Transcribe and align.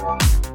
Bye. 0.00 0.47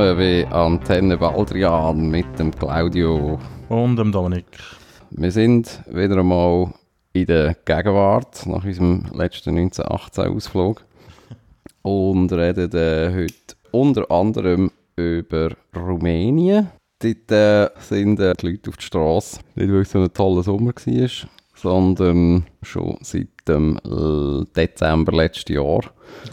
Willkommen 0.00 0.16
bei 0.16 0.50
Antenne 0.50 1.18
Baldrian 1.18 2.08
mit 2.08 2.38
dem 2.38 2.50
Claudio. 2.52 3.38
Und 3.68 3.96
dem 3.96 4.10
Dominik. 4.10 4.46
Wir 5.10 5.30
sind 5.30 5.82
wieder 5.90 6.16
einmal 6.16 6.72
in 7.12 7.26
der 7.26 7.54
Gegenwart 7.66 8.46
nach 8.46 8.64
unserem 8.64 9.04
letzten 9.12 9.58
1918-Ausflug 9.58 10.80
und 11.82 12.32
reden 12.32 12.72
äh, 12.72 13.12
heute 13.12 13.56
unter 13.72 14.10
anderem 14.10 14.70
über 14.96 15.50
Rumänien. 15.76 16.70
Dort 17.00 17.30
äh, 17.30 17.68
sind 17.80 18.20
äh, 18.20 18.32
die 18.40 18.52
Leute 18.52 18.70
auf 18.70 18.78
der 18.78 18.82
Straße, 18.82 19.40
nicht 19.54 19.70
weil 19.70 19.82
es 19.82 19.90
so 19.90 20.00
ein 20.00 20.14
toller 20.14 20.42
Sommer 20.42 20.72
war, 20.72 21.08
sondern 21.54 22.46
schon 22.62 22.96
seit 23.02 23.28
dem 23.46 23.78
Dezember 24.56 25.12
letzten 25.12 25.52
Jahr. 25.52 25.82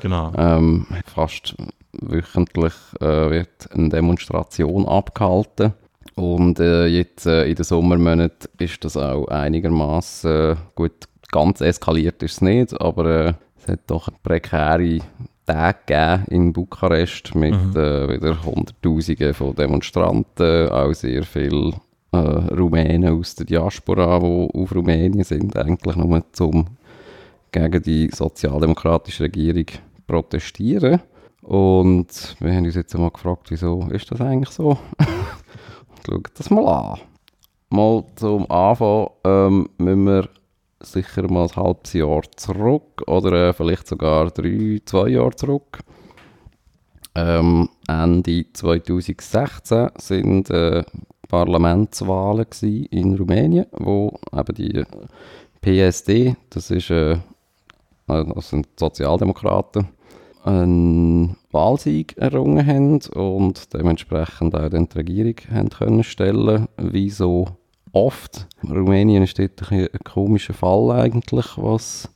Genau. 0.02 0.32
Ähm, 0.38 0.88
fast 1.14 1.54
wöchentlich 2.02 2.74
äh, 3.00 3.30
wird 3.30 3.70
eine 3.72 3.90
Demonstration 3.90 4.88
abgehalten. 4.88 5.74
Und 6.16 6.60
äh, 6.60 6.88
jetzt 6.88 7.26
äh, 7.28 7.46
in 7.46 7.56
den 7.56 7.64
Sommermonaten 7.64 8.50
ist 8.58 8.84
das 8.84 8.98
auch 8.98 9.28
einigermaßen 9.28 10.32
äh, 10.32 10.56
gut. 10.76 11.08
Ganz 11.32 11.62
eskaliert 11.62 12.24
ist 12.24 12.36
es 12.36 12.42
nicht, 12.42 12.80
aber 12.80 13.06
äh, 13.06 13.34
es 13.58 13.68
hat 13.68 13.82
doch 13.88 14.10
prekäre 14.24 15.00
Tage 15.46 15.84
gegeben 15.86 16.24
in 16.30 16.54
Bukarest 16.54 17.36
mit 17.36 17.54
Mhm. 17.54 17.76
äh, 17.76 18.10
wieder 18.10 18.44
Hunderttausenden 18.46 19.34
von 19.34 19.56
Demonstranten, 19.56 20.70
auch 20.70 20.94
sehr 20.94 21.24
viele 21.24 21.74
äh, 22.12 22.18
Rumänen 22.18 23.10
aus 23.10 23.36
der 23.36 23.46
Diaspora, 23.46 24.20
die 24.20 24.50
auf 24.54 24.76
Rumänien 24.76 25.24
sind, 25.24 25.58
eigentlich 25.58 25.96
nur 25.96 26.24
zum 26.34 26.66
gegen 27.52 27.82
die 27.82 28.10
sozialdemokratische 28.14 29.24
Regierung 29.24 29.66
protestieren. 30.06 31.02
Und 31.48 32.36
wir 32.42 32.54
haben 32.54 32.66
uns 32.66 32.76
jetzt 32.76 32.94
einmal 32.94 33.12
gefragt, 33.12 33.50
wieso 33.52 33.88
ist 33.90 34.12
das 34.12 34.20
eigentlich 34.20 34.50
so? 34.50 34.72
Und 35.00 36.06
schauen 36.06 36.24
das 36.36 36.50
mal 36.50 36.68
an. 36.68 37.00
Mal 37.70 38.04
zum 38.18 38.52
Anfang 38.52 39.10
ähm, 39.24 39.70
müssen 39.78 40.06
wir 40.06 40.30
sicher 40.82 41.32
mal 41.32 41.48
ein 41.48 41.56
halbes 41.56 41.94
Jahr 41.94 42.22
zurück 42.36 43.02
oder 43.08 43.48
äh, 43.50 43.54
vielleicht 43.54 43.88
sogar 43.88 44.30
drei, 44.30 44.82
zwei 44.84 45.08
Jahre 45.08 45.36
zurück. 45.38 45.80
Ähm, 47.16 47.70
Ende 47.88 48.46
2016 48.52 49.90
sind 49.98 50.50
äh, 50.50 50.84
Parlamentswahlen 51.30 52.46
in 52.92 53.16
Rumänien, 53.16 53.68
wo 53.72 54.20
eben 54.34 54.56
die 54.56 54.84
PSD, 55.62 56.36
das 56.50 56.72
ist 56.72 56.90
äh, 56.90 57.18
das 58.06 58.50
sind 58.50 58.68
Sozialdemokraten, 58.78 59.88
einen 60.48 61.36
Wahlsieg 61.52 62.18
errungen 62.18 62.66
haben 62.66 63.02
und 63.14 63.74
dementsprechend 63.74 64.56
auch 64.56 64.70
dann 64.70 64.88
die 64.88 64.98
Regierung 64.98 65.36
haben 65.52 65.70
können 65.70 66.04
stellen, 66.04 66.68
wie 66.78 67.10
so 67.10 67.48
oft. 67.92 68.48
Rumänien 68.64 69.24
ist 69.24 69.40
dort 69.40 69.72
ein, 69.72 69.88
ein 69.92 70.00
komischer 70.04 70.54
Fall 70.54 70.92
eigentlich, 70.92 71.58
was 71.58 72.10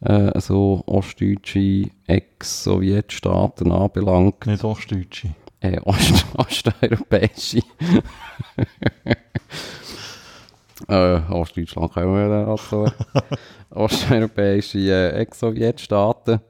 äh, 0.00 0.38
so 0.40 0.82
ostdeutsche 0.86 1.90
Ex-Sowjetstaaten 2.06 3.72
anbelangt. 3.72 4.46
Nicht 4.46 4.64
Ostdeutsche. 4.64 5.34
Äh, 5.60 5.80
Ost 5.80 6.26
osteuropäische. 6.36 7.62
äh, 10.88 11.20
Ostdeutschland 11.30 11.94
können 11.94 12.14
wir 12.14 12.48
also. 12.48 12.90
Osteuropäische 13.70 14.78
äh, 14.78 15.20
Ex-Sowjetstaaten. 15.20 16.40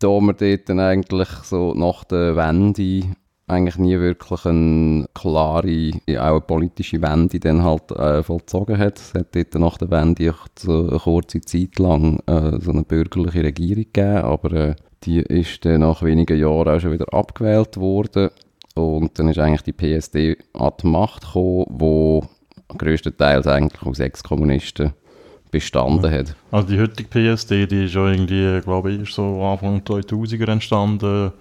Da 0.00 0.08
wir 0.08 0.32
dort 0.32 0.68
dann 0.68 0.80
eigentlich 0.80 1.28
so 1.44 1.74
nach 1.74 2.04
der 2.04 2.34
Wende 2.34 3.14
eigentlich 3.46 3.76
nie 3.76 3.98
wirklich 3.98 4.46
eine 4.46 5.06
klare, 5.12 5.92
auch 6.18 6.30
eine 6.30 6.40
politische 6.40 7.02
Wende 7.02 7.38
dann 7.38 7.62
halt 7.62 7.90
äh, 7.90 8.22
vollzogen 8.22 8.78
hat. 8.78 8.98
Es 8.98 9.12
hat 9.12 9.34
dort 9.34 9.54
nach 9.56 9.76
der 9.76 9.90
Wende 9.90 10.34
so 10.58 10.88
eine 10.88 10.98
kurze 10.98 11.42
Zeit 11.42 11.78
lang 11.78 12.20
äh, 12.26 12.58
so 12.60 12.70
eine 12.70 12.84
bürgerliche 12.84 13.44
Regierung 13.44 13.84
gegeben, 13.92 14.24
aber 14.24 14.52
äh, 14.52 14.76
die 15.04 15.20
ist 15.20 15.64
dann 15.64 15.80
nach 15.80 16.02
wenigen 16.02 16.38
Jahren 16.38 16.68
auch 16.68 16.80
schon 16.80 16.92
wieder 16.92 17.12
abgewählt 17.12 17.76
worden. 17.76 18.30
Und 18.74 19.18
dann 19.18 19.28
ist 19.28 19.38
eigentlich 19.38 19.62
die 19.62 19.72
PSD 19.72 20.38
an 20.54 20.72
die 20.80 20.86
Macht 20.86 21.26
gekommen, 21.26 21.66
wo 21.68 22.24
größtenteils 22.68 23.46
eigentlich 23.46 23.82
aus 23.82 23.98
Ex-Kommunisten 23.98 24.94
bestanden 25.50 26.10
hat. 26.10 26.34
Also 26.50 26.68
die 26.68 26.80
heutige 26.80 27.08
PSD, 27.08 27.66
die 27.66 27.84
ist 27.84 27.94
ja 27.94 28.08
irgendwie, 28.08 28.60
glaube 28.60 28.92
ich, 28.92 29.10
so 29.12 29.42
Anfang 29.44 29.80
2000er 29.80 30.50
entstanden 30.50 31.32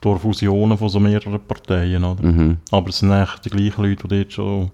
durch 0.00 0.20
Fusionen 0.20 0.76
von 0.76 0.88
so 0.88 0.98
mehreren 0.98 1.38
Parteien, 1.40 2.04
oder? 2.04 2.22
Mhm. 2.22 2.58
Aber 2.70 2.88
es 2.88 2.98
sind 2.98 3.12
eigentlich 3.12 3.40
die 3.40 3.50
gleichen 3.50 3.82
Leute, 3.82 4.08
die 4.08 4.18
dort 4.18 4.32
schon 4.32 4.70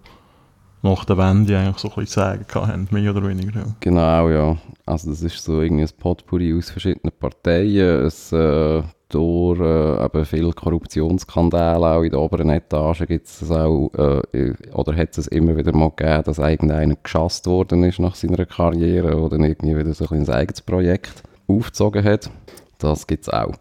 nach 0.82 1.04
der 1.04 1.18
Wende 1.18 1.58
eigentlich 1.58 1.78
so 1.78 1.88
ein 1.88 1.94
bisschen 1.94 2.22
sagen 2.22 2.46
haben, 2.54 2.88
mehr 2.90 3.10
oder 3.10 3.26
weniger. 3.26 3.60
Ja. 3.60 3.66
Genau, 3.80 4.28
ja. 4.28 4.56
Also 4.86 5.10
das 5.10 5.22
ist 5.22 5.42
so 5.42 5.60
irgendwie 5.60 5.82
ein 5.82 5.90
Potpourri 5.98 6.56
aus 6.56 6.70
verschiedenen 6.70 7.12
Parteien. 7.18 8.04
Es, 8.06 8.32
äh, 8.32 8.82
durch 9.08 9.60
äh, 9.60 10.04
eben 10.04 10.24
viele 10.26 10.52
Korruptionsskandale 10.52 11.86
auch 11.86 12.02
in 12.02 12.10
der 12.10 12.20
oberen 12.20 12.50
Etage 12.50 13.06
gibt 13.06 13.26
es 13.26 13.50
auch, 13.50 13.90
äh, 13.96 14.52
oder 14.72 14.94
hat 14.94 15.16
es 15.16 15.26
immer 15.28 15.56
wieder 15.56 15.74
mal 15.74 15.90
gegeben, 15.90 16.24
dass 16.24 16.38
irgendeiner 16.38 16.96
geschasst 16.96 17.46
worden 17.46 17.84
ist 17.84 17.98
nach 17.98 18.14
seiner 18.14 18.44
Karriere 18.44 19.16
oder 19.16 19.38
irgendwie 19.38 19.76
wieder 19.76 19.94
so 19.94 20.06
ein, 20.10 20.28
eigenes 20.28 20.60
Projekt 20.60 21.22
aufgezogen 21.46 22.04
hat. 22.04 22.30
Das 22.78 23.06
gibt 23.06 23.26
es 23.26 23.32
auch. 23.32 23.54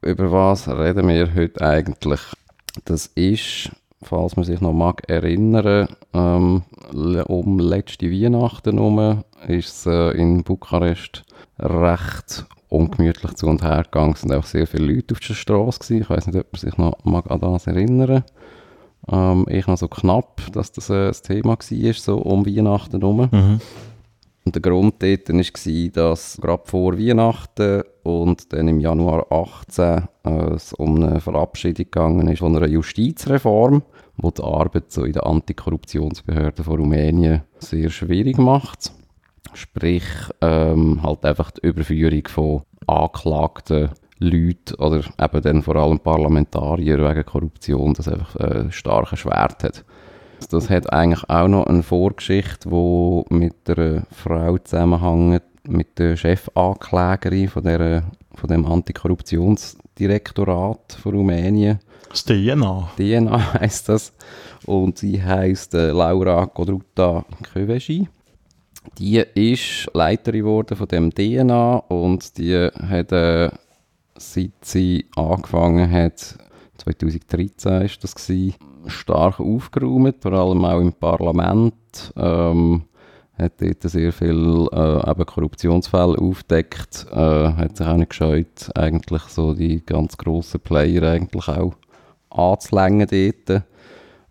Über 0.00 0.32
was 0.32 0.68
reden 0.68 1.08
wir 1.08 1.34
heute 1.34 1.60
eigentlich? 1.60 2.20
Das 2.84 3.06
ist, 3.06 3.70
falls 4.02 4.36
man 4.36 4.44
sich 4.44 4.60
noch 4.60 4.72
mag 4.72 5.08
erinnern, 5.08 5.88
ähm, 6.14 6.62
um 7.26 7.58
letzte 7.58 8.10
Weihnachten 8.10 8.78
herum 8.78 9.24
ist 9.46 9.68
es 9.68 9.86
äh, 9.86 10.10
in 10.10 10.44
Bukarest 10.44 11.24
recht 11.58 12.46
ungemütlich 12.68 13.34
zu 13.34 13.46
und 13.46 13.62
her 13.62 13.84
gegangen. 13.84 14.12
Es 14.12 14.20
sind 14.20 14.32
auch 14.32 14.44
sehr 14.44 14.66
viele 14.66 14.92
Leute 14.92 15.14
auf 15.14 15.20
der 15.20 15.34
Straße 15.34 15.78
gewesen. 15.80 16.02
Ich 16.02 16.10
weiß 16.10 16.26
nicht, 16.26 16.38
ob 16.38 16.52
man 16.52 16.60
sich 16.60 16.78
noch 16.78 17.04
mag 17.04 17.30
an 17.30 17.40
das 17.40 17.66
erinnern. 17.66 18.24
Ähm, 19.10 19.46
ich 19.48 19.66
noch 19.66 19.78
so 19.78 19.88
knapp, 19.88 20.42
dass 20.52 20.72
das 20.72 20.90
äh, 20.90 21.08
das 21.08 21.22
Thema 21.22 21.56
war, 21.58 21.94
so 21.94 22.18
um 22.18 22.46
Weihnachten 22.46 23.00
herum. 23.00 23.28
Mhm. 23.30 23.60
Und 24.48 24.54
der 24.54 24.62
Grund 24.62 25.02
dort 25.02 25.28
war, 25.28 25.88
dass 25.92 26.38
gerade 26.40 26.62
vor 26.64 26.98
Weihnachten 26.98 27.82
und 28.02 28.50
dann 28.50 28.68
im 28.68 28.80
Januar 28.80 29.30
18 29.30 30.08
äh, 30.24 30.30
es 30.54 30.72
um 30.72 30.96
eine 30.96 31.20
Verabschiedung 31.20 31.84
gegangen 31.84 32.28
ist 32.28 32.38
von 32.38 32.56
einer 32.56 32.66
Justizreform, 32.66 33.82
die 34.16 34.32
die 34.32 34.42
Arbeit 34.42 34.90
so 34.90 35.04
in 35.04 35.12
der 35.12 35.26
Antikorruptionsbehörde 35.26 36.64
von 36.64 36.78
Rumänien 36.78 37.42
sehr 37.58 37.90
schwierig 37.90 38.38
macht. 38.38 38.90
Sprich, 39.52 40.06
ähm, 40.40 41.02
halt 41.02 41.26
einfach 41.26 41.50
die 41.50 41.66
Überführung 41.66 42.26
von 42.28 42.62
angeklagten 42.86 43.90
Leuten 44.18 44.76
oder 44.78 45.04
eben 45.20 45.42
dann 45.42 45.62
vor 45.62 45.76
allem 45.76 46.00
Parlamentarier 46.00 47.06
wegen 47.06 47.26
Korruption, 47.26 47.92
das 47.92 48.08
einfach 48.08 48.34
äh, 48.36 48.72
stark 48.72 49.12
erschwert 49.12 49.62
hat. 49.62 49.84
Das 50.50 50.70
hat 50.70 50.92
eigentlich 50.92 51.28
auch 51.28 51.48
noch 51.48 51.66
eine 51.66 51.82
Vorgeschichte, 51.82 52.68
die 52.68 53.24
mit 53.34 53.68
einer 53.68 54.04
Frau 54.10 54.56
zusammenhängt, 54.58 55.42
mit 55.66 55.98
der 55.98 56.16
Chefanklägerin 56.16 57.48
von, 57.48 57.64
der, 57.64 58.04
von 58.34 58.48
dem 58.48 58.64
Antikorruptionsdirektorat 58.64 60.94
von 61.02 61.14
Rumänien. 61.14 61.80
Das 62.08 62.24
DNA. 62.24 62.90
DNA 62.96 63.52
heißt 63.60 63.90
das. 63.90 64.14
Und 64.64 64.96
sie 64.98 65.22
heißt 65.22 65.74
äh, 65.74 65.90
Laura 65.90 66.46
Godruta 66.46 67.26
Kövesi. 67.52 68.08
Die 68.98 69.18
ist 69.18 69.90
Leiterin 69.92 70.40
geworden 70.40 70.74
von 70.76 70.88
dem 70.88 71.14
DNA 71.14 71.76
und 71.88 72.38
die 72.38 72.56
hat, 72.56 73.12
äh, 73.12 73.50
seit 74.16 74.52
sie 74.62 75.04
angefangen 75.14 75.90
hat, 75.90 76.38
2013 76.78 77.82
ist 77.82 78.02
das 78.02 78.14
gewesen, 78.14 78.54
stark 78.88 79.40
aufgeräumt, 79.40 80.16
vor 80.20 80.32
allem 80.32 80.64
auch 80.64 80.80
im 80.80 80.92
Parlament. 80.92 81.74
Ähm, 82.16 82.82
hat 83.38 83.52
dort 83.60 83.82
sehr 83.82 84.12
viel 84.12 84.66
äh, 84.72 85.10
eben 85.10 85.26
Korruptionsfälle 85.26 86.18
aufdeckt, 86.18 87.06
äh, 87.12 87.16
hat 87.52 87.76
sich 87.76 87.86
auch 87.86 87.96
nicht 87.96 88.10
gescheut, 88.10 88.70
eigentlich 88.74 89.22
so 89.22 89.54
die 89.54 89.84
ganz 89.84 90.16
grossen 90.16 90.60
Player 90.60 91.12
eigentlich 91.12 91.48
auch 91.48 91.74
anzulängen 92.30 93.06
dort. 93.08 93.62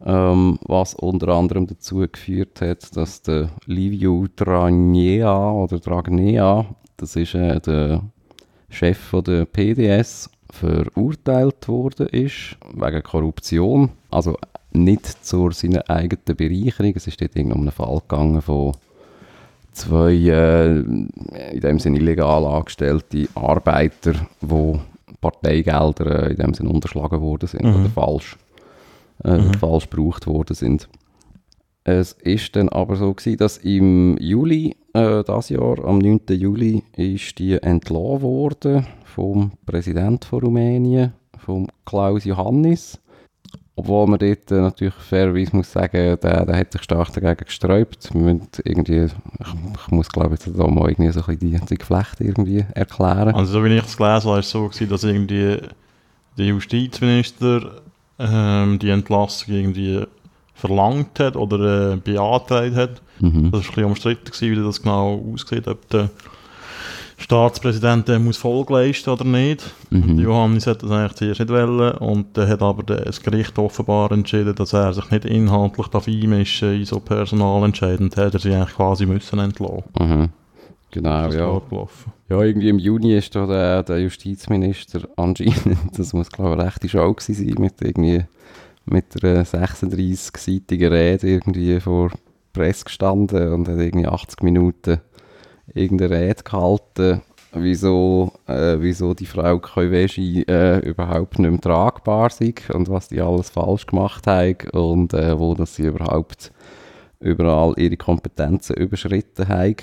ähm, 0.06 0.59
was 0.63 0.94
unter 0.94 1.30
anderem 1.30 1.65
dazu 1.68 2.06
geführt 2.12 2.62
hat, 2.62 2.95
dass 2.95 3.21
der 3.21 3.50
Liviu 3.65 4.27
Dragnea 4.36 5.51
oder 5.51 5.80
Dragnea, 5.80 6.65
das 6.98 7.15
ist 7.15 7.33
äh, 7.33 7.59
der 7.59 8.04
Chef 8.69 8.98
von 8.98 9.24
der 9.24 9.45
PDS, 9.45 10.30
verurteilt 10.59 11.68
worden 11.68 12.07
ist 12.07 12.57
wegen 12.74 13.04
Korruption. 13.04 13.89
Also 14.09 14.38
nicht 14.71 15.06
zu 15.25 15.51
seiner 15.51 15.89
eigenen 15.89 16.36
Bereicherung. 16.36 16.94
Es 16.95 17.07
ist 17.07 17.21
dort 17.21 17.36
um 17.38 17.51
einen 17.51 17.71
Fall 17.71 18.00
gegangen 18.07 18.42
von 18.42 18.74
zwei 19.71 20.13
äh, 20.13 20.77
in 20.80 21.59
dem 21.62 21.80
Sinne 21.80 21.98
illegal 22.00 22.45
angestellte 22.45 23.27
Arbeiter, 23.36 24.13
die 24.42 24.80
Parteigelder 25.21 26.24
äh, 26.27 26.31
in 26.31 26.38
dem 26.38 26.54
Sinne 26.54 26.69
unterschlagen 26.69 27.21
worden 27.21 27.48
sind 27.48 27.63
Mhm. 27.63 27.75
oder 27.75 27.89
falsch, 27.89 28.38
äh, 29.24 29.38
Mhm. 29.38 29.54
falsch 29.56 29.89
gebraucht 29.89 30.27
worden 30.27 30.56
sind. 30.56 30.89
Es 31.83 32.12
ist 32.13 32.56
dann 32.56 32.69
aber 32.69 32.95
so 32.98 33.13
gewesen, 33.13 33.38
dass 33.38 33.57
im 33.59 34.18
Juli 34.19 34.75
äh, 34.98 35.24
das 35.24 35.50
Jahr, 35.50 35.84
am 35.86 36.00
9. 36.00 36.22
Juli, 36.30 36.84
ist 36.96 37.40
die 37.40 37.54
entlassen 37.54 38.22
worden 38.22 38.86
vom 39.04 39.52
Präsident 39.66 40.26
von 40.26 40.40
Rumänien, 40.40 41.14
vom 41.38 41.68
Klaus 41.86 42.24
Johannis. 42.24 43.00
Obwohl 43.76 44.08
man 44.08 44.18
dort 44.18 44.52
äh, 44.52 44.56
natürlich 44.56 44.96
fairerweise 44.96 45.56
muss 45.56 45.72
sagen, 45.72 46.18
der, 46.22 46.46
der 46.46 46.58
hat 46.58 46.72
sich 46.72 46.82
stark 46.82 47.14
dagegen 47.14 47.46
gesträubt. 47.46 48.10
Irgendwie, 48.64 49.06
ich, 49.06 49.14
ich 49.40 49.92
muss 49.92 50.10
glaube 50.10 50.34
jetzt 50.34 50.48
da 50.48 50.68
mal 50.68 50.90
irgendwie 50.90 51.12
so 51.12 51.22
ein 51.22 51.38
bisschen 51.38 51.66
die, 51.68 51.78
Geflechte 51.78 52.24
irgendwie 52.24 52.66
erklären. 52.74 53.36
Also 53.36 53.54
so 53.54 53.64
wie 53.64 53.78
ich 53.78 53.86
es 53.86 53.96
gelesen 53.96 54.30
habe, 54.30 54.40
ist 54.40 54.48
es 54.48 54.52
so 54.52 54.68
gewesen, 54.68 54.90
dass 54.90 55.04
irgendwie 55.04 55.60
der 56.38 56.46
Justizminister 56.46 57.82
ähm, 58.20 58.80
die 58.80 58.90
Entlassung 58.90 59.54
irgendwie 59.54 60.06
verlangt 60.57 61.19
hat 61.19 61.36
oder 61.36 61.94
äh, 61.94 61.95
beantragt 61.98 62.75
hat. 62.75 63.01
Mhm. 63.19 63.51
Das 63.51 63.51
war 63.51 63.59
ein 63.59 63.68
bisschen 63.68 63.83
umstritten, 63.86 64.25
gewesen, 64.25 64.51
wie 64.51 64.65
das 64.65 64.81
genau 64.81 65.24
aussieht, 65.33 65.68
ob 65.68 65.88
der 65.89 66.09
Staatspräsident 67.19 68.07
dem 68.07 68.25
muss 68.25 68.38
Folge 68.38 68.74
leisten 68.74 69.09
oder 69.09 69.24
nicht. 69.24 69.63
Mhm. 69.89 70.19
Johannes 70.19 70.68
hat 70.68 70.83
das 70.83 70.92
eigentlich 70.92 71.13
zuerst 71.13 71.39
nicht 71.39 71.50
wollen 71.51 71.98
und 71.98 72.38
dann 72.38 72.48
hat 72.48 72.62
aber 72.62 72.83
das 72.83 73.21
Gericht 73.21 73.57
offenbar 73.57 74.12
entschieden, 74.12 74.54
dass 74.54 74.74
er 74.74 74.94
sich 74.94 75.09
nicht 75.09 75.25
inhaltlich 75.25 75.88
darf 75.88 76.07
einmischen 76.07 76.75
in 76.75 76.86
so 76.86 77.00
Personalentscheidungen. 77.00 78.12
Und 78.12 78.18
hat 78.18 78.33
er 78.33 78.39
sie 78.39 78.54
eigentlich 78.54 78.75
quasi 78.75 79.06
müssen 79.07 79.39
entlassen. 79.39 79.83
Mhm. 80.00 80.30
Genau, 80.92 81.30
ja. 81.30 81.62
Ja, 82.30 82.42
irgendwie 82.42 82.69
im 82.69 82.80
Juni 82.80 83.15
ist 83.15 83.36
da 83.36 83.45
der, 83.45 83.83
der 83.83 84.00
Justizminister 84.00 85.01
anscheinend, 85.18 85.77
das 85.98 86.13
muss 86.13 86.31
glaube 86.31 86.51
ich 86.51 86.59
eine 86.59 86.68
rechte 86.68 86.88
Show 86.88 87.13
gewesen 87.13 87.36
sein, 87.36 87.56
mit 87.59 87.81
irgendwie 87.81 88.24
mit 88.89 89.24
einer 89.24 89.44
36-seitigen 89.44 90.92
Rede 90.92 91.28
irgendwie 91.28 91.80
vor 91.80 92.12
Presse 92.54 92.86
gestanden 92.86 93.54
und 93.54 93.68
hat 93.68 93.78
irgendwie 93.78 94.07
80 94.07 94.42
Minuten 94.42 95.00
irgendeine 95.74 96.16
Rede 96.16 96.44
gehalten, 96.44 97.22
wieso, 97.54 98.34
äh, 98.48 98.78
wieso 98.80 99.13
die 99.13 99.25
Frau 99.25 99.60
Koiveshi 99.60 100.44
äh, 100.48 100.80
überhaupt 100.80 101.39
nicht 101.39 101.51
mehr 101.51 101.62
tragbar 101.62 102.30
sei 102.30 102.54
und 102.74 102.89
was 102.89 103.10
die 103.10 103.22
alles 103.22 103.50
falsch 103.50 103.86
gemacht 103.86 104.25
hat 104.28 104.74
und 104.74 105.13
äh, 105.13 105.38
wo 105.38 105.54
dass 105.54 105.75
sie 105.75 105.83
überhaupt 105.83 106.51
überall 107.19 107.74
ihre 107.78 107.98
Kompetenzen 107.98 108.75
überschritten 108.75 109.48
haben 109.48 109.75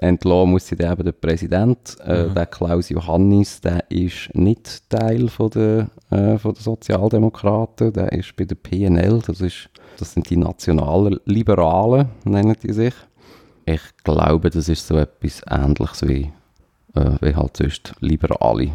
entlassen 0.00 0.50
muss 0.50 0.66
sie 0.66 0.76
dann 0.76 0.92
eben 0.92 1.04
der 1.04 1.12
Präsident, 1.12 1.96
äh, 2.04 2.24
Mhm. 2.24 2.34
der 2.34 2.46
Klaus 2.46 2.88
Johannis, 2.88 3.60
der 3.60 3.90
ist 3.90 4.30
nicht 4.34 4.88
Teil 4.90 5.28
von 5.28 5.50
der, 5.50 5.88
äh, 6.10 6.38
von 6.38 6.54
der 6.54 6.62
Sozialdemokraten, 6.62 7.92
der 7.92 8.12
ist 8.12 8.34
bei 8.36 8.44
der 8.44 8.56
PNL, 8.56 9.20
das, 9.26 9.40
ist, 9.40 9.68
das 9.98 10.12
sind 10.12 10.28
die 10.30 10.36
nationalen 10.36 11.18
Liberalen, 11.26 12.08
nennen 12.24 12.56
die 12.62 12.72
sich. 12.72 12.94
Ich 13.66 13.80
glaube, 14.02 14.50
das 14.50 14.68
ist 14.68 14.86
so 14.86 14.96
etwas 14.96 15.42
Ähnliches 15.48 16.02
wie, 16.08 16.30
äh, 16.94 17.10
wie 17.20 17.34
halt 17.34 17.56
sonst 17.56 17.94
Liberale. 18.00 18.72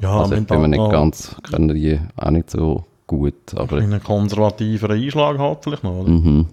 Ja, 0.00 0.20
also 0.20 0.34
ich 0.34 0.46
bin 0.46 0.60
mir 0.60 0.68
nicht 0.68 0.90
ganz, 0.90 1.34
können 1.50 1.74
die 1.74 1.98
auch 2.16 2.30
nicht 2.30 2.50
so 2.50 2.84
gut, 3.06 3.54
aber 3.56 3.78
einen 3.78 4.02
konservativeren 4.02 5.00
Einschlag 5.02 5.38
hat 5.38 5.64
vielleicht 5.64 5.84
noch, 5.84 6.00
oder? 6.02 6.10
mhm. 6.10 6.46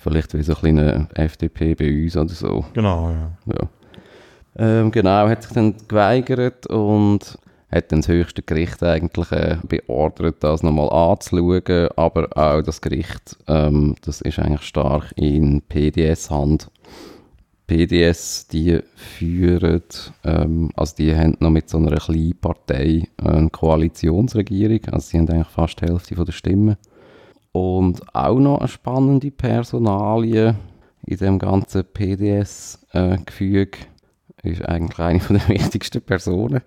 Vielleicht 0.00 0.34
wie 0.34 0.42
so 0.42 0.52
ein 0.52 0.58
kleiner 0.58 1.08
FDP 1.14 1.74
bei 1.74 2.04
uns 2.04 2.16
oder 2.16 2.28
so. 2.28 2.64
Genau, 2.72 3.10
ja. 3.10 3.30
Ja. 3.46 3.68
Ähm, 4.56 4.90
genau, 4.90 5.28
hat 5.28 5.42
sich 5.42 5.52
dann 5.52 5.74
geweigert 5.86 6.66
und 6.66 7.38
hat 7.70 7.92
dann 7.92 8.00
das 8.00 8.08
höchste 8.08 8.42
Gericht 8.42 8.82
eigentlich 8.82 9.30
äh, 9.32 9.58
beordert, 9.66 10.36
das 10.40 10.62
nochmal 10.62 10.90
anzuschauen, 10.90 11.88
aber 11.96 12.28
auch 12.36 12.62
das 12.62 12.80
Gericht, 12.80 13.36
ähm, 13.46 13.94
das 14.02 14.20
ist 14.20 14.38
eigentlich 14.38 14.62
stark 14.62 15.12
in 15.16 15.62
PDS-Hand. 15.62 16.68
PDS, 17.68 18.48
die 18.48 18.80
führen, 18.96 19.82
ähm, 20.24 20.70
also 20.74 20.96
die 20.96 21.14
haben 21.14 21.36
noch 21.38 21.50
mit 21.50 21.70
so 21.70 21.78
einer 21.78 21.96
kleinen 21.98 22.36
Partei 22.40 23.06
eine 23.16 23.48
Koalitionsregierung, 23.50 24.80
also 24.90 25.06
sie 25.06 25.18
haben 25.18 25.28
eigentlich 25.28 25.46
fast 25.46 25.80
die 25.80 25.86
Hälfte 25.86 26.16
der 26.16 26.32
Stimmen. 26.32 26.76
Und 27.52 28.14
auch 28.14 28.38
noch 28.38 28.58
eine 28.58 28.68
spannende 28.68 29.30
Personalie 29.30 30.54
in 31.06 31.16
dem 31.16 31.38
ganzen 31.38 31.84
PDS-Gefüge 31.84 33.78
ist 34.42 34.64
eigentlich 34.64 34.98
eine 34.98 35.18
der 35.38 35.48
wichtigsten 35.48 36.02
Personen 36.02 36.62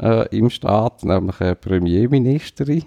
äh, 0.00 0.28
im 0.36 0.50
Staat, 0.50 1.04
nämlich 1.04 1.40
eine 1.40 1.54
Premierministerin. 1.54 2.84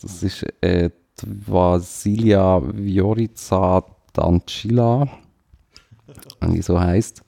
Das 0.00 0.22
ist 0.22 0.44
äh, 0.60 0.90
Vasilia 1.22 2.60
Viorica 2.64 3.84
Dancila, 4.12 5.08
wenn 6.40 6.54
die 6.54 6.62
so 6.62 6.80
heisst. 6.80 7.22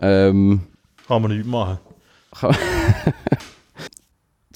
Ähm, 0.00 0.62
Kann 1.06 1.22
man 1.22 1.36
nicht 1.36 1.46
machen. 1.46 1.78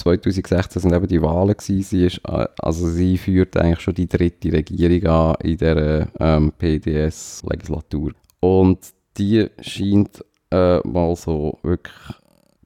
2016 0.07 0.83
sind 0.83 0.95
eben 0.95 1.07
die 1.07 1.21
Wahlen 1.21 1.57
gewesen. 1.57 1.83
Sie 1.83 2.07
ist, 2.07 2.21
äh, 2.27 2.47
also 2.59 2.89
sie 2.89 3.19
führt 3.19 3.57
eigentlich 3.57 3.81
schon 3.81 3.95
die 3.95 4.09
dritte 4.09 4.53
Regierung 4.53 5.07
an 5.11 5.35
in 5.43 5.57
der 5.59 6.09
ähm, 6.19 6.53
PDS-Legislatur. 6.59 8.13
Und 8.41 8.79
die 9.19 9.49
scheint 9.61 10.25
äh, 10.51 10.79
mal 10.87 11.17
so 11.17 11.59
wirklich 11.63 11.95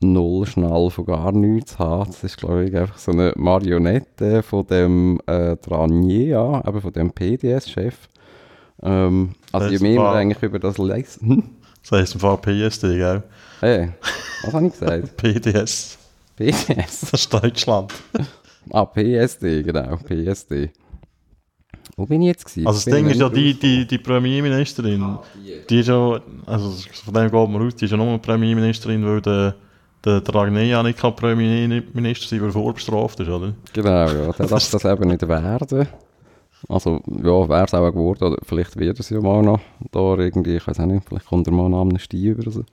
null 0.01 0.47
Schnall 0.47 0.91
von 0.91 1.05
gar 1.05 1.33
nichts 1.33 1.73
zu 1.73 1.79
haben. 1.79 2.11
Das 2.11 2.25
ist, 2.25 2.37
glaube 2.37 2.65
ich, 2.65 2.77
einfach 2.77 2.99
so 2.99 3.13
eine 3.13 3.33
Marionette 3.37 4.43
von 4.43 4.67
dem 4.67 5.21
äh, 5.27 5.57
Dranier, 5.57 6.63
eben 6.67 6.81
von 6.81 6.93
dem 6.93 7.13
PDS-Chef. 7.13 8.09
Ähm, 8.83 9.35
also 9.53 9.69
je 9.69 9.79
mehr 9.79 10.01
man 10.01 10.17
eigentlich 10.17 10.43
über 10.43 10.59
das. 10.59 10.79
Hm? 10.79 11.45
Das 11.83 11.93
heisst 11.93 12.15
im 12.15 12.21
Fall 12.21 12.39
PSD, 12.39 12.97
gell? 12.97 13.23
Hey, 13.61 13.91
was 14.43 14.55
habe 14.55 14.67
ich 14.67 14.73
gesagt? 14.73 15.17
PDS. 15.17 16.00
PDS? 16.41 17.01
Das 17.01 17.13
ist 17.13 17.33
Deutschland. 17.33 17.93
Ah, 18.73 18.85
PSD, 18.85 19.63
genau, 19.63 19.97
PSD. 19.97 20.71
Wo 21.97 22.05
bin 22.05 22.21
ich 22.21 22.29
jetzt 22.29 22.45
gewesen? 22.45 22.67
Also 22.67 22.79
das 22.79 22.85
Bin 22.85 22.95
Ding 22.95 23.07
ist 23.09 23.21
ja, 23.21 23.29
die, 23.29 23.59
die, 23.59 23.87
die 23.87 23.99
Premierministerin, 23.99 25.19
die 25.69 25.81
ist 25.81 25.89
ja, 25.89 26.21
also 26.47 26.71
von 27.05 27.15
dem 27.15 27.31
geht 27.31 27.33
man 27.33 27.67
aus, 27.67 27.75
die 27.75 27.87
ist 27.87 27.91
ja 27.91 27.97
nur 27.97 28.19
Premierministerin, 28.19 29.05
weil 29.05 29.23
der, 29.23 29.55
der 30.05 30.21
Dragnea 30.21 30.83
nicht 30.83 30.99
kann 30.99 31.17
Premierminister 31.17 32.29
sein, 32.29 32.43
weil 32.43 32.51
er 32.51 32.53
vorbestraft 32.53 33.19
ist, 33.19 33.29
oder? 33.29 33.55
Genau, 33.73 34.07
ja, 34.07 34.33
der 34.33 34.47
darf 34.47 34.71
das 34.71 34.85
eben 34.85 35.09
nicht 35.09 35.27
werden. 35.27 35.89
Also, 36.69 37.01
ja, 37.07 37.49
wäre 37.49 37.65
es 37.65 37.75
auch 37.75 37.91
geworden, 37.91 38.25
oder 38.25 38.37
vielleicht 38.43 38.79
wird 38.79 39.01
es 39.01 39.09
ja 39.09 39.21
mal 39.21 39.43
noch 39.43 39.61
da 39.91 40.17
irgendwie, 40.17 40.57
ich 40.57 40.67
weiß 40.67 40.79
auch 40.81 40.87
nicht, 40.87 41.09
vielleicht 41.09 41.27
kommt 41.27 41.49
er 41.49 41.55
mal 41.55 41.65
eine 41.65 41.77
Amnestie 41.77 42.29
über 42.29 42.43
oder 42.43 42.51
so. 42.51 42.65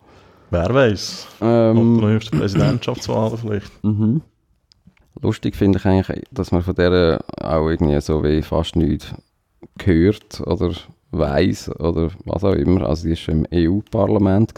Wer 0.50 0.74
weiß? 0.74 1.28
Ähm, 1.42 1.98
Oder 1.98 2.14
nächste 2.14 2.38
Präsidentschaftswahl 2.38 3.38
vielleicht. 3.38 3.84
Mhm. 3.84 4.22
Lustig 5.22 5.56
finde 5.56 5.80
ich 5.80 5.86
eigentlich, 5.86 6.24
dass 6.32 6.52
man 6.52 6.62
von 6.62 6.76
der 6.76 7.20
auch 7.42 7.68
irgendwie 7.68 8.00
so 8.02 8.24
wie 8.24 8.42
fast 8.42 8.76
nichts 8.76 9.14
gehört 9.78 10.42
oder 10.46 10.74
weiß 11.12 11.72
oder 11.80 12.12
was 12.26 12.44
auch 12.44 12.54
immer. 12.54 12.88
Also 12.88 13.04
sie 13.04 13.10
war 13.10 13.16
schon 13.16 13.46
im 13.46 13.70
EU-Parlament 13.70 14.54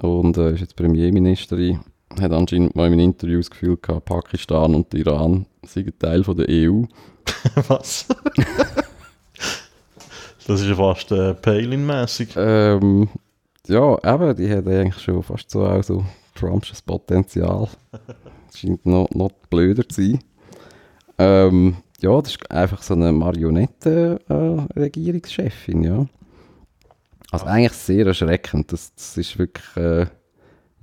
und 0.00 0.36
äh, 0.36 0.52
ist 0.52 0.60
jetzt 0.60 0.76
Premierministerin. 0.76 1.80
Hat 2.20 2.32
anscheinend 2.32 2.74
mal 2.74 2.92
in 2.92 2.98
Interviews 2.98 3.46
das 3.46 3.50
Gefühl 3.50 3.76
gehabt, 3.76 4.06
Pakistan 4.06 4.74
und 4.74 4.92
Iran 4.94 5.46
sind 5.66 5.98
Teil 6.00 6.24
von 6.24 6.36
der 6.36 6.46
EU. 6.48 6.82
Was? 7.68 8.06
das 10.46 10.60
ist 10.60 10.66
ja 10.66 10.76
fast 10.76 11.12
äh, 11.12 11.34
Palin-mässig. 11.34 12.30
Ähm, 12.36 13.08
ja, 13.68 14.14
eben, 14.14 14.36
die 14.36 14.50
hat 14.50 14.66
eigentlich 14.66 15.02
schon 15.02 15.22
fast 15.22 15.50
so 15.50 15.66
auch 15.66 15.82
so 15.82 16.02
Trumpsches 16.34 16.80
Potenzial. 16.82 17.68
Scheint 18.54 18.84
noch, 18.86 19.10
noch 19.10 19.32
blöder 19.50 19.86
zu 19.88 20.02
sein. 20.02 20.20
Ähm, 21.18 21.76
ja, 22.00 22.20
das 22.20 22.32
ist 22.32 22.50
einfach 22.50 22.82
so 22.82 22.94
eine 22.94 23.12
Marionette-Regierungschefin, 23.12 25.82
ja. 25.82 26.06
Also 27.30 27.46
eigentlich 27.46 27.72
sehr 27.72 28.06
erschreckend. 28.06 28.72
Das, 28.72 28.94
das 28.94 29.16
ist 29.16 29.38
wirklich, 29.38 29.64
äh, 29.76 30.06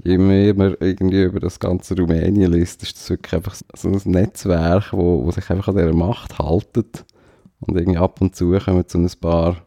je 0.04 0.18
mehr 0.18 0.56
man 0.56 0.76
irgendwie 0.80 1.24
über 1.24 1.40
das 1.40 1.60
ganze 1.60 1.96
Rumänien 1.96 2.52
liest, 2.52 2.82
ist 2.84 2.98
das 2.98 3.10
wirklich 3.10 3.34
einfach 3.34 3.56
so 3.76 3.90
ein 3.90 4.02
Netzwerk, 4.06 4.92
wo, 4.92 5.24
wo 5.24 5.32
sich 5.32 5.50
einfach 5.50 5.70
an 5.70 5.78
dieser 5.78 5.94
Macht 5.94 6.38
haltet. 6.40 7.06
Und 7.60 7.78
irgendwie 7.78 8.00
ab 8.00 8.20
und 8.22 8.36
zu 8.36 8.58
kommen 8.58 8.84
so 8.88 8.98
ein 8.98 9.10
paar 9.22 9.58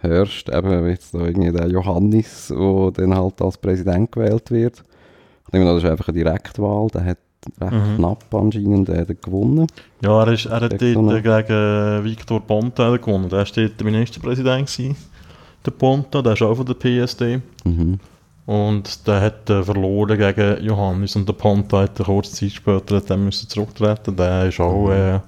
Hörst, 0.00 0.48
eben 0.48 0.88
jetzt 0.88 1.14
da 1.14 1.20
irgendwie 1.20 1.50
der 1.52 1.68
Johannes, 1.68 2.48
der 2.48 2.90
dann 2.92 3.14
halt 3.16 3.40
als 3.42 3.58
Präsident 3.58 4.12
gewählt 4.12 4.50
wird. 4.50 4.82
Ich 5.46 5.50
denke, 5.50 5.66
das 5.66 5.82
ist 5.82 5.90
einfach 5.90 6.08
eine 6.08 6.18
Direktwahl, 6.18 6.88
der 6.88 7.04
hat 7.04 7.18
recht 7.60 7.72
Mhm. 7.72 7.96
knapp 7.96 8.34
anscheinend 8.34 8.88
äh, 8.88 9.06
gewonnen. 9.06 9.66
Ja, 10.02 10.22
er, 10.22 10.32
ist, 10.32 10.46
er 10.46 10.60
hat 10.60 10.72
dort 10.72 10.80
Gegen 10.80 10.96
äh, 11.06 12.04
Viktor 12.04 12.40
Ponta 12.40 12.96
gewonnen. 12.96 13.28
Der 13.28 13.38
war 13.38 13.46
dort 13.46 13.80
der 13.80 13.84
Ministerpräsident, 13.84 14.66
gewesen, 14.66 14.96
der 15.64 15.70
Ponta, 15.70 16.22
der 16.22 16.32
ist 16.32 16.42
auch 16.42 16.54
von 16.54 16.66
der 16.66 16.74
PSD. 16.74 17.40
Mhm. 17.64 17.98
Und 18.46 19.06
der 19.06 19.20
hat 19.20 19.50
äh, 19.50 19.62
verloren 19.62 20.18
gegen 20.18 20.64
Johannes 20.64 21.16
und 21.16 21.28
der 21.28 21.34
Ponta 21.34 21.82
hat 21.82 21.98
kurze 21.98 22.32
Zeit 22.32 22.52
später 22.52 22.96
hat 22.96 23.10
dann 23.10 23.24
müssen 23.24 23.48
zurücktreten. 23.48 24.16
Der 24.16 24.46
ist 24.46 24.60
auch 24.60 24.90
äh, 24.90 25.20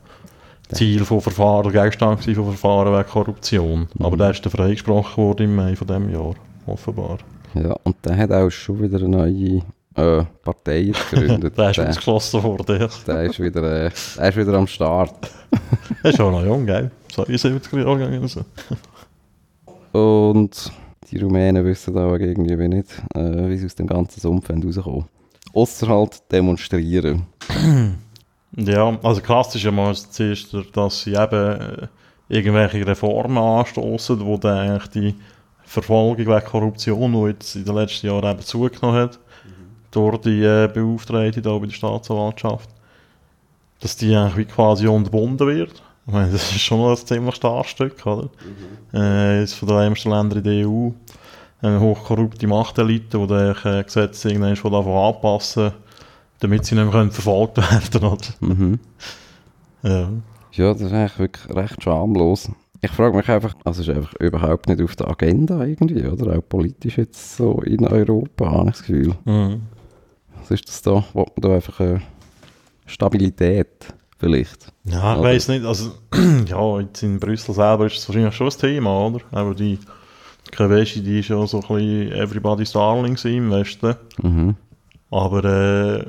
Ziel 0.73 1.05
von 1.05 1.21
Verfahren, 1.21 1.73
Gegenstand 1.73 2.21
gewesen 2.21 2.45
von 2.45 2.55
Verfahren 2.55 2.93
wegen 2.93 3.09
Korruption. 3.09 3.89
Aber 3.99 4.17
der 4.17 4.31
ist 4.31 4.45
dann 4.45 4.53
freigesprochen 4.53 5.25
worden 5.25 5.45
im 5.45 5.57
Mai 5.57 5.77
von 5.77 5.87
diesem 5.87 6.11
Jahr, 6.11 6.35
offenbar. 6.67 7.19
Ja, 7.55 7.75
und 7.85 7.97
der 8.05 8.17
hat 8.17 8.33
auch 8.33 8.51
schon 8.51 8.83
wieder 8.83 8.99
eine 8.99 9.09
neue 9.09 9.63
äh, 9.97 10.25
Partei 10.43 10.93
gegründet. 11.11 11.55
Der 11.59 11.71
ist 11.71 11.79
der, 11.79 11.89
ausgeschlossen 11.89 12.43
worden. 12.43 12.81
Ja. 12.81 12.89
der, 13.07 13.25
ist 13.25 13.41
wieder, 13.41 13.87
äh, 13.87 13.91
der 14.17 14.29
ist 14.29 14.37
wieder 14.37 14.55
am 14.55 14.67
Start. 14.67 15.31
Er 16.03 16.11
ist 16.11 16.21
auch 16.21 16.31
noch 16.31 16.45
jung, 16.45 16.65
gell? 16.65 16.91
72 17.13 17.73
Jahre 17.73 17.99
gegangen 17.99 18.19
oder 18.21 18.29
so. 18.29 19.99
Und 19.99 20.73
die 21.11 21.19
Rumänen 21.19 21.65
wissen 21.65 21.99
auch 21.99 22.15
irgendwie 22.15 22.59
wie 22.59 22.69
nicht, 22.69 22.91
äh, 23.15 23.49
wie 23.49 23.57
sie 23.57 23.67
aus 23.67 23.75
dem 23.75 23.89
ganzen 23.89 24.21
Sumpf 24.21 24.49
rauskommen. 24.49 25.07
Ausser 25.53 25.89
halt 25.89 26.23
demonstrieren. 26.31 27.27
Ja, 28.57 28.99
also 29.03 29.21
klassisch 29.21 29.65
ist 29.65 29.73
mal 29.73 29.95
zuerst, 29.95 30.55
dass 30.73 31.03
sie 31.03 31.15
eben 31.15 31.61
äh, 31.61 31.87
irgendwelche 32.29 32.87
Reformen 32.87 33.39
anstoßen, 33.39 34.25
wo 34.25 34.37
dann 34.39 34.59
eigentlich 34.59 34.89
die 34.91 35.15
Verfolgung 35.65 36.19
wegen 36.19 36.45
Korruption, 36.45 37.13
die 37.13 37.29
jetzt 37.29 37.55
in 37.55 37.65
den 37.65 37.75
letzten 37.77 38.09
Jahren 38.09 38.33
eben 38.33 38.41
zugenommen 38.41 39.03
hat, 39.03 39.19
durch 39.91 40.19
die 40.19 40.43
äh, 40.43 40.69
Beauftragte 40.73 41.43
da 41.43 41.57
bei 41.59 41.67
der 41.67 41.73
Staatsanwaltschaft, 41.73 42.71
dass 43.81 43.97
die 43.97 44.15
eigentlich 44.15 44.49
quasi 44.49 44.87
unterbunden 44.87 45.47
wird. 45.47 45.83
Ich 46.07 46.13
meine, 46.13 46.33
das 46.33 46.51
ist 46.51 46.61
schon 46.61 46.81
ein 46.91 46.97
ziemlich 46.97 47.37
starkes 47.37 47.71
Stück, 47.71 48.05
oder? 48.05 48.29
Äh, 48.93 49.45
ist 49.45 49.55
von 49.55 49.69
den 49.69 49.79
ärmsten 49.79 50.11
Ländern 50.11 50.39
in 50.39 50.45
der 50.45 50.69
EU. 50.69 50.91
Eine 51.63 51.81
hochkorrupte 51.81 52.47
Machtelite, 52.47 53.19
die 53.19 53.27
dann 53.27 53.57
äh, 53.65 53.85
Gesetze 53.85 54.29
irgendwann 54.29 54.57
von 54.57 54.73
davon 54.73 55.15
anpassen, 55.15 55.73
damit 56.41 56.65
sie 56.65 56.75
nicht 56.75 56.85
mehr 56.85 56.93
können 56.93 57.11
verfolgt 57.11 57.57
werden 57.59 58.05
oder? 58.05 58.27
Mhm. 58.41 58.79
Ja. 59.83 60.11
Ja, 60.53 60.73
das 60.73 60.83
ist 60.83 60.93
eigentlich 60.93 61.19
wirklich 61.19 61.57
recht 61.57 61.83
schamlos. 61.83 62.51
Ich 62.83 62.91
frage 62.91 63.17
mich 63.17 63.29
einfach, 63.29 63.55
also 63.65 63.83
ist 63.83 63.91
einfach 63.91 64.15
überhaupt 64.15 64.69
nicht 64.69 64.83
auf 64.83 64.97
der 64.97 65.09
Agenda 65.09 65.63
irgendwie, 65.65 66.07
oder? 66.07 66.37
Auch 66.37 66.43
politisch 66.49 66.97
jetzt 66.99 67.37
so 67.37 67.61
in 67.61 67.87
Europa, 67.87 68.51
habe 68.51 68.71
ich 68.71 68.77
das 68.77 68.81
Gefühl. 68.81 69.15
Mhm. 69.25 69.61
Was 70.41 70.51
ist 70.51 70.69
das 70.69 70.83
da? 70.83 71.05
Wollt 71.13 71.37
man 71.37 71.51
da 71.51 71.55
einfach 71.55 71.79
eine 71.81 72.03
Stabilität 72.87 73.95
vielleicht? 74.19 74.73
Ja, 74.85 75.17
ich 75.17 75.23
weiß 75.23 75.49
nicht, 75.49 75.65
also 75.65 75.93
ja, 76.47 76.81
jetzt 76.81 77.03
in 77.03 77.21
Brüssel 77.21 77.55
selber 77.55 77.87
ist 77.87 77.99
es 77.99 78.09
wahrscheinlich 78.09 78.35
schon 78.35 78.49
ein 78.49 78.59
Thema, 78.59 79.07
oder? 79.07 79.21
Aber 79.31 79.55
die 79.55 79.79
Keveschi, 80.51 81.03
die 81.03 81.21
ist 81.21 81.29
ja 81.29 81.47
so 81.47 81.59
ein 81.59 81.69
bisschen 81.69 82.13
Everybody's 82.13 82.73
Darling 82.73 83.17
im 83.25 83.51
Westen. 83.51 83.95
Mhm. 84.23 84.57
Aber 85.11 85.45
äh, 85.45 86.05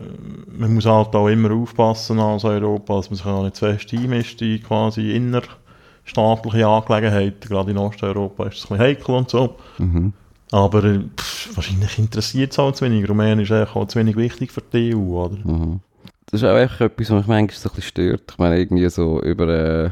man 0.58 0.76
muss 0.76 0.86
halt 0.86 1.16
auch 1.16 1.28
immer 1.28 1.52
aufpassen 1.52 2.20
als 2.20 2.44
Europa, 2.44 2.98
dass 2.98 3.10
man 3.10 3.18
sich 3.18 3.26
auch 3.26 3.44
nicht 3.44 3.56
zu 3.56 3.66
fest 3.66 3.94
einmischt 3.94 4.42
in 4.42 4.62
quasi 4.62 5.16
innerstaatliche 5.16 6.68
Angelegenheiten. 6.68 7.50
Gerade 7.50 7.72
in 7.72 7.78
Osteuropa 7.78 8.46
ist 8.46 8.58
es 8.58 8.66
ein 8.66 8.78
bisschen 8.78 8.80
heikel 8.80 9.16
und 9.16 9.30
so. 9.30 9.56
Mhm. 9.80 10.14
Aber 10.52 10.84
äh, 10.84 11.00
pff, 11.18 11.56
wahrscheinlich 11.56 11.98
interessiert 11.98 12.52
es 12.52 12.60
auch 12.60 12.74
zu 12.74 12.86
wenig. 12.86 13.10
Rumänien 13.10 13.40
ist 13.40 13.52
eigentlich 13.52 13.76
auch 13.76 13.88
zu 13.88 14.00
wenig 14.00 14.18
wichtig 14.18 14.52
für 14.52 14.62
die 14.62 14.94
EU, 14.94 15.26
oder? 15.26 15.38
Mhm. 15.38 15.80
Das 16.28 16.42
ist 16.42 16.48
auch 16.48 16.58
echt 16.58 16.80
etwas, 16.80 17.10
was 17.10 17.18
mich 17.18 17.28
manchmal 17.28 17.50
so 17.50 17.70
ein 17.70 17.76
bisschen 17.76 17.90
stört. 17.90 18.32
Ich 18.32 18.38
meine, 18.38 18.60
irgendwie 18.60 18.88
so 18.90 19.22
über 19.22 19.48
äh, 19.48 19.90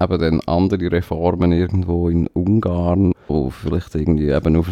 eben 0.00 0.18
dann 0.18 0.40
andere 0.42 0.92
Reformen 0.92 1.52
irgendwo 1.52 2.08
in 2.08 2.26
Ungarn, 2.28 3.12
wo 3.26 3.50
vielleicht 3.50 3.94
irgendwie 3.94 4.30
eben 4.30 4.52
nur 4.52 4.66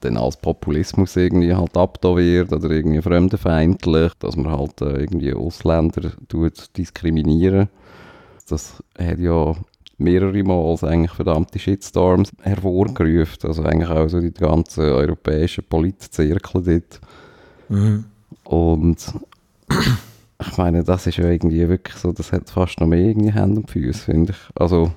dann 0.00 0.16
als 0.16 0.36
Populismus 0.36 1.16
irgendwie 1.16 1.54
halt 1.54 1.76
abgetan 1.76 2.16
wird 2.16 2.52
oder 2.52 2.70
irgendwie 2.70 3.00
fremdenfeindlich, 3.00 4.12
dass 4.18 4.36
man 4.36 4.52
halt 4.52 4.80
äh, 4.82 5.00
irgendwie 5.00 5.32
Ausländer 5.32 6.12
tut 6.28 6.76
diskriminieren. 6.76 7.68
Das 8.48 8.82
hat 8.98 9.18
ja 9.18 9.54
mehrere 9.98 10.42
Mal 10.42 10.76
eigentlich 10.82 11.12
verdammte 11.12 11.58
Shitstorms 11.58 12.30
hervorgerufen. 12.42 13.48
Also 13.48 13.62
eigentlich 13.62 13.88
auch 13.88 14.08
so 14.08 14.20
die 14.20 14.32
ganzen 14.32 14.84
europäischen 14.84 15.64
Politzirkel 15.64 16.62
dort. 16.62 17.00
Mhm. 17.68 18.04
Und 18.44 19.12
ich 20.40 20.56
meine, 20.58 20.84
das 20.84 21.06
ist 21.06 21.16
ja 21.16 21.28
irgendwie 21.28 21.68
wirklich 21.68 21.96
so, 21.96 22.12
das 22.12 22.32
hat 22.32 22.50
fast 22.50 22.80
noch 22.80 22.86
mehr 22.86 23.00
irgendwie 23.00 23.32
Hände 23.32 23.60
und 23.60 23.70
Füße, 23.70 24.04
finde 24.04 24.32
ich. 24.32 24.38
Also, 24.60 24.92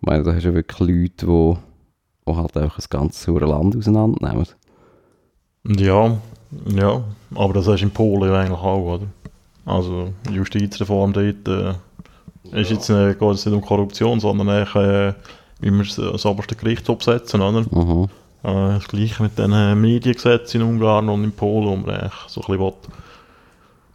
ich 0.00 0.06
meine, 0.06 0.22
da 0.22 0.34
hast 0.34 0.44
du 0.44 0.48
ja 0.48 0.54
wirklich 0.54 0.80
Leute, 0.80 1.26
die, 1.26 1.56
die 2.26 2.36
halt 2.36 2.56
einfach 2.56 2.78
ein 2.78 2.84
ganzes 2.90 3.22
saure 3.22 3.46
Land 3.46 3.76
auseinandernehmen. 3.76 4.46
Ja, 5.64 6.18
ja, 6.66 7.04
aber 7.34 7.52
das 7.54 7.66
ist 7.66 7.82
in 7.82 7.90
Polen 7.90 8.30
ja 8.30 8.40
eigentlich 8.40 8.58
auch, 8.58 8.94
oder? 8.94 9.06
Also 9.66 10.14
Justizreform 10.30 11.12
dort 11.12 11.46
äh, 11.48 11.74
ist 12.58 12.70
jetzt 12.70 12.88
äh, 12.88 13.14
geht 13.14 13.34
es 13.34 13.44
nicht 13.44 13.54
um 13.54 13.60
Korruption, 13.60 14.18
sondern 14.18 14.48
eigentlich, 14.48 14.74
äh, 14.76 15.12
wie 15.60 15.70
wir 15.70 15.82
es 15.82 15.96
das 15.96 16.24
oberste 16.24 16.56
Gericht 16.56 16.88
absetzen, 16.88 17.42
oder? 17.42 17.60
Mhm. 17.70 18.04
Äh, 18.42 18.74
das 18.74 18.88
gleiche 18.88 19.22
mit 19.22 19.38
den 19.38 19.52
äh, 19.52 19.74
Mediengesetzen 19.74 20.62
in 20.62 20.66
Ungarn 20.66 21.08
und 21.10 21.24
in 21.24 21.32
Polen, 21.32 21.66
wo 21.66 21.76
man 21.76 22.10
so 22.28 22.40
ein 22.40 22.46
bisschen 22.46 22.60
will, 22.60 22.72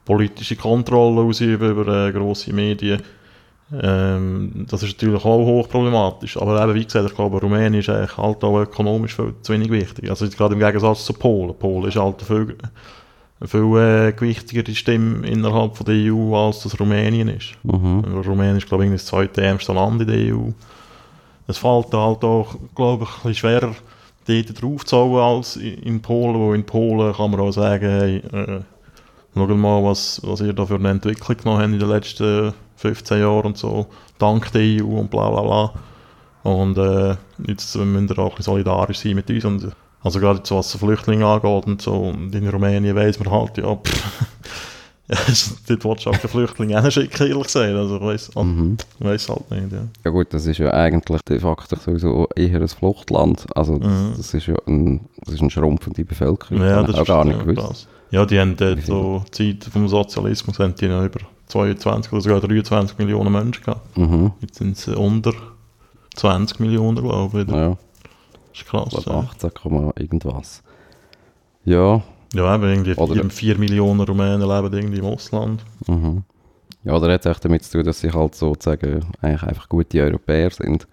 politische 0.06 0.56
Kontrolle 0.56 1.22
ausüben 1.22 1.72
über 1.72 2.08
äh, 2.08 2.12
grosse 2.12 2.54
Medien. 2.54 3.02
Ähm, 3.82 4.66
das 4.70 4.84
ist 4.84 4.94
natürlich 4.94 5.24
auch 5.24 5.46
hochproblematisch. 5.46 6.38
Aber 6.38 6.62
eben, 6.62 6.76
wie 6.76 6.84
gesagt, 6.84 7.10
ich 7.10 7.16
glaube, 7.16 7.40
Rumänien 7.40 7.74
ist 7.76 7.90
eigentlich 7.90 8.18
halt 8.18 8.44
auch 8.44 8.60
ökonomisch 8.60 9.16
viel 9.16 9.34
zu 9.42 9.54
wenig 9.54 9.72
wichtig. 9.72 10.10
Also 10.10 10.28
gerade 10.30 10.54
im 10.54 10.60
Gegensatz 10.60 11.06
zu 11.06 11.14
Polen. 11.14 11.56
Polen 11.58 11.88
ist 11.88 11.96
halt 11.96 12.22
viel, 12.22 12.56
viel 13.46 13.78
äh, 13.78 14.12
gewichtigere 14.12 14.76
Stimme 14.76 15.28
innerhalb 15.28 15.76
von 15.76 15.86
der 15.86 15.96
EU, 15.96 16.36
als 16.36 16.64
das 16.64 16.80
Rumänien 16.80 17.30
ist. 17.30 17.54
Mhm. 17.64 18.04
Rumänien 18.26 18.58
ist, 18.58 18.68
glaube 18.68 18.86
ich, 18.86 18.92
das 18.92 19.06
zweitärmste 19.06 19.74
Land 19.74 20.02
in 20.02 20.08
der 20.08 20.36
EU. 20.36 20.50
Es 21.48 21.58
fällt 21.58 21.94
halt 21.94 22.24
auch, 22.24 22.56
glaube 22.76 23.04
ich, 23.04 23.10
ein 23.10 23.16
bisschen 23.16 23.36
schwerer, 23.36 23.76
dort 24.28 24.62
drauf 24.62 24.86
zu 24.86 24.98
hauen 24.98 25.38
als 25.38 25.58
in 25.58 26.02
Polen, 26.02 26.36
wo 26.36 26.54
in 26.54 26.64
Polen 26.64 27.14
kann 27.14 27.32
man 27.32 27.40
auch 27.42 27.52
sagen, 27.52 27.86
hey, 27.86 28.18
äh, 28.18 28.62
schaut 29.36 29.50
mal, 29.58 29.84
was, 29.84 30.22
was 30.24 30.42
ihr 30.42 30.54
da 30.54 30.66
für 30.66 30.76
eine 30.76 30.90
Entwicklung 30.90 31.38
genommen 31.38 31.62
habt 31.62 31.74
in 31.74 31.80
den 31.80 31.90
letzten 31.90 32.54
15 32.78 33.20
Jahren 33.20 33.46
und 33.48 33.58
so, 33.58 33.88
dank 34.20 34.52
der 34.52 34.62
EU 34.84 35.00
und 35.00 35.10
bla 35.10 35.30
bla 35.30 35.42
bla. 35.42 35.74
Und 36.44 36.78
äh, 36.78 37.16
jetzt 37.48 37.76
müssen 37.76 38.10
wir 38.10 38.20
auch 38.20 38.32
ein 38.32 38.36
bisschen 38.38 38.54
solidarisch 38.54 39.00
sein 39.00 39.16
mit 39.16 39.30
uns. 39.30 39.46
Und, 39.46 39.72
also 40.04 40.20
gerade 40.20 40.40
jetzt, 40.40 40.52
was 40.52 40.76
Flüchtlinge 40.76 41.26
angeht 41.26 41.66
und 41.66 41.82
so, 41.82 41.94
und 41.94 42.36
in 42.36 42.50
Rumänien 42.50 42.96
weiss 42.96 43.18
man 43.20 43.32
halt, 43.32 43.58
ja, 43.58 43.74
pff, 43.74 44.26
ja, 45.08 45.16
dort 45.68 45.86
willst 45.86 46.06
du 46.06 46.10
auch 46.10 46.14
keine 46.18 46.28
Flüchtlinge 46.28 46.82
hinschicken, 46.82 47.28
ehrlich 47.28 47.44
gesagt. 47.44 47.74
Also 47.74 47.96
ich 47.96 48.02
weiss, 48.02 48.32
Mhm. 48.36 48.78
ich 49.00 49.06
weiss 49.06 49.30
halt 49.30 49.50
nicht, 49.52 49.72
ja. 49.72 49.84
Ja 50.04 50.12
gut, 50.12 50.28
das 50.34 50.46
ist 50.46 50.58
ja 50.58 50.72
eigentlich 50.72 51.22
de 51.22 51.40
facto 51.40 51.78
sowieso 51.78 52.28
eher 52.36 52.60
ein 52.62 52.68
Fluchtland. 52.68 53.46
Also 53.56 53.78
das, 53.78 53.88
Mhm. 53.90 54.14
das 54.18 54.34
ist 54.34 54.46
ja 54.48 54.56
ein, 54.68 55.08
das 55.24 55.36
ist 55.36 55.42
eine 55.42 55.50
schrumpfende 55.50 56.04
Bevölkerung. 56.04 56.62
Ja, 56.62 56.82
das 56.84 56.88
das 56.88 56.96
auch 56.96 57.02
ist 57.04 57.08
gar 57.08 57.24
nicht 57.26 57.40
gewusst. 57.40 57.58
krass. 57.68 57.88
Ja, 58.14 58.28
die 58.28 58.40
haben 58.40 58.56
dort 58.56 58.84
so 58.84 59.24
Zeit 59.32 59.64
vom 59.64 59.88
Sozialismus 59.88 60.60
haben 60.60 60.76
die 60.76 60.88
noch 60.88 61.04
über 61.04 61.20
22 61.48 62.14
oder 62.14 62.22
sogar 62.22 62.42
23 62.42 63.00
Millionen 63.00 63.32
Menschen 63.32 63.64
gehabt. 63.64 63.98
Mhm. 63.98 64.32
Jetzt 64.40 64.60
sind 64.60 64.78
sie 64.78 64.96
unter 64.96 65.34
20 66.16 66.60
Millionen, 66.60 67.04
glaube 67.04 67.42
ich. 67.42 67.48
Ja, 67.48 67.70
Das 67.70 68.62
ist 68.62 68.66
krass. 68.68 68.94
ich 68.96 69.04
glaube 69.04 69.20
Ja, 69.24 69.30
18, 69.32 69.54
Komma 69.56 69.94
irgendwas. 69.98 70.62
Ja, 71.66 72.04
ja 72.36 72.54
eben 72.54 72.64
irgendwie 72.66 72.94
Oder- 72.94 73.16
4, 73.16 73.30
4 73.32 73.58
Millionen 73.58 74.02
Rumänen 74.02 74.42
leben 74.48 74.72
irgendwie 74.74 75.00
im 75.00 75.06
Ausland. 75.06 75.66
Mhm. 75.88 76.22
Ja, 76.84 76.94
oder 76.96 77.12
hat 77.12 77.26
es 77.26 77.32
echt 77.32 77.44
damit 77.46 77.64
zu 77.64 77.72
tun, 77.80 77.84
dass 77.84 78.00
sie 78.02 78.12
halt 78.12 78.36
sozusagen 78.36 79.08
eigentlich 79.24 79.42
einfach 79.42 79.68
gute 79.70 80.00
Europäer 80.04 80.52
sind 80.52 80.86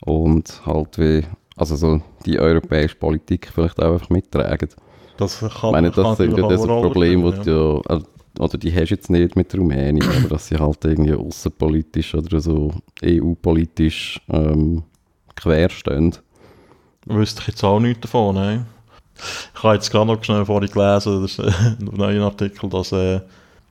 und 0.00 0.60
halt 0.66 0.98
wie, 0.98 1.22
also 1.56 1.76
so 1.76 2.02
die 2.26 2.40
europäische 2.40 2.96
Politik 2.96 3.48
vielleicht 3.54 3.80
auch 3.80 3.92
einfach 3.92 4.10
mittragen. 4.10 4.70
Das 5.18 5.40
kann, 5.40 5.50
Ich 5.50 5.62
meine, 5.72 5.90
das 5.90 6.16
sind 6.16 6.38
ja 6.38 6.48
das 6.48 6.62
Problem, 6.62 7.24
das 7.24 7.44
ja, 7.44 7.76
äh, 7.88 8.00
oder 8.38 8.56
die 8.56 8.72
hast 8.72 8.90
du 8.90 8.94
jetzt 8.94 9.10
nicht 9.10 9.34
mit 9.34 9.52
Rumänien, 9.54 10.08
aber 10.08 10.28
dass 10.28 10.46
sie 10.46 10.56
halt 10.56 10.84
irgendwie 10.84 11.12
außenpolitisch 11.12 12.14
oder 12.14 12.40
so 12.40 12.72
EU-politisch 13.04 14.20
ähm, 14.28 14.84
querstehen. 15.34 16.14
Wüsste 17.04 17.40
ich 17.42 17.48
jetzt 17.48 17.64
auch 17.64 17.80
nichts 17.80 18.02
davon, 18.02 18.36
nein. 18.36 18.66
Ich 19.54 19.62
habe 19.64 19.74
jetzt 19.74 19.90
gerade 19.90 20.06
noch 20.06 20.22
schnell 20.22 20.44
vorhin 20.44 20.70
gelesen, 20.70 21.22
das 21.22 21.32
ist 21.32 21.40
ein 21.40 21.90
neuer 21.92 22.24
Artikel, 22.26 22.70
dass 22.70 22.92
äh, 22.92 23.20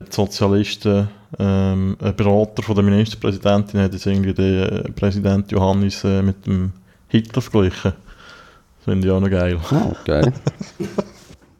die 0.00 0.12
Sozialisten, 0.14 1.08
ähm, 1.38 1.96
ein 2.00 2.14
Berater 2.14 2.62
von 2.62 2.74
der 2.74 2.84
Ministerpräsidentin 2.84 3.80
hat 3.80 3.94
jetzt 3.94 4.04
irgendwie 4.04 4.34
den 4.34 4.62
äh, 4.64 4.92
Präsident 4.92 5.50
Johannes 5.50 6.04
äh, 6.04 6.20
mit 6.20 6.46
dem 6.46 6.72
Hitler 7.08 7.40
verglichen. 7.40 7.92
Das 7.92 8.84
finde 8.84 9.08
ich 9.08 9.12
auch 9.12 9.20
noch 9.20 9.30
geil. 9.30 9.58
Oh, 9.72 9.94
geil. 10.04 10.30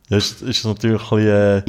Ja, 0.08 0.16
ist, 0.16 0.42
ist 0.42 0.64
natürlich 0.64 1.02
ein 1.12 1.18
bisschen, 1.18 1.64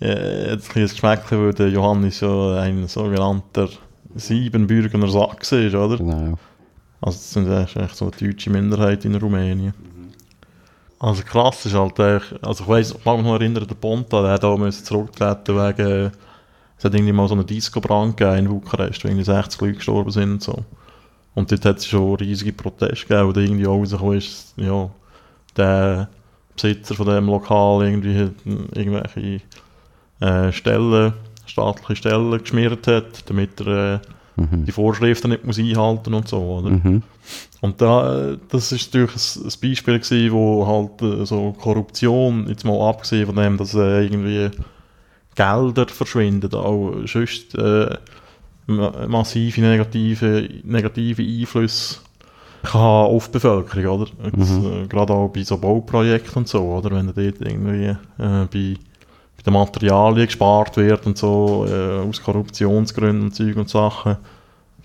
äh, 0.00 0.52
äh, 0.52 0.52
ein 0.52 0.60
Geschmack, 0.74 1.30
weil 1.30 1.52
der 1.52 1.68
Johannes 1.68 2.20
ja 2.20 2.60
ein 2.60 2.86
sogenannter 2.88 3.68
Siebenbürgener 4.14 5.08
Sachse 5.08 5.64
ist, 5.64 5.74
oder? 5.74 5.98
genau. 5.98 6.38
Also 7.00 7.16
das 7.18 7.32
sind 7.32 7.50
echt 7.50 7.96
so 7.96 8.04
eine 8.04 8.16
deutsche 8.16 8.48
Minderheit 8.50 9.04
in 9.04 9.16
Rumänien. 9.16 9.74
Also 11.00 11.24
krass 11.24 11.66
ist 11.66 11.74
halt, 11.74 11.98
also 11.98 12.62
ich 12.62 12.68
weiss, 12.68 12.94
ich 12.96 13.04
mag 13.04 13.16
mich 13.16 13.26
noch 13.26 13.34
erinnern, 13.34 13.66
der 13.66 13.74
Ponta, 13.74 14.22
der 14.22 14.30
hat 14.30 14.44
auch 14.44 14.56
müssen 14.56 14.84
zurücktreten 14.84 15.56
wegen, 15.56 16.12
es 16.78 16.84
hat 16.84 16.94
irgendwie 16.94 17.12
mal 17.12 17.26
so 17.26 17.34
einen 17.34 17.44
Disco-Brand 17.44 18.16
gegeben 18.16 18.38
in 18.38 18.48
Bukarest, 18.48 19.02
wo 19.02 19.08
irgendwie 19.08 19.24
60 19.24 19.60
Leute 19.60 19.74
gestorben 19.74 20.10
sind 20.12 20.30
und 20.30 20.42
so. 20.42 20.64
Und 21.34 21.50
dort 21.50 21.64
hat 21.64 21.78
es 21.78 21.86
schon 21.86 22.14
riesige 22.14 22.52
Proteste 22.52 23.06
gegeben, 23.06 23.34
wo 23.34 23.40
irgendwie 23.40 23.66
auch 23.66 23.78
rausgekommen 23.78 24.18
ist, 24.18 24.54
ja, 24.56 24.90
der 25.56 26.08
Besitzer 26.54 26.94
von 26.94 27.06
dem 27.06 27.26
Lokal 27.26 27.84
irgendwie 27.86 28.30
irgendwelche 28.74 29.40
äh, 30.20 30.52
Stellen, 30.52 31.12
staatliche 31.46 31.96
Stellen 31.96 32.38
geschmiert 32.38 32.86
hat, 32.86 33.28
damit 33.28 33.60
er 33.60 33.94
äh, 33.94 33.98
Mhm. 34.34 34.64
die 34.64 34.72
Vorschriften 34.72 35.28
nicht 35.28 35.44
muss 35.44 35.58
einhalten 35.58 36.14
und 36.14 36.26
so, 36.26 36.38
oder? 36.38 36.70
Mhm. 36.70 37.02
Und 37.60 37.82
da, 37.82 38.34
das 38.48 38.72
ist 38.72 38.94
natürlich 38.94 39.14
ein, 39.14 39.42
ein 39.44 39.52
Beispiel 39.70 39.98
gewesen, 40.00 40.32
wo 40.32 40.66
halt 40.66 41.02
äh, 41.02 41.26
so 41.26 41.52
Korruption, 41.52 42.48
jetzt 42.48 42.64
mal 42.64 42.80
abgesehen 42.88 43.26
von 43.26 43.36
dem, 43.36 43.58
dass 43.58 43.74
äh, 43.74 44.04
irgendwie 44.04 44.48
Gelder 45.34 45.86
verschwinden, 45.86 46.52
auch 46.54 46.94
sonst 47.06 47.54
äh, 47.56 47.94
ma- 48.68 49.06
massive 49.06 49.60
negative, 49.60 50.48
negative 50.64 51.22
Einflüsse 51.22 51.98
auf 52.72 53.28
die 53.28 53.32
Bevölkerung, 53.32 54.02
oder? 54.02 54.10
Jetzt, 54.36 54.52
äh, 54.52 54.86
gerade 54.86 55.12
auch 55.12 55.28
bei 55.28 55.42
so 55.42 55.58
Bauprojekten 55.58 56.36
und 56.36 56.48
so, 56.48 56.62
oder? 56.62 56.90
Wenn 56.90 57.06
dort 57.06 57.18
irgendwie 57.18 57.86
äh, 57.86 57.96
bei, 58.18 58.46
bei 58.48 59.42
den 59.44 59.52
Materialien 59.52 60.26
gespart 60.26 60.76
wird 60.76 61.06
und 61.06 61.18
so, 61.18 61.66
äh, 61.68 62.08
aus 62.08 62.22
Korruptionsgründen 62.22 63.24
und 63.24 63.34
Zeug 63.34 63.56
und 63.56 63.68
Sachen, 63.68 64.16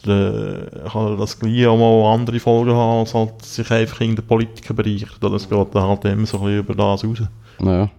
dann 0.04 0.68
kann 0.92 1.18
das 1.18 1.40
gleich 1.40 1.68
auch 1.68 1.78
mal 1.78 2.14
andere 2.14 2.40
Folgen 2.40 2.74
haben, 2.74 3.00
als 3.00 3.14
halt 3.14 3.42
sich 3.44 3.70
einfach 3.72 4.02
in 4.02 4.16
den 4.16 4.26
Politiker 4.26 4.74
bereichert. 4.74 5.24
Es 5.24 5.50
geht 5.50 5.76
dann 5.76 5.84
halt 5.84 6.06
immer 6.06 6.26
so 6.26 6.38
ein 6.38 6.44
bisschen 6.44 6.60
über 6.60 6.76
das 6.76 7.04
raus. 7.04 7.24
Ja. 7.60 7.90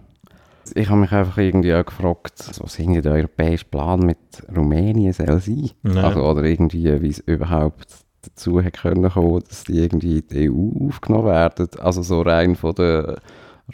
Ich 0.75 0.87
habe 0.87 1.01
mich 1.01 1.11
einfach 1.11 1.37
irgendwie 1.37 1.73
auch 1.73 1.85
gefragt, 1.85 2.51
was 2.61 2.79
irgendwie 2.79 3.01
der 3.01 3.13
europäische 3.13 3.65
Plan 3.65 4.01
mit 4.01 4.17
Rumänien 4.55 5.13
soll 5.13 5.39
sein. 5.39 5.71
Ja. 5.83 6.03
Also, 6.03 6.21
oder 6.21 6.43
irgendwie, 6.43 7.01
wie 7.01 7.09
es 7.09 7.19
überhaupt 7.19 7.98
dazu 8.21 8.63
hat 8.63 8.73
können 8.73 9.09
kommen, 9.09 9.43
dass 9.47 9.63
die 9.63 9.79
irgendwie 9.79 10.19
in 10.19 10.27
die 10.27 10.49
EU 10.49 10.87
aufgenommen 10.87 11.27
werden. 11.27 11.67
Also 11.79 12.01
so 12.01 12.21
rein 12.21 12.55
von 12.55 12.75
den 12.75 13.15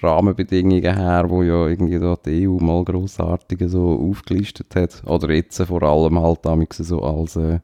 Rahmenbedingungen 0.02 0.96
her, 0.96 1.26
wo 1.30 1.44
ja 1.44 1.68
irgendwie 1.68 2.00
da 2.00 2.16
die 2.26 2.48
EU 2.48 2.58
mal 2.60 2.84
grossartige 2.84 3.70
so 3.70 4.10
aufgelistet 4.10 4.76
hat. 4.76 5.04
Oder 5.06 5.32
jetzt 5.34 5.62
vor 5.62 5.84
allem 5.84 6.20
halt 6.22 6.40
damit 6.44 6.74
so 6.74 7.02
als 7.02 7.36
äh, 7.36 7.60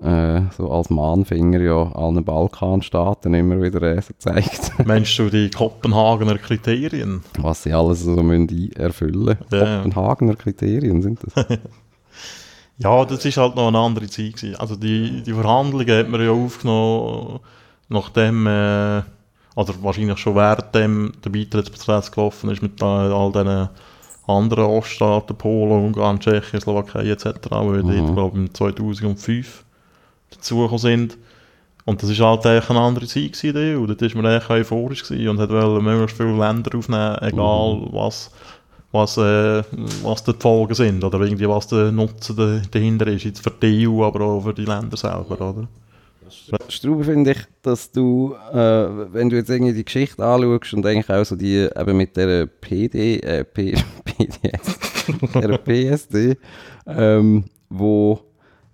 äh, 0.00 0.42
so 0.56 0.70
als 0.70 0.90
Mahnfinger 0.90 1.60
ja 1.60 1.92
allen 1.92 2.24
Balkanstaaten 2.24 3.34
immer 3.34 3.62
wieder 3.62 3.82
äh, 3.82 4.00
so 4.00 4.12
zeigt. 4.18 4.72
Meinst 4.86 5.18
du 5.18 5.30
die 5.30 5.50
Kopenhagener 5.50 6.38
Kriterien? 6.38 7.22
was 7.38 7.62
sie 7.62 7.72
alles 7.72 8.02
so 8.02 8.22
müssen 8.22 8.72
erfüllen 8.72 9.38
Ja. 9.52 9.76
Kopenhagener 9.82 10.34
Kriterien 10.34 11.02
sind 11.02 11.20
das. 11.22 11.46
Ja, 12.78 13.04
das 13.04 13.24
ist 13.24 13.36
halt 13.36 13.54
noch 13.54 13.68
eine 13.68 13.78
andere 13.78 14.06
Zeit 14.08 14.34
gewesen. 14.36 14.56
Also 14.56 14.74
die, 14.76 15.22
die 15.22 15.32
Verhandlungen 15.32 15.96
hat 15.98 16.08
man 16.08 16.24
ja 16.24 16.30
aufgenommen, 16.32 17.40
nachdem, 17.88 18.46
äh, 18.46 19.02
oder 19.56 19.74
wahrscheinlich 19.82 20.18
schon 20.18 20.34
währenddem 20.34 21.12
der 21.24 21.30
Beitrittsprozess 21.30 22.10
gelaufen 22.10 22.50
ist 22.50 22.62
mit 22.62 22.82
all 22.82 23.30
diesen 23.32 23.68
anderen 24.26 24.64
Oststaaten, 24.64 25.36
Polen, 25.36 25.84
Ungarn, 25.86 26.18
Tschechien, 26.18 26.60
Slowakei 26.60 27.08
etc., 27.10 27.26
wo 27.50 27.72
wir 27.72 27.84
Mhm. 27.84 28.06
dort, 28.06 28.14
glaube 28.14 28.38
ich, 28.38 28.44
im 28.46 28.54
2005 28.54 29.64
dazugekommen 30.30 30.78
sind. 30.78 31.18
Und 31.84 32.02
das 32.02 32.08
ist 32.08 32.20
halt 32.20 32.44
eigentlich 32.46 32.70
eine 32.70 32.80
andere 32.80 33.06
Zeit 33.06 33.32
gewesen, 33.34 33.56
EU. 33.56 33.86
Dort 33.86 34.00
war 34.00 34.22
man 34.22 34.26
eigentlich 34.32 34.50
euphorisch 34.50 35.02
gewesen 35.06 35.28
und 35.28 35.38
hat 35.38 35.50
möglichst 35.50 36.16
viele 36.16 36.36
Länder 36.36 36.76
aufnehmen, 36.78 37.18
egal 37.20 37.86
was, 37.92 38.30
was, 38.94 39.16
äh, 39.16 39.62
was 40.02 40.22
die 40.22 40.32
Folgen 40.38 40.74
sind 40.74 41.02
oder 41.02 41.20
irgendwie 41.20 41.48
was 41.48 41.66
der 41.66 41.90
Nutzen 41.90 42.36
da- 42.36 42.62
dahinter 42.70 43.08
ist, 43.08 43.24
jetzt 43.24 43.42
für 43.42 43.50
die 43.50 43.86
EU, 43.88 44.04
aber 44.04 44.20
auch 44.20 44.42
für 44.42 44.54
die 44.54 44.64
Länder 44.64 44.96
selber, 44.96 45.34
oder? 45.40 45.68
Strube 46.68 47.04
finde 47.04 47.32
ich, 47.32 47.38
dass 47.62 47.90
du, 47.90 48.34
äh, 48.52 48.56
wenn 49.12 49.28
du 49.30 49.36
jetzt 49.36 49.50
irgendwie 49.50 49.72
die 49.72 49.84
Geschichte 49.84 50.24
anschaust 50.24 50.74
und 50.74 50.86
eigentlich 50.86 51.10
auch 51.10 51.24
so 51.24 51.36
die, 51.36 51.68
eben 51.76 51.96
mit 51.96 52.16
der 52.16 52.46
PD, 52.46 53.18
äh, 53.18 53.44
P, 53.44 53.74
PDS, 54.04 54.78
der 55.34 55.58
PSD, 55.58 56.36
ähm, 56.86 57.44
wo 57.68 58.20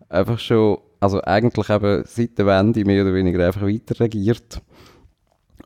einfach 0.09 0.39
schon, 0.39 0.79
also 1.01 1.21
eigentlich 1.23 1.71
eben 1.71 2.05
seit 2.07 2.39
der 2.39 2.47
Wende 2.47 2.85
mehr 2.85 3.03
oder 3.05 3.15
weniger 3.15 3.47
einfach 3.47 3.63
weiter 3.63 3.99
regiert 4.01 4.61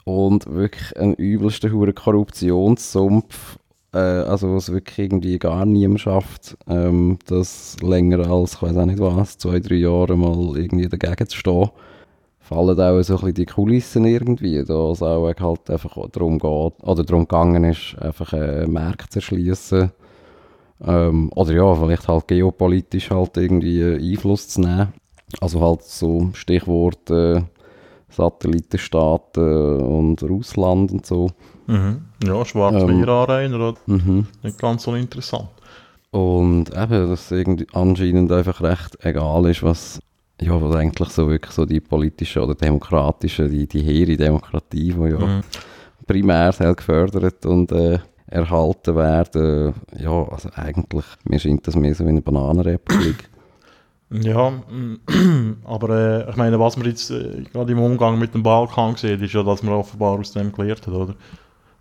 und 0.05 0.47
wirklich 0.47 0.97
einen 0.97 1.15
übelsten 1.15 1.95
Korruptionssumpf, 1.95 3.59
äh, 3.95 3.99
also 3.99 4.55
was 4.55 4.73
wirklich 4.73 4.99
irgendwie 4.99 5.39
gar 5.39 5.65
niemand 5.65 6.01
schafft, 6.01 6.57
ähm, 6.69 7.19
das 7.27 7.77
länger 7.81 8.29
als, 8.31 8.55
ich 8.55 8.63
weiß 8.63 8.77
auch 8.77 8.87
nicht 8.87 8.99
was, 8.99 9.39
zwei, 9.39 9.61
drei 9.61 9.77
Jahre 9.77 10.17
mal 10.17 10.57
irgendwie 10.57 10.89
dagegen 10.89 11.29
zu 11.29 11.37
stehen 11.39 11.71
fallen 12.45 12.79
auch 12.79 13.03
so 13.03 13.15
ein 13.15 13.21
bisschen 13.21 13.35
die 13.35 13.47
Kulissen 13.47 14.05
irgendwie, 14.05 14.63
da 14.65 14.91
es 14.91 15.03
auch 15.03 15.27
halt 15.27 15.71
einfach 15.71 15.97
darum 16.13 16.39
geht, 16.39 16.85
oder 16.85 17.05
darum 17.05 17.23
gegangen 17.23 17.65
ist, 17.65 17.97
einfach 17.99 18.33
einen 18.35 18.73
Markt 18.73 19.13
zu 19.13 19.19
erschließen. 19.21 19.91
Ähm, 20.87 21.31
oder 21.35 21.53
ja, 21.53 21.75
vielleicht 21.75 22.07
halt 22.07 22.29
geopolitisch 22.29 23.11
halt 23.11 23.37
irgendwie 23.39 23.83
Einfluss 23.83 24.49
zu 24.49 24.61
nehmen. 24.61 24.93
Also 25.41 25.61
halt 25.63 25.83
so 25.83 26.31
Stichwort 26.35 27.11
äh, 27.11 27.43
Satellitenstaaten 28.17 29.81
und 29.81 30.23
Russland 30.23 30.93
und 30.93 31.07
so. 31.07 31.31
Mhm. 31.67 32.03
Ja, 32.25 32.45
schwarz 32.45 32.83
Ähm. 32.83 33.03
Oder? 33.03 33.75
Mhm. 33.87 34.27
Nicht 34.43 34.59
ganz 34.59 34.83
so 34.85 34.95
interessant. 34.95 35.49
Und 36.11 36.71
eben, 36.71 37.09
dass 37.11 37.25
es 37.27 37.31
irgendwie 37.33 37.67
anscheinend 37.73 38.31
einfach 38.31 38.61
recht 38.63 39.05
egal 39.05 39.47
ist, 39.47 39.63
was, 39.63 39.99
ja, 40.41 40.61
was 40.61 40.77
eigentlich 40.77 41.09
so 41.09 41.29
wirklich 41.29 41.53
so 41.53 41.65
die 41.67 41.81
politische 41.81 42.43
oder 42.43 42.55
demokratische, 42.55 43.49
die, 43.49 43.67
die 43.67 43.83
hehre 43.83 44.17
Demokratie, 44.17 44.93
die 44.93 45.11
ja 45.11 45.19
Mhm. 45.19 45.41
primär 46.07 46.53
soll 46.53 46.75
gefördert 46.75 47.45
und 47.47 47.73
äh, 47.73 47.99
erhalten 48.27 48.95
werden. 48.95 49.75
Ja, 49.99 50.29
also 50.29 50.51
eigentlich, 50.55 51.05
mir 51.25 51.39
scheint 51.39 51.67
das 51.67 51.77
mehr 51.77 51.95
so 51.95 52.05
wie 52.05 52.11
eine 52.11 52.23
Bananenrepublik. 52.23 53.29
Ja, 54.11 54.51
mm, 54.51 55.57
aber 55.65 55.91
äh, 55.91 56.31
ich 56.31 56.37
meine, 56.37 56.61
was 56.61 56.77
man 56.77 56.87
jetzt 56.87 57.11
äh, 57.11 57.45
gerade 57.53 57.73
im 57.73 57.79
Umgang 57.79 58.19
mit 58.19 58.35
dem 58.35 58.43
Balkan 58.43 58.97
sieht, 58.97 59.21
ist 59.21 59.33
ja, 59.35 59.43
dass 59.43 59.63
man 59.63 59.75
offenbar 59.75 60.19
aus 60.19 60.33
dem 60.33 60.53
gelernt 60.53 60.87
hat, 60.87 60.95
oder? 60.95 61.15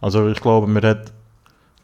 Also 0.01 0.27
ich 0.29 0.41
glaube, 0.41 0.67
man 0.67 0.83
hat 0.83 1.11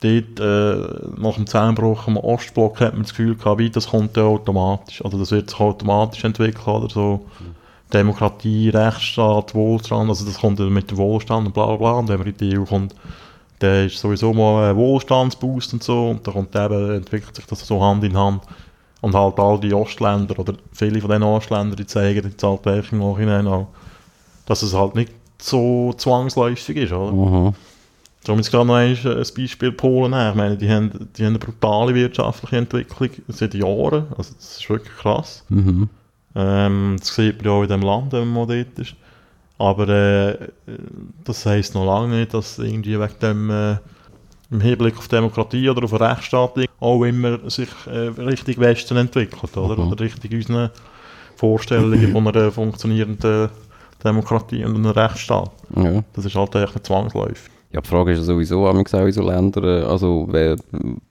dort 0.01 0.39
äh, 0.39 1.21
nach 1.21 1.35
dem 1.35 1.45
Zusammenbruch 1.45 2.07
im 2.07 2.17
Ostblock 2.17 2.79
hat 2.79 2.93
man 2.93 3.03
das 3.03 3.11
Gefühl 3.11 3.35
gehabt, 3.35 3.59
wie 3.59 3.69
das 3.69 3.89
kommt 3.89 4.15
ja 4.17 4.23
automatisch. 4.23 5.03
Also 5.03 5.17
das 5.17 5.31
wird 5.31 5.49
sich 5.49 5.59
automatisch 5.59 6.23
entwickeln, 6.23 6.75
oder 6.75 6.89
so. 6.89 7.25
Demokratie, 7.93 8.69
Rechtsstaat, 8.69 9.55
Wohlstand, 9.55 10.09
also 10.09 10.25
das 10.25 10.39
kommt 10.39 10.59
mit 10.59 10.91
dem 10.91 10.97
Wohlstand 10.97 11.47
und 11.47 11.53
bla 11.53 11.65
bla 11.65 11.75
bla. 11.75 11.91
Und 11.93 12.07
wenn 12.07 12.19
man 12.19 12.27
in 12.27 12.37
die 12.37 12.57
EU 12.57 12.63
kommt, 12.63 12.93
dann 13.59 13.87
ist 13.87 13.97
sowieso 13.99 14.33
mal 14.33 14.69
ein 14.69 14.75
Wohlstandsboost 14.75 15.73
und 15.73 15.83
so. 15.83 16.09
Und 16.09 16.25
da 16.25 16.31
kommt 16.31 16.55
eben, 16.55 16.95
entwickelt 16.95 17.35
sich 17.35 17.45
das 17.45 17.65
so 17.65 17.81
Hand 17.83 18.03
in 18.03 18.17
Hand. 18.17 18.43
Und 19.01 19.15
halt 19.15 19.39
all 19.39 19.59
die 19.59 19.73
Ostländer 19.73 20.37
oder 20.37 20.53
viele 20.73 20.99
von 20.99 21.09
den 21.09 21.23
Ostländern, 21.23 21.77
die 21.77 21.87
zeigen 21.87 22.29
jetzt 22.29 22.43
halt 22.43 22.67
eigentlich 22.67 22.91
im 22.91 22.99
Nachhinein 22.99 23.47
auch, 23.47 23.67
dass 24.45 24.61
es 24.61 24.73
halt 24.73 24.95
nicht 24.95 25.13
so 25.41 25.93
zwangsläufig 25.93 26.75
ist, 26.75 26.91
oder? 26.91 27.11
Mhm. 27.11 27.53
Darum 28.25 28.39
ist 28.39 28.51
gerade 28.51 28.65
noch 28.65 28.75
ein, 28.75 28.97
Beispiel 29.35 29.71
Polen. 29.71 30.13
her. 30.13 30.31
Ich 30.31 30.35
meine, 30.35 30.57
die 30.57 30.69
haben, 30.69 31.09
die 31.15 31.23
haben 31.23 31.29
eine 31.29 31.39
brutale 31.39 31.95
wirtschaftliche 31.95 32.57
Entwicklung 32.57 33.09
seit 33.29 33.53
Jahren. 33.53 34.07
Also 34.17 34.33
das 34.35 34.57
ist 34.57 34.69
wirklich 34.69 34.95
krass. 34.97 35.45
Mhm. 35.49 35.89
Ähm, 36.35 36.97
das 36.99 37.15
sieht 37.15 37.37
man 37.37 37.45
ja 37.45 37.51
auch 37.51 37.63
in 37.63 37.69
dem 37.69 37.81
Land, 37.81 38.11
wenn 38.11 38.27
man 38.27 38.47
dort 38.47 38.77
ist. 38.77 38.95
Aber 39.57 39.87
äh, 39.89 40.37
das 41.23 41.45
heisst 41.45 41.75
noch 41.75 41.85
lange 41.85 42.17
nicht, 42.17 42.33
dass 42.33 42.59
irgendwie 42.59 42.99
wegen 42.99 43.19
dem 43.21 43.49
äh, 43.49 43.77
im 44.51 44.61
Hinblick 44.61 44.97
auf 44.97 45.07
Demokratie 45.07 45.69
oder 45.69 45.83
auf 45.83 45.99
Rechtsstaat 45.99 46.53
auch 46.79 47.03
immer 47.03 47.49
sich 47.49 47.69
äh, 47.87 48.09
Richtung 48.21 48.57
Westen 48.57 48.97
entwickelt, 48.97 49.55
oder? 49.57 49.81
Mhm. 49.81 49.91
Oder 49.91 50.05
Richtung 50.05 50.31
unseren 50.31 50.69
Vorstellungen 51.35 52.11
von 52.11 52.27
einer 52.27 52.51
funktionierenden 52.51 53.49
Demokratie 54.03 54.63
und 54.63 54.75
einem 54.75 54.85
Rechtsstaat. 54.87 55.51
Ja. 55.75 56.03
Das 56.13 56.25
ist 56.25 56.35
halt 56.35 56.55
eigentlich 56.55 56.75
nicht 56.75 56.87
zwangsläufig. 56.87 57.51
Ja, 57.71 57.81
die 57.81 57.87
Frage 57.87 58.13
ist 58.13 58.19
ja 58.19 58.23
sowieso, 58.23 58.65
auch 58.65 58.75
in 58.75 59.11
so 59.11 59.21
Ländern, 59.21 59.83
also 59.83 60.27
wer, 60.31 60.55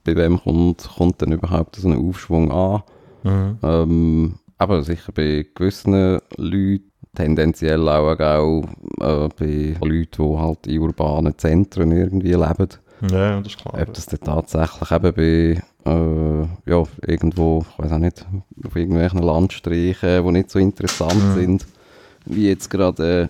bei 0.03 0.15
wem 0.15 0.39
kommt, 0.41 0.89
kommt 0.97 1.21
denn 1.21 1.31
überhaupt 1.31 1.77
so 1.77 1.87
ein 1.87 1.97
Aufschwung 1.97 2.51
an? 2.51 2.83
Mhm. 3.23 3.57
Ähm, 3.63 4.35
aber 4.57 4.83
sicher 4.83 5.13
bei 5.13 5.45
gewissen 5.55 6.19
Leuten, 6.35 6.83
tendenziell 7.15 7.87
auch, 7.87 8.19
auch 8.19 8.63
äh, 8.99 9.29
bei 9.39 9.77
Leuten, 9.87 10.09
die 10.17 10.37
halt 10.37 10.67
in 10.67 10.79
urbanen 10.79 11.37
Zentren 11.37 11.91
irgendwie 11.91 12.33
leben. 12.33 12.67
Ja, 13.11 13.39
das 13.39 13.53
ist 13.53 13.57
klar. 13.61 13.81
Ob 13.81 13.93
das 13.93 14.05
dann 14.07 14.19
tatsächlich 14.21 14.91
eben 14.91 15.13
bei, 15.13 15.91
äh, 15.91 16.69
ja, 16.69 16.83
irgendwo, 17.07 17.65
ich 17.71 17.83
weiß 17.83 17.91
auch 17.93 17.97
nicht, 17.97 18.25
auf 18.65 18.75
irgendwelchen 18.75 19.21
Landstreichen, 19.21 20.25
die 20.25 20.31
nicht 20.31 20.49
so 20.51 20.59
interessant 20.59 21.15
Mhm. 21.15 21.35
sind, 21.35 21.67
wie 22.25 22.49
jetzt 22.49 22.69
gerade 22.69 23.21
äh, 23.23 23.27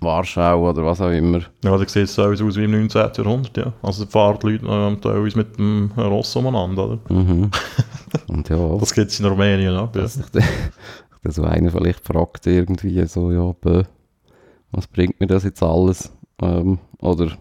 Warschau 0.00 0.70
oder 0.70 0.84
was 0.84 1.00
auch 1.00 1.10
immer. 1.10 1.40
Ja, 1.64 1.76
da 1.76 1.78
sieht 1.78 1.96
es 1.96 2.14
teilweise 2.14 2.44
aus 2.44 2.56
wie 2.56 2.64
im 2.64 2.70
19. 2.70 3.10
Jahrhundert, 3.16 3.56
ja. 3.56 3.72
Also 3.82 4.04
da 4.04 4.10
fahren 4.10 4.38
die 4.42 4.46
Leute 4.58 4.66
ähm, 4.68 5.00
teilweise 5.00 5.36
mit 5.38 5.58
dem 5.58 5.90
Ross 5.96 6.36
umeinander, 6.36 6.84
oder? 6.90 6.98
Mhm. 7.12 7.50
Und 8.28 8.48
ja, 8.48 8.76
Das 8.78 8.92
gibt 8.94 9.10
es 9.10 9.18
in 9.20 9.26
Rumänien 9.26 9.74
ab, 9.74 9.96
ja. 9.96 10.02
dass 11.22 11.34
so 11.34 11.42
einer 11.42 11.70
vielleicht 11.70 12.06
fragt 12.06 12.46
irgendwie 12.46 13.04
so, 13.06 13.32
ja, 13.32 13.52
bäh, 13.60 13.82
was 14.70 14.86
bringt 14.86 15.18
mir 15.18 15.26
das 15.26 15.42
jetzt 15.44 15.62
alles? 15.62 16.10
Ähm, 16.40 16.78
oder 17.00 17.32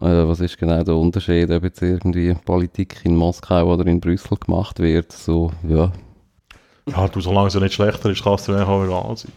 äh, 0.00 0.28
was 0.28 0.40
ist 0.40 0.58
genau 0.58 0.82
der 0.82 0.94
Unterschied, 0.96 1.50
ob 1.50 1.64
jetzt 1.64 1.82
irgendwie 1.82 2.34
Politik 2.44 3.00
in 3.04 3.16
Moskau 3.16 3.72
oder 3.72 3.86
in 3.86 4.00
Brüssel 4.00 4.36
gemacht 4.38 4.78
wird? 4.78 5.12
So, 5.12 5.52
ja, 5.68 5.92
Ja, 6.88 7.08
du, 7.08 7.20
solange 7.20 7.48
es 7.48 7.54
ja 7.54 7.60
nicht 7.60 7.74
schlechter 7.74 8.10
ist, 8.10 8.22
kann 8.22 8.34
es 8.34 8.44
dir 8.44 8.54
eigentlich 8.54 8.68
auch 8.68 8.84
egal 8.84 9.16
sein. 9.16 9.32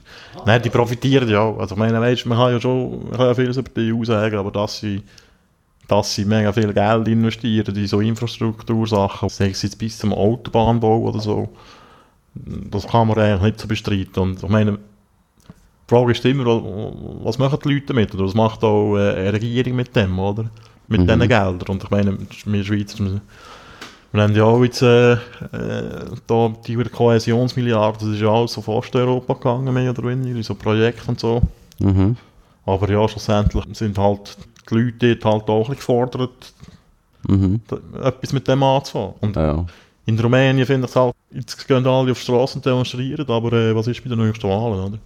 Nein, 0.45 0.61
die 0.61 0.69
profitieren 0.69 1.27
ja 1.29 1.41
auch. 1.41 1.57
Also, 1.57 1.73
ich 1.75 1.79
meine, 1.79 1.99
weißt, 1.99 2.25
man 2.27 2.37
kann 2.37 2.51
ja 2.51 2.61
schon 2.61 3.09
kann 3.11 3.25
ja 3.25 3.33
vieles 3.33 3.57
über 3.57 3.69
die 3.75 3.91
EU 3.91 4.03
sagen, 4.03 4.37
aber 4.37 4.51
dass 4.51 4.79
sie, 4.79 5.01
dass 5.87 6.13
sie 6.13 6.25
mega 6.25 6.53
viel 6.53 6.71
Geld 6.73 7.07
investieren 7.07 7.75
in 7.75 7.87
so 7.87 8.01
Infrastruktursachen, 8.01 9.29
sei 9.29 9.49
es 9.49 9.63
jetzt 9.63 9.79
bis 9.79 9.97
zum 9.97 10.13
Autobahnbau 10.13 10.99
oder 10.99 11.19
so, 11.19 11.49
das 12.35 12.87
kann 12.87 13.07
man 13.07 13.17
eigentlich 13.17 13.41
nicht 13.41 13.59
so 13.61 13.67
bestreiten. 13.67 14.19
Und 14.21 14.43
ich 14.43 14.49
meine, 14.49 14.77
die 15.89 15.95
Frage 15.95 16.11
ist 16.11 16.23
immer, 16.25 16.45
wa- 16.45 16.91
was 17.23 17.37
machen 17.39 17.59
die 17.63 17.73
Leute 17.73 17.87
damit? 17.87 18.13
Oder 18.13 18.25
was 18.25 18.33
macht 18.35 18.63
auch 18.63 18.95
äh, 18.97 19.15
eine 19.15 19.33
Regierung 19.33 19.75
mit 19.75 19.95
dem, 19.95 20.19
oder? 20.19 20.45
Mit 20.87 21.01
Mhm. 21.01 21.05
diesen 21.07 21.19
Geldern. 21.19 21.61
Und 21.67 21.83
ich 21.83 21.89
meine, 21.89 22.17
wir 22.45 22.63
Schweizer, 22.63 22.99
wir 23.05 23.21
wir 24.11 24.23
haben 24.23 24.35
ja 24.35 24.43
auch 24.43 24.63
jetzt 24.63 24.81
äh, 24.81 25.13
äh, 25.13 25.17
da 26.25 26.51
die 26.65 26.75
Kohäsionsmilliarden, 26.75 27.99
das 28.07 28.15
ist 28.15 28.21
ja 28.21 28.29
alles 28.31 28.57
auf 28.57 28.67
Osteuropa 28.67 29.33
gegangen, 29.35 29.71
mehr 29.71 29.91
oder 29.91 30.01
weniger, 30.03 30.35
in 30.35 30.41
so 30.43 30.55
Projekte 30.55 31.07
und 31.09 31.19
so. 31.19 31.41
mhm. 31.79 32.15
Aber 32.65 32.89
ja, 32.89 33.07
schlussendlich 33.07 33.63
sind 33.73 33.97
halt 33.99 34.35
die 34.69 34.73
Leute 34.75 35.15
dort 35.15 35.25
halt 35.25 35.49
auch 35.49 35.69
gefordert, 35.69 36.53
Mhm. 37.27 37.59
etwas 38.01 38.33
mit 38.33 38.47
dem 38.47 38.63
anzufangen. 38.63 39.13
Und 39.21 39.35
Ja. 39.35 39.63
in 40.07 40.19
Rumänien 40.19 40.65
finde 40.65 40.85
ich 40.85 40.91
es 40.91 40.95
halt, 40.95 41.13
jetzt 41.31 41.67
gehen 41.67 41.85
alle 41.85 42.11
auf 42.11 42.17
die 42.17 42.23
Straße 42.23 42.55
und 42.55 42.65
demonstrieren, 42.65 43.25
aber 43.29 43.53
äh, 43.53 43.75
was 43.75 43.85
ist 43.87 44.03
bei 44.03 44.09
den 44.09 44.25
nächsten 44.25 44.47
Wahlen, 44.49 44.79
oder? 44.79 44.97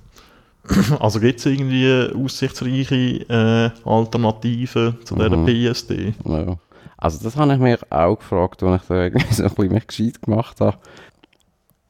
Also 0.99 1.19
gibt 1.19 1.39
es 1.39 1.45
irgendwie 1.45 2.09
aussichtsreiche 2.15 2.95
äh, 3.29 3.69
Alternativen 3.87 4.97
zu 5.03 5.15
dieser 5.15 5.35
Mhm. 5.37 5.45
PSD? 5.45 6.13
Ja. 6.25 6.57
Also 6.97 7.21
das 7.23 7.35
habe 7.35 7.53
ich 7.53 7.59
mir 7.59 7.77
auch 7.89 8.15
gefragt, 8.17 8.63
als 8.63 8.81
ich 8.83 8.87
da 8.87 8.95
irgendwie 9.03 9.25
so 9.33 9.43
ein 9.43 9.49
bisschen 9.49 9.73
mich 9.73 9.87
gescheit 9.87 10.21
gemacht 10.21 10.61
habe. 10.61 10.77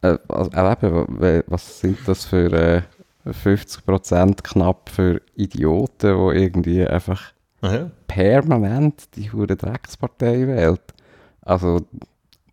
Äh, 0.02 0.18
also, 0.28 0.52
äh, 0.52 0.72
eben, 0.72 1.06
wa- 1.22 1.44
was 1.48 1.80
sind 1.80 2.00
das 2.08 2.26
für 2.26 2.52
äh, 2.52 2.82
50% 3.32 4.44
knapp 4.44 4.90
für 4.90 5.22
Idioten, 5.36 6.18
die 6.32 6.38
irgendwie 6.40 6.86
einfach 6.88 7.22
Aha. 7.62 7.92
permanent 8.08 9.16
die 9.16 9.32
hure 9.32 9.56
Dreckspartei 9.56 10.48
wählt? 10.48 10.82
Also 11.42 11.82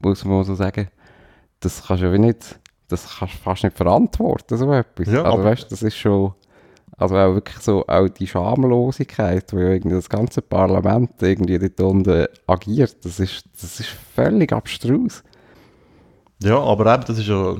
muss 0.00 0.24
man 0.24 0.44
so 0.44 0.54
sagen, 0.54 0.88
das 1.61 1.85
kannst 1.87 2.02
du 2.02 2.06
ja 2.12 2.18
nicht, 2.18 2.59
das 2.90 3.18
kannst 3.18 3.35
du 3.35 3.38
fast 3.38 3.64
nicht 3.64 3.76
verantworten, 3.76 4.57
so 4.57 4.72
etwas. 4.72 5.09
Ja, 5.09 5.22
also 5.22 5.44
weißt, 5.44 5.72
das 5.72 5.83
ist 5.83 5.96
schon, 5.96 6.33
also 6.96 7.16
auch 7.16 7.35
wirklich 7.35 7.59
so, 7.59 7.87
auch 7.87 8.09
die 8.09 8.26
Schamlosigkeit, 8.26 9.53
wo 9.53 9.59
ja 9.59 9.70
irgendwie 9.70 9.96
das 9.96 10.09
ganze 10.09 10.42
Parlament 10.42 11.11
irgendwie 11.20 11.59
dort 11.59 11.81
unten 11.81 12.26
agiert, 12.46 12.96
das 13.05 13.20
ist, 13.20 13.44
das 13.61 13.81
ist 13.81 13.88
völlig 14.14 14.53
abstrus. 14.53 15.22
Ja, 16.42 16.59
aber 16.59 16.94
eben, 16.94 17.05
das 17.07 17.18
ist 17.18 17.29
ja, 17.29 17.55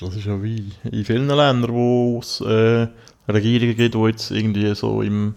das 0.00 0.16
ist 0.16 0.24
ja 0.24 0.42
wie 0.42 0.72
in 0.90 1.04
vielen 1.04 1.28
Ländern, 1.28 1.72
wo 1.72 2.18
es 2.20 2.40
äh, 2.40 2.88
Regierungen 3.28 3.76
gibt, 3.76 3.94
die 3.94 3.98
jetzt 3.98 4.30
irgendwie 4.30 4.74
so 4.74 5.02
im 5.02 5.34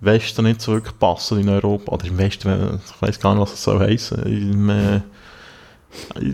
Westen 0.00 0.44
nicht 0.44 0.62
zurückpassen 0.62 1.40
in 1.40 1.50
Europa. 1.50 1.92
Oder 1.92 2.06
im 2.06 2.16
Westen, 2.16 2.48
äh, 2.48 2.76
ich 2.76 3.02
weiß 3.02 3.20
gar 3.20 3.34
nicht, 3.34 3.42
was 3.42 3.50
das 3.50 3.64
soll 3.64 3.80
heissen. 3.80 4.22
Im, 4.22 4.70
äh, 4.70 5.00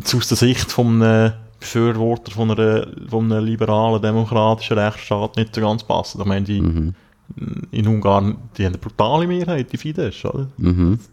aus 0.05 0.29
der 0.29 0.37
Sicht 0.37 0.71
von 0.71 1.03
einem 1.03 1.33
Befürworter 1.67 2.31
von, 2.31 2.51
einer, 2.53 2.87
von 3.09 3.31
einem 3.33 3.45
liberalen, 3.45 4.01
demokratischen 4.01 4.79
Rechtsstaat 4.79 5.37
nicht 5.37 5.55
so 5.55 5.61
ganz 5.61 5.83
passen. 5.83 6.21
Ich 6.21 6.27
meine, 6.27 6.45
die, 6.45 6.61
Mhm. 6.61 6.95
in 7.73 7.89
Ungarn, 7.89 8.37
die 8.57 8.65
haben 8.65 8.75
eine 8.75 8.79
brutale 8.79 9.27
Mehrheit, 9.27 9.73
die 9.73 9.77
Fidesz, 9.77 10.25
oder? 10.25 10.47
Mhm. 10.59 10.99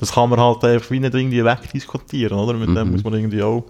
Das 0.00 0.12
kann 0.12 0.28
man 0.28 0.40
halt 0.40 0.64
einfach 0.64 0.90
wie 0.90 0.98
nicht 0.98 1.14
irgendwie 1.14 1.44
wegdiskutieren, 1.44 2.36
oder? 2.36 2.54
Mit 2.54 2.68
dem 2.76 2.88
Mhm. 2.88 2.92
muss 2.94 3.04
man 3.04 3.14
irgendwie 3.14 3.42
auch, 3.44 3.62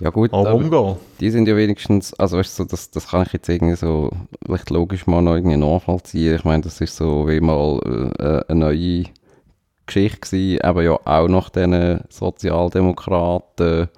Ja 0.00 0.10
gut, 0.10 0.32
auch 0.32 0.44
aber 0.46 0.54
umgehen. 0.56 0.96
die 1.20 1.30
sind 1.30 1.46
ja 1.46 1.56
wenigstens, 1.56 2.12
also 2.14 2.38
weißt 2.38 2.58
du, 2.58 2.64
das, 2.64 2.90
das 2.90 3.06
kann 3.08 3.22
ich 3.24 3.32
jetzt 3.32 3.48
irgendwie 3.48 3.76
so 3.76 4.10
vielleicht 4.44 4.68
logisch 4.70 5.06
mal 5.06 5.22
noch 5.22 5.36
irgendwie 5.36 5.56
nachvollziehen. 5.56 6.34
Ich 6.34 6.44
meine, 6.44 6.62
das 6.64 6.80
ist 6.80 6.96
so 6.96 7.28
wie 7.28 7.40
mal 7.40 7.78
äh, 8.18 8.50
eine 8.50 8.60
neue 8.60 9.04
Geschichte 9.86 10.18
gewesen, 10.20 10.58
eben 10.68 10.82
ja 10.84 10.98
auch 11.04 11.28
nach 11.28 11.50
diesen 11.50 12.00
Sozialdemokraten, 12.08 13.88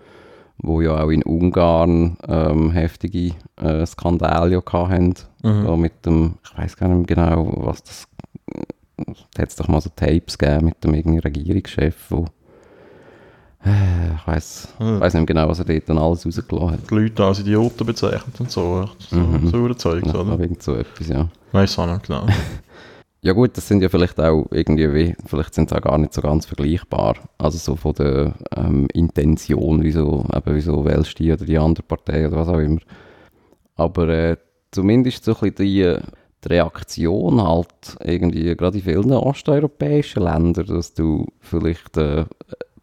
wo 0.67 0.81
ja 0.81 1.03
auch 1.03 1.11
in 1.11 1.23
Ungarn 1.23 2.17
ähm, 2.27 2.71
heftige 2.73 3.33
äh, 3.57 3.85
Skandale 3.87 4.53
ja 4.55 4.63
hatten, 4.89 5.15
Mhm. 5.43 5.65
da 5.67 5.77
mit 5.77 6.07
dem, 6.07 6.35
ich 6.43 6.57
weiß 6.59 6.77
gar 6.77 6.89
nicht 6.89 6.97
mehr 7.11 7.17
genau, 7.17 7.53
was 7.57 7.83
das, 7.83 8.09
da 9.35 9.43
hat 9.43 9.49
es 9.51 9.57
doch 9.57 9.69
mal 9.69 9.81
so 9.81 9.91
Tapes 9.95 10.39
gegeben 10.39 10.67
mit 10.67 10.83
dem 10.83 10.95
irgendwie 10.95 11.19
Regierungschef, 11.19 11.97
wo 12.11 12.25
äh, 13.65 14.15
ich 14.17 14.27
weiß 14.27 14.69
Mhm. 14.79 14.95
ich 14.97 15.01
weiß 15.01 15.15
nicht 15.15 15.21
mehr 15.21 15.27
genau, 15.27 15.49
was 15.49 15.59
er 15.59 15.65
dort 15.67 15.89
dann 15.89 15.99
alles 15.99 16.25
rausgelassen 16.27 16.71
hat. 16.73 16.91
die 16.91 16.95
Leute 16.95 17.25
als 17.25 17.41
Idioten 17.41 17.87
bezeichnet 17.87 18.41
und 18.41 18.51
so. 18.51 18.89
So, 18.99 19.17
Mhm. 19.17 19.47
so 19.49 19.75
Zeug, 19.75 20.07
Ja, 20.07 20.15
oder? 20.15 20.39
irgend 20.41 20.63
so 20.63 20.75
etwas, 20.75 21.09
ja. 21.09 21.29
Weiss 21.53 21.79
auch 21.79 21.87
nicht 21.87 22.07
genau. 22.07 22.27
Ja 23.25 23.33
gut, 23.33 23.57
das 23.57 23.67
sind 23.69 23.83
ja 23.83 23.89
vielleicht 23.89 24.21
auch 24.21 24.47
irgendwie, 24.51 24.93
wie- 24.93 25.17
vielleicht 25.25 25.55
sind 25.55 25.71
sie 25.71 25.77
auch 25.77 25.81
gar 25.81 25.97
nicht 25.99 26.13
so 26.13 26.21
ganz 26.21 26.45
vergleichbar. 26.47 27.17
Also 27.39 27.57
so 27.59 27.75
von 27.77 27.95
der 27.95 28.35
ähm, 28.55 28.87
Intention, 28.93 29.83
wieso, 29.83 30.27
eben 30.35 30.55
wieso 30.55 30.85
wählst 30.85 31.19
du 31.19 31.25
die 31.25 31.33
oder 31.33 31.45
die 31.47 31.57
andere 31.59 31.85
Partei 31.85 32.27
oder 32.29 32.37
was 32.37 32.49
auch 32.49 32.59
immer. 32.59 32.81
Aber 33.77 34.09
äh, 34.09 34.37
zumindest 34.73 35.25
so 35.25 35.33
ein 35.33 35.53
bisschen 35.53 35.55
die, 35.57 35.97
die 36.45 36.49
Reaktion 36.49 37.43
halt 37.43 37.69
irgendwie, 38.05 38.55
gerade 38.57 38.79
in 38.79 38.85
vielen 38.85 39.13
osteuropäischen 39.13 40.23
Ländern, 40.25 40.67
dass 40.67 40.95
du 40.95 41.27
vielleicht 41.41 41.99
eine 41.99 42.27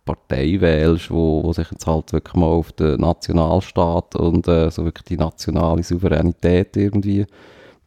Partei 0.05 0.59
wählst, 0.59 1.11
wo, 1.11 1.43
wo 1.43 1.53
sich 1.53 1.71
jetzt 1.71 1.87
halt 1.87 2.11
wirklich 2.13 2.35
mal 2.35 2.47
auf 2.47 2.71
den 2.73 2.99
Nationalstaat 3.01 4.15
und 4.15 4.47
äh, 4.47 4.71
so 4.71 4.85
wirklich 4.85 5.05
die 5.05 5.17
nationale 5.17 5.83
Souveränität 5.83 6.75
irgendwie 6.77 7.25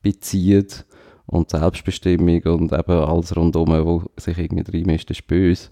bezieht 0.03 0.85
und 1.27 1.51
Selbstbestimmung 1.51 2.43
und 2.43 2.73
eben 2.73 2.93
alles 2.93 3.37
rundum, 3.37 3.69
wo 3.85 4.03
sich 4.17 4.39
irgendwie 4.39 4.79
reinmischt, 4.79 5.11
ist 5.11 5.27
böse, 5.27 5.71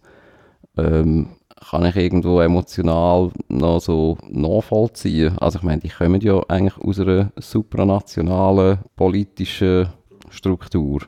ähm, 0.76 1.28
kann 1.70 1.84
ich 1.84 1.96
irgendwo 1.96 2.40
emotional 2.40 3.30
noch 3.48 3.80
so 3.80 4.18
nachvollziehen. 4.28 5.38
Also 5.38 5.58
ich 5.58 5.62
meine, 5.62 5.80
die 5.80 5.90
kommen 5.90 6.20
ja 6.20 6.40
eigentlich 6.48 6.78
aus 6.78 6.98
einer 6.98 7.30
supranationalen 7.36 8.78
politischen 8.96 9.88
Struktur 10.30 11.02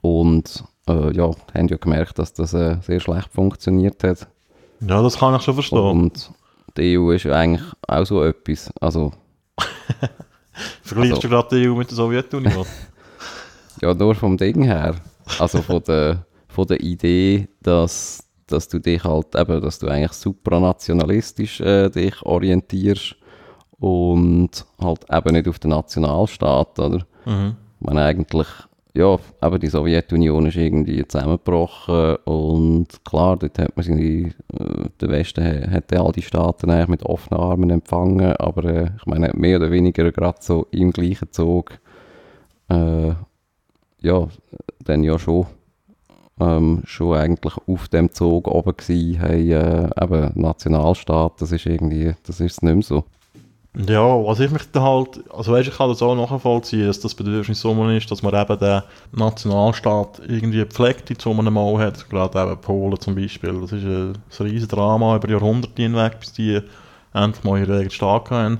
und 0.00 0.64
äh, 0.88 1.14
ja, 1.14 1.30
haben 1.54 1.68
ja 1.68 1.76
gemerkt, 1.76 2.18
dass 2.18 2.32
das 2.32 2.54
äh, 2.54 2.76
sehr 2.82 3.00
schlecht 3.00 3.28
funktioniert 3.32 4.02
hat 4.02 4.26
ja, 4.88 5.00
das 5.00 5.16
kann 5.18 5.34
ich 5.34 5.42
schon 5.42 5.54
verstehen. 5.54 5.78
und 5.78 6.30
die 6.76 6.98
EU 6.98 7.12
ist 7.12 7.24
ja 7.24 7.34
eigentlich 7.34 7.64
auch 7.86 8.04
so 8.04 8.24
etwas, 8.24 8.70
also 8.80 9.12
Vergleichst 10.82 11.14
also- 11.14 11.22
du 11.22 11.28
gerade 11.28 11.56
die 11.56 11.68
EU 11.68 11.74
mit 11.74 11.88
der 11.90 11.96
Sowjetunion? 11.96 12.66
Ja, 13.82 13.94
nur 13.94 14.14
vom 14.14 14.36
Ding 14.36 14.62
her. 14.62 14.94
Also 15.40 15.60
von 15.60 15.82
der, 15.82 16.24
von 16.46 16.66
der 16.66 16.80
Idee, 16.80 17.48
dass, 17.62 18.24
dass 18.46 18.68
du 18.68 18.78
dich 18.78 19.02
halt 19.02 19.34
eben, 19.34 19.60
dass 19.60 19.80
du 19.80 19.88
eigentlich 19.88 20.12
supranationalistisch 20.12 21.60
äh, 21.60 21.90
dich 21.90 22.22
orientierst 22.22 23.16
und 23.78 24.50
halt 24.80 25.04
eben 25.10 25.34
nicht 25.34 25.48
auf 25.48 25.58
den 25.58 25.70
Nationalstaat, 25.70 26.78
oder? 26.78 27.04
mhm. 27.26 27.56
Ich 27.80 27.86
meine 27.86 28.02
eigentlich, 28.04 28.46
ja, 28.94 29.18
eben 29.42 29.58
die 29.58 29.66
Sowjetunion 29.66 30.46
ist 30.46 30.56
irgendwie 30.56 31.04
zusammengebrochen 31.08 32.16
und 32.24 32.86
klar, 33.04 33.36
dort 33.36 33.58
hat 33.58 33.76
man 33.76 33.84
seine, 33.84 34.02
äh, 34.02 34.32
der 35.00 35.08
Westen 35.08 35.72
hat 35.72 35.90
ja 35.90 36.04
all 36.04 36.12
die 36.12 36.22
Staaten 36.22 36.70
eigentlich 36.70 36.88
mit 36.88 37.02
offenen 37.02 37.40
Armen 37.40 37.70
empfangen, 37.70 38.36
aber 38.36 38.64
äh, 38.64 38.90
ich 38.96 39.06
meine, 39.06 39.32
mehr 39.34 39.56
oder 39.56 39.72
weniger 39.72 40.12
gerade 40.12 40.38
so 40.40 40.68
im 40.70 40.92
gleichen 40.92 41.32
Zug, 41.32 41.80
äh, 42.68 43.14
ja, 44.02 44.28
dann 44.84 45.04
ja 45.04 45.18
schon, 45.18 45.46
ähm, 46.40 46.82
schon 46.84 47.16
eigentlich 47.16 47.54
auf 47.66 47.88
dem 47.88 48.12
Zug 48.12 48.48
oben 48.48 48.76
gewesen, 48.76 49.20
haben 49.20 49.50
äh, 49.50 50.04
eben 50.04 50.32
Nationalstaat, 50.34 51.40
das 51.40 51.52
ist 51.52 51.66
irgendwie, 51.66 52.14
das 52.26 52.40
ist 52.40 52.62
nicht 52.62 52.74
mehr 52.74 52.82
so. 52.82 53.04
Ja, 53.74 54.02
was 54.02 54.38
ich 54.40 54.50
mich 54.50 54.70
da 54.70 54.82
halt, 54.82 55.20
also 55.32 55.52
weißt, 55.52 55.68
ich 55.68 55.74
kann 55.74 55.88
das 55.88 56.02
auch 56.02 56.14
nachvollziehen, 56.14 56.86
dass 56.86 57.00
das 57.00 57.14
Bedürfnis 57.14 57.58
so 57.58 57.72
ist, 57.88 58.10
dass 58.10 58.22
man 58.22 58.34
eben 58.34 58.58
den 58.58 58.82
Nationalstaat 59.12 60.20
irgendwie 60.28 60.66
pflegt, 60.66 61.22
so 61.22 61.30
einem 61.30 61.54
Mal 61.54 61.78
hat, 61.78 62.10
gerade 62.10 62.38
eben 62.42 62.60
Polen 62.60 63.00
zum 63.00 63.14
Beispiel, 63.14 63.58
das 63.62 63.72
ist 63.72 63.84
ein, 63.84 64.12
ein 64.12 64.46
riesiges 64.46 64.68
Drama 64.68 65.16
über 65.16 65.30
Jahrhunderte 65.30 65.80
hinweg, 65.80 66.20
bis 66.20 66.34
die 66.34 66.60
endlich 67.14 67.44
mal 67.44 67.60
ihre 67.60 67.72
eigenen 67.72 67.90
Staat 67.90 68.30
haben. 68.30 68.58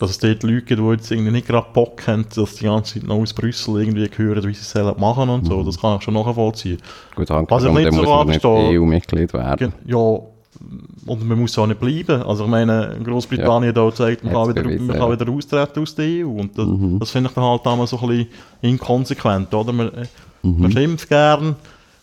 Dass 0.00 0.10
es 0.10 0.18
dort 0.18 0.42
Leute 0.42 0.62
gibt, 0.62 0.80
die 0.80 0.84
jetzt 0.84 1.10
irgendwie 1.12 1.30
nicht 1.30 1.46
gerade 1.46 1.66
Bock 1.72 2.04
haben, 2.08 2.24
dass 2.34 2.54
die 2.56 2.64
ganze 2.64 2.94
Zeit 2.94 3.04
noch 3.06 3.16
aus 3.16 3.32
Brüssel 3.34 3.80
irgendwie 3.82 4.08
hören, 4.16 4.42
wie 4.44 4.54
sie 4.54 4.60
es 4.62 4.70
selber 4.70 4.96
machen 4.98 5.28
und 5.28 5.44
so, 5.46 5.62
das 5.62 5.78
kann 5.80 5.98
ich 5.98 6.02
schon 6.02 6.14
nachvollziehen. 6.14 6.78
Gut, 7.14 7.28
danke, 7.30 7.54
und 7.54 7.74
nicht 7.74 7.92
so 7.92 8.02
verstehe- 8.02 8.80
EU-Mitglied 8.80 9.32
werden. 9.34 9.72
Ja, 9.86 9.96
und 9.98 11.28
man 11.28 11.38
muss 11.38 11.56
auch 11.58 11.66
nicht 11.66 11.80
bleiben. 11.80 12.22
Also 12.22 12.44
ich 12.44 12.50
meine, 12.50 12.98
Großbritannien 13.04 13.72
da 13.74 13.92
zeigt, 13.94 14.24
man, 14.24 14.32
kann 14.34 14.48
wieder, 14.48 14.62
bewiesen, 14.62 14.86
man 14.88 14.96
ja. 14.96 15.02
kann 15.06 15.12
wieder 15.20 15.30
austreten 15.32 15.80
aus 15.82 15.94
der 15.94 16.04
EU. 16.26 16.28
Und 16.28 16.58
das, 16.58 16.66
Mhm. 16.66 16.98
das 16.98 17.10
finde 17.10 17.28
ich 17.28 17.34
dann 17.34 17.44
halt 17.44 17.66
einmal 17.66 17.86
so 17.86 17.98
ein 18.00 18.08
bisschen 18.08 18.26
inkonsequent, 18.62 19.52
oder? 19.54 19.72
Man, 19.72 19.88
äh, 19.94 20.06
man 20.42 20.72
schimpft 20.72 21.08
gern, 21.08 21.56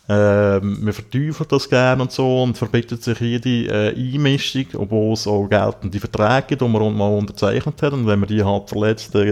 äh, 0.09 0.59
man 0.59 0.93
verteufelt 0.93 1.51
das 1.51 1.69
gern 1.69 1.99
und 2.01 2.11
so 2.11 2.43
und 2.43 2.57
verbietet 2.57 3.03
sich 3.03 3.19
jede 3.19 3.93
äh, 3.93 3.95
Einmischung, 3.95 4.65
obwohl 4.75 5.13
es 5.13 5.27
auch 5.27 5.47
geltende 5.47 5.99
Verträge 5.99 6.47
gibt, 6.47 6.61
die 6.61 6.67
man 6.67 6.97
mal 6.97 7.17
unterzeichnet 7.17 7.81
hat. 7.81 7.93
Und 7.93 8.07
wenn 8.07 8.19
man 8.19 8.29
die 8.29 8.43
halt 8.43 8.69
verletzt, 8.69 9.13
dann 9.13 9.25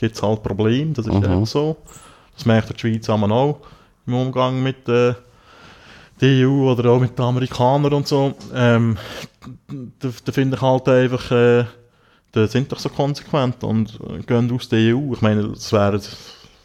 gibt 0.00 0.16
es 0.16 0.22
halt 0.22 0.42
Probleme. 0.42 0.92
Das 0.92 1.06
ist 1.06 1.12
Mhm. 1.12 1.24
einfach 1.24 1.46
so. 1.46 1.76
Das 2.34 2.46
merkt 2.46 2.70
die 2.74 2.80
Schweiz 2.80 3.08
auch 3.10 3.58
im 4.06 4.14
Umgang 4.14 4.62
mit 4.62 4.88
äh, 4.88 5.14
der 6.20 6.48
EU 6.48 6.70
oder 6.72 6.90
auch 6.90 7.00
mit 7.00 7.18
den 7.18 7.24
Amerikanern 7.24 7.92
und 7.92 8.08
so. 8.08 8.34
Ähm, 8.54 8.96
da, 9.98 10.08
da 10.24 10.32
finde 10.32 10.56
ich 10.56 10.62
halt 10.62 10.88
einfach, 10.88 11.30
äh, 11.30 11.64
die 12.34 12.46
sind 12.46 12.72
doch 12.72 12.78
so 12.78 12.88
konsequent 12.88 13.62
und 13.64 13.98
äh, 14.08 14.22
gehen 14.22 14.50
aus 14.52 14.68
der 14.68 14.94
EU. 14.96 15.12
Ich 15.12 15.20
meine, 15.20 15.48
das 15.48 15.72
wäre, 15.72 16.00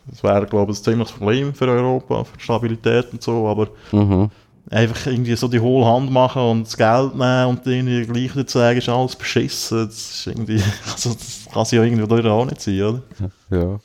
das 0.09 0.23
wäre 0.23 0.45
glaube 0.45 0.71
ich, 0.71 0.79
ein 0.79 0.83
ziemliches 0.83 1.11
Problem 1.13 1.53
für 1.53 1.67
Europa, 1.67 2.23
für 2.23 2.37
die 2.37 2.43
Stabilität 2.43 3.07
und 3.11 3.21
so, 3.21 3.47
aber 3.47 3.67
Mhm. 3.91 4.29
einfach 4.69 5.07
irgendwie 5.07 5.35
so 5.35 5.47
die 5.47 5.59
hohle 5.59 5.85
Hand 5.85 6.11
machen 6.11 6.41
und 6.41 6.63
das 6.67 6.75
Geld 6.77 7.15
nehmen 7.15 7.47
und 7.47 7.65
irgendwie 7.67 8.05
gleich 8.05 8.35
nicht 8.35 8.49
sagen, 8.49 8.77
ist 8.77 8.89
alles 8.89 9.15
beschissen. 9.15 9.85
Das 9.87 9.95
ist 9.97 10.27
irgendwie, 10.27 10.61
also 10.91 11.13
das 11.13 11.47
kann 11.53 11.65
sie 11.65 11.77
ja 11.77 11.83
irgendwie 11.83 12.07
durch 12.07 12.25
auch 12.25 12.45
nicht 12.45 12.61
sein, 12.61 12.81
oder? 12.81 13.01
Ja. 13.49 13.79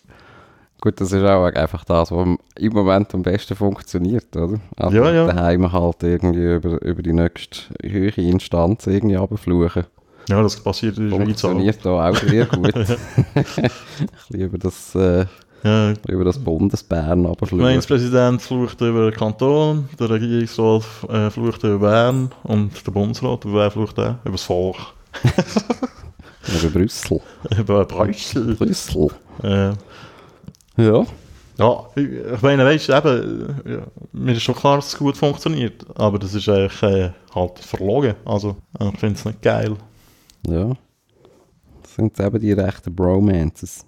Gut, 0.81 1.01
das 1.01 1.13
ist 1.13 1.23
auch 1.23 1.45
einfach 1.45 1.85
das, 1.85 2.11
was 2.11 2.29
im 2.57 2.73
Moment 2.73 3.15
am 3.15 3.23
besten 3.23 3.55
funktioniert, 3.55 4.35
oder? 4.37 4.59
Also 4.77 4.97
Ja, 4.97 5.13
ja. 5.13 5.27
daheim 5.29 5.71
halt 5.71 6.03
irgendwie 6.03 6.55
über, 6.57 6.83
über 6.83 7.03
die 7.03 7.13
nächste 7.13 7.61
höhere 7.85 8.21
Instanz 8.21 8.89
irgendwie 8.89 9.15
runterfluchen. 9.15 9.85
Ja, 10.29 10.43
das 10.43 10.59
passiert 10.61 10.99
in 10.99 11.11
der 11.11 11.17
Schweiz 11.17 11.45
auch. 11.45 11.51
Funktioniert 11.51 11.85
da 11.85 12.09
auch 12.11 12.17
sehr 12.17 12.47
gut. 12.47 12.75
Ein 12.75 12.85
bisschen 13.35 14.41
über 14.41 14.59
das, 14.59 14.95
äh, 14.97 15.27
Ja, 15.64 15.92
über 16.09 16.25
das 16.25 16.38
Bundesbären 16.38 17.22
Der 17.22 17.29
runterfluchen. 17.31 17.59
Gemeindepräsident 17.59 18.42
flucht 18.42 18.81
über 18.81 19.11
den 19.11 19.16
Kanton, 19.16 19.88
der 19.98 20.11
Regierungsrat 20.11 20.83
äh, 21.09 21.31
flucht 21.31 21.62
über 21.62 21.79
Bern 21.79 22.33
und 22.42 22.85
der 22.85 22.90
Bundesrat, 22.92 23.44
über 23.44 23.61
wer 23.61 23.70
flucht 23.70 23.96
der? 23.98 24.18
Über 24.25 24.33
das 24.33 24.42
Volk. 24.42 24.77
Über 26.48 26.70
Brüssel. 26.70 27.20
über 27.59 27.85
Brüssel. 27.85 28.55
Brüssel. 28.57 29.09
Äh, 29.44 29.72
Ja. 30.83 31.07
ja, 31.59 31.87
ich 31.94 32.42
meine, 32.42 32.64
weißt 32.64 32.88
du, 32.88 32.92
eben, 32.96 33.62
ja, 33.64 33.83
mir 34.12 34.33
ist 34.33 34.42
schon 34.42 34.57
klar, 34.57 34.77
dass 34.77 34.88
es 34.88 34.98
gut 34.98 35.16
funktioniert, 35.16 35.85
aber 35.94 36.18
das 36.18 36.35
ist 36.35 36.48
eigentlich 36.48 36.83
äh, 36.83 37.11
halt 37.35 37.59
verlogen. 37.61 38.14
Also, 38.25 38.57
ich 38.81 38.98
finde 38.98 39.14
es 39.14 39.25
nicht 39.25 39.42
geil. 39.42 39.77
Ja. 40.48 40.72
Das 41.83 41.94
sind 41.94 42.18
eben 42.18 42.40
die 42.40 42.53
rechten 42.53 42.92
Bromances. 42.94 43.87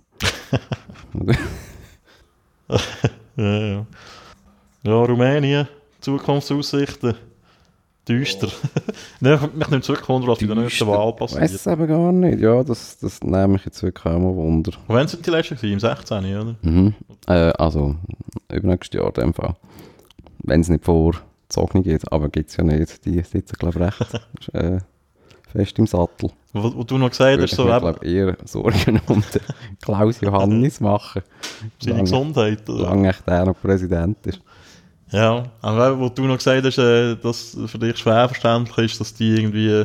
Ja, 3.36 3.58
ja. 3.58 3.86
ja 4.84 4.92
Rumänien, 4.92 5.68
Zukunftsaussichten, 6.00 7.14
düster. 8.08 8.48
Nein, 9.20 9.38
mich 9.54 9.68
nimmt 9.68 9.84
zurück, 9.84 10.04
was 10.08 10.38
bei 10.38 10.46
der 10.46 10.56
nächsten 10.56 10.86
Wahl 10.86 11.12
Ich 11.14 11.20
weiß 11.20 11.32
passiert. 11.32 11.50
es 11.50 11.66
eben 11.66 11.86
gar 11.86 12.12
nicht. 12.12 12.40
Ja, 12.40 12.62
das, 12.62 12.98
das 12.98 13.22
nehme 13.22 13.56
ich 13.56 13.64
jetzt 13.64 13.82
wirklich 13.82 14.04
auch 14.06 14.18
mal 14.18 14.34
Wunder. 14.34 14.72
Wann 14.86 15.08
sind 15.08 15.26
die 15.26 15.30
letzten 15.30 15.56
gewesen? 15.56 15.72
Im 15.74 15.80
16. 15.80 16.24
oder? 16.24 16.56
Mhm. 16.62 16.94
Äh, 17.26 17.52
also, 17.58 17.96
übernächstes 18.52 18.98
Jahr 19.00 19.08
in 19.08 19.14
dem 19.14 19.34
Fall. 19.34 19.56
Wenn 20.44 20.60
es 20.60 20.68
nicht 20.68 20.84
vorgezogen 20.84 21.82
geht, 21.82 22.10
aber 22.12 22.28
gibt 22.28 22.50
es 22.50 22.56
ja 22.56 22.64
nicht. 22.64 23.04
Die 23.04 23.20
sitzen, 23.22 23.56
glaube 23.58 23.78
ich, 23.78 24.00
recht 24.00 24.20
äh, 24.52 24.78
fest 25.50 25.78
im 25.78 25.86
Sattel. 25.86 26.30
Wo, 26.54 26.72
wo 26.74 26.84
du 26.84 26.96
noch 26.98 27.10
gesagt 27.10 27.42
hast, 27.42 27.50
ich 27.50 27.56
so 27.56 27.68
eben, 27.68 27.80
glaube 27.80 28.06
eher 28.06 28.36
Sorgen 28.44 29.00
um 29.08 29.22
den 29.34 29.42
Klaus 29.82 30.20
Johannis 30.20 30.80
machen. 30.80 31.22
seine 31.80 31.96
Solange, 31.98 32.02
Gesundheit. 32.04 32.68
oder? 32.70 32.78
solange 32.78 33.08
echt 33.10 33.26
der 33.26 33.44
noch 33.44 33.60
Präsident 33.60 34.16
ist. 34.24 34.40
Ja, 35.10 35.44
aber 35.60 35.98
wo 35.98 36.08
du 36.08 36.22
noch 36.22 36.38
gesagt 36.38 36.64
hast, 36.64 36.78
äh, 36.78 37.16
dass 37.16 37.56
für 37.66 37.78
dich 37.78 37.98
schwer 37.98 38.28
verständlich 38.28 38.92
ist, 38.92 39.00
dass 39.00 39.14
die 39.14 39.34
irgendwie, 39.34 39.84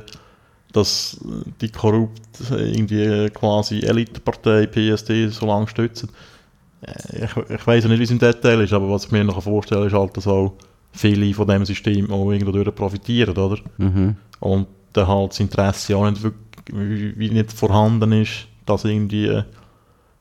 dass 0.71 1.19
die 1.59 1.69
korrupt 1.69 2.21
äh, 2.51 2.71
irgendwie 2.71 3.03
äh, 3.03 3.29
quasi 3.29 3.79
Elitepartei 3.81 4.67
PSD 4.67 5.27
so 5.29 5.45
lange 5.47 5.67
stützen. 5.67 6.09
Äh, 6.81 7.25
Ich, 7.25 7.35
ich 7.49 7.67
weiß 7.67 7.83
ja 7.83 7.89
nicht, 7.89 7.99
wie 7.99 8.03
es 8.03 8.11
im 8.11 8.19
Detail 8.19 8.61
ist, 8.61 8.73
aber 8.73 8.89
was 8.89 9.05
ich 9.05 9.11
mir 9.11 9.23
noch 9.23 9.41
vorstellen 9.41 9.81
kann, 9.81 9.87
ist 9.89 9.93
halt, 9.93 10.17
dass 10.17 10.27
auch 10.27 10.53
viele 10.91 11.33
von 11.33 11.47
dem 11.47 11.65
System 11.65 12.11
auch 12.11 12.31
irgendwo 12.31 12.63
profitieren, 12.71 13.35
oder? 13.37 13.57
Mhm. 13.77 14.15
Und 14.39 14.67
dann 14.93 15.07
halt 15.07 15.31
das 15.31 15.39
Interesse 15.39 15.95
auch 15.95 16.09
nicht 16.09 16.23
wirklich, 16.23 16.41
wie, 16.71 17.17
wie 17.17 17.29
nicht 17.29 17.51
vorhanden 17.51 18.11
ist, 18.11 18.47
das 18.65 18.85
irgendwie 18.85 19.27
äh, 19.27 19.43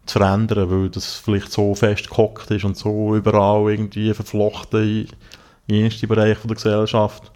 zu 0.06 0.18
verändern, 0.18 0.70
weil 0.70 0.88
das 0.88 1.16
vielleicht 1.16 1.52
so 1.52 1.74
fest 1.74 2.08
gehockt 2.08 2.50
ist 2.50 2.64
und 2.64 2.76
so 2.76 3.14
überall 3.14 3.70
irgendwie 3.70 4.12
verflochten 4.14 4.82
in, 4.82 5.08
in 5.66 5.90
jeden 5.90 6.08
Bereich 6.08 6.38
von 6.38 6.48
der 6.48 6.56
Gesellschaft. 6.56 7.30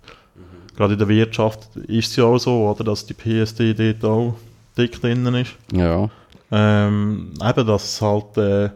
Gerade 0.77 0.95
in 0.95 0.99
der 0.99 1.09
Wirtschaft 1.09 1.77
ist 1.77 2.11
es 2.11 2.17
ja 2.17 2.25
auch 2.25 2.39
so, 2.39 2.69
oder, 2.71 2.83
dass 2.85 3.05
die 3.05 3.15
PSD 3.15 3.75
dort 3.75 4.05
auch 4.05 4.35
dick 4.77 5.01
drinnen 5.01 5.35
ist. 5.35 5.53
Ja. 5.73 6.09
Ähm, 6.51 7.35
eben, 7.43 7.67
dass 7.67 7.85
es 7.85 8.01
halt 8.01 8.37
äh, 8.39 8.71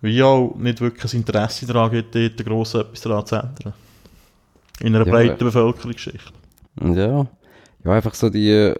wie 0.00 0.22
auch 0.22 0.54
nicht 0.56 0.80
wirklich 0.80 1.12
ein 1.12 1.18
Interesse 1.18 1.66
daran 1.66 1.90
gibt, 1.90 2.14
dort 2.14 2.44
gross 2.44 2.74
etwas 2.74 3.00
daran 3.00 3.26
zu 3.26 3.36
ändern. 3.36 3.72
In 4.80 4.96
einer 4.96 5.06
Ja, 5.06 5.12
breiten. 5.12 5.44
Bevölkerungsschicht. 5.44 6.32
Ja. 6.82 7.26
Ja, 7.84 7.92
einfach 7.92 8.14
so 8.14 8.28
die, 8.28 8.74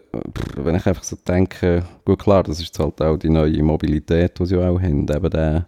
wenn 0.56 0.74
ich 0.74 0.86
einfach 0.86 1.02
so 1.04 1.16
denke, 1.26 1.84
gut 2.04 2.18
klar, 2.18 2.42
das 2.42 2.60
ist 2.60 2.78
halt 2.78 3.00
auch 3.00 3.16
die 3.16 3.30
neue 3.30 3.62
Mobilität, 3.62 4.38
die 4.38 4.46
sie 4.46 4.56
auch 4.58 4.78
haben, 4.80 5.06
eben 5.08 5.30
der, 5.30 5.66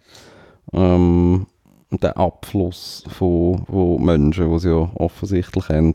ähm, 0.71 1.47
der 1.91 2.15
Abfluss 2.17 3.03
von, 3.09 3.65
von 3.65 4.03
Menschen, 4.05 4.51
die 4.51 4.59
sie 4.59 4.69
ja 4.69 4.89
offensichtlich 4.95 5.69
haben. 5.69 5.93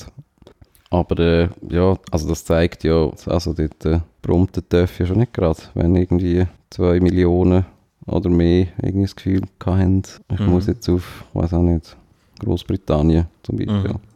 Aber 0.91 1.19
äh, 1.19 1.49
ja, 1.71 1.97
also 2.11 2.29
das 2.29 2.45
zeigt 2.45 2.83
ja, 2.85 3.11
also 3.27 3.53
dort 3.53 3.85
äh, 3.85 4.01
brummt 4.23 4.57
der 4.57 4.69
Töff 4.69 4.99
ja 4.99 5.07
schon 5.07 5.19
nicht 5.19 5.35
gerade, 5.35 5.61
wenn 5.75 5.95
irgendwie 5.95 6.47
zwei 6.71 6.99
Millionen 6.99 7.67
oder 8.07 8.31
mehr 8.31 8.69
irgendwie 8.83 9.03
das 9.03 9.15
Gefühl 9.17 9.43
haben, 9.65 10.03
ich 10.33 10.41
Mhm. 10.41 10.47
muss 10.47 10.67
jetzt 10.67 10.89
auf, 10.89 11.25
weiß 11.35 11.53
auch 11.55 11.63
nicht, 11.63 11.97
Großbritannien 12.41 13.27
zum 13.43 13.57
Beispiel. 13.57 13.93
Mhm. 13.93 14.08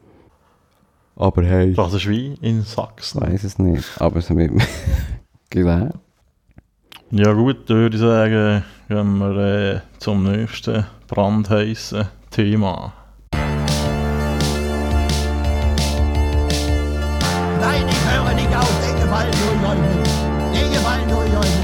Aber 1.17 1.43
hey, 1.45 1.75
Das 1.75 1.93
ist 1.95 2.09
wie 2.09 2.35
in 2.41 2.61
ich 2.61 2.69
Sachsen. 2.69 3.21
weiß 3.21 3.45
es 3.45 3.59
nicht, 3.59 4.01
aber 4.01 4.17
es 4.17 4.31
mit 4.31 4.51
genau. 5.51 5.91
Ja 7.11 7.33
gut, 7.33 7.69
dann 7.69 7.77
würde 7.77 7.97
ich 7.97 8.01
sagen, 8.03 8.65
gehen 8.89 9.19
wir 9.19 9.37
äh, 9.37 9.81
zum 9.99 10.23
nächsten 10.25 10.87
brandheißen 11.09 12.07
Thema. 12.31 12.95
Nein, 17.61 17.85
ich 17.89 18.11
höre 18.11 18.35
nicht 18.35 18.57
auf, 18.57 18.81
den 18.83 18.97
Gefallen 19.01 19.31
nur 19.45 19.69
Leute. 19.69 19.83
Den 20.55 20.73
Gefallen 20.73 21.09
nur 21.09 21.25
Leute. 21.25 21.63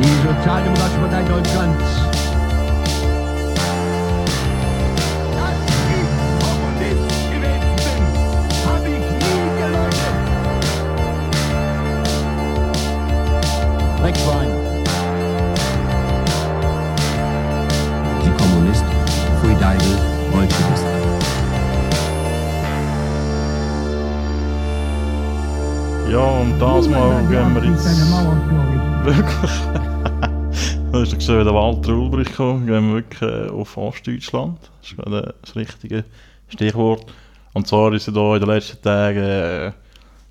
Die 0.00 0.26
Sozialdemokratische 0.26 0.98
Partei 1.00 1.22
Deutschlands. 1.22 2.07
Wegfahren. 14.08 14.48
Die 18.24 18.30
Kommunist, 18.42 18.84
Pfui 19.38 19.54
Deibel, 19.60 19.98
Bolschewist. 20.32 20.86
Ja, 26.10 26.24
und 26.40 26.58
das 26.58 26.88
mal 26.88 27.22
gehen 27.28 27.54
wir 27.54 27.64
jetzt 27.64 27.84
wirklich, 29.04 29.50
Da 30.90 31.02
ist 31.02 31.28
dann 31.28 31.44
der 31.44 31.54
Walter 31.54 31.92
Ulbrich 31.92 32.28
gekommen, 32.28 32.66
gehen 32.66 32.88
wir 32.88 32.94
wirklich 32.94 33.20
äh, 33.20 33.50
auf 33.50 33.76
Ostdeutschland. 33.76 34.58
Das 34.80 34.90
ist 34.90 34.96
gerade 34.96 35.34
das 35.42 35.54
richtige 35.54 36.04
Stichwort. 36.48 37.04
Und 37.52 37.68
zwar 37.68 37.92
ist 37.92 38.06
er 38.08 38.14
da 38.14 38.36
in 38.36 38.40
den 38.40 38.48
letzten 38.48 38.80
Tagen 38.80 39.18
äh, 39.18 39.72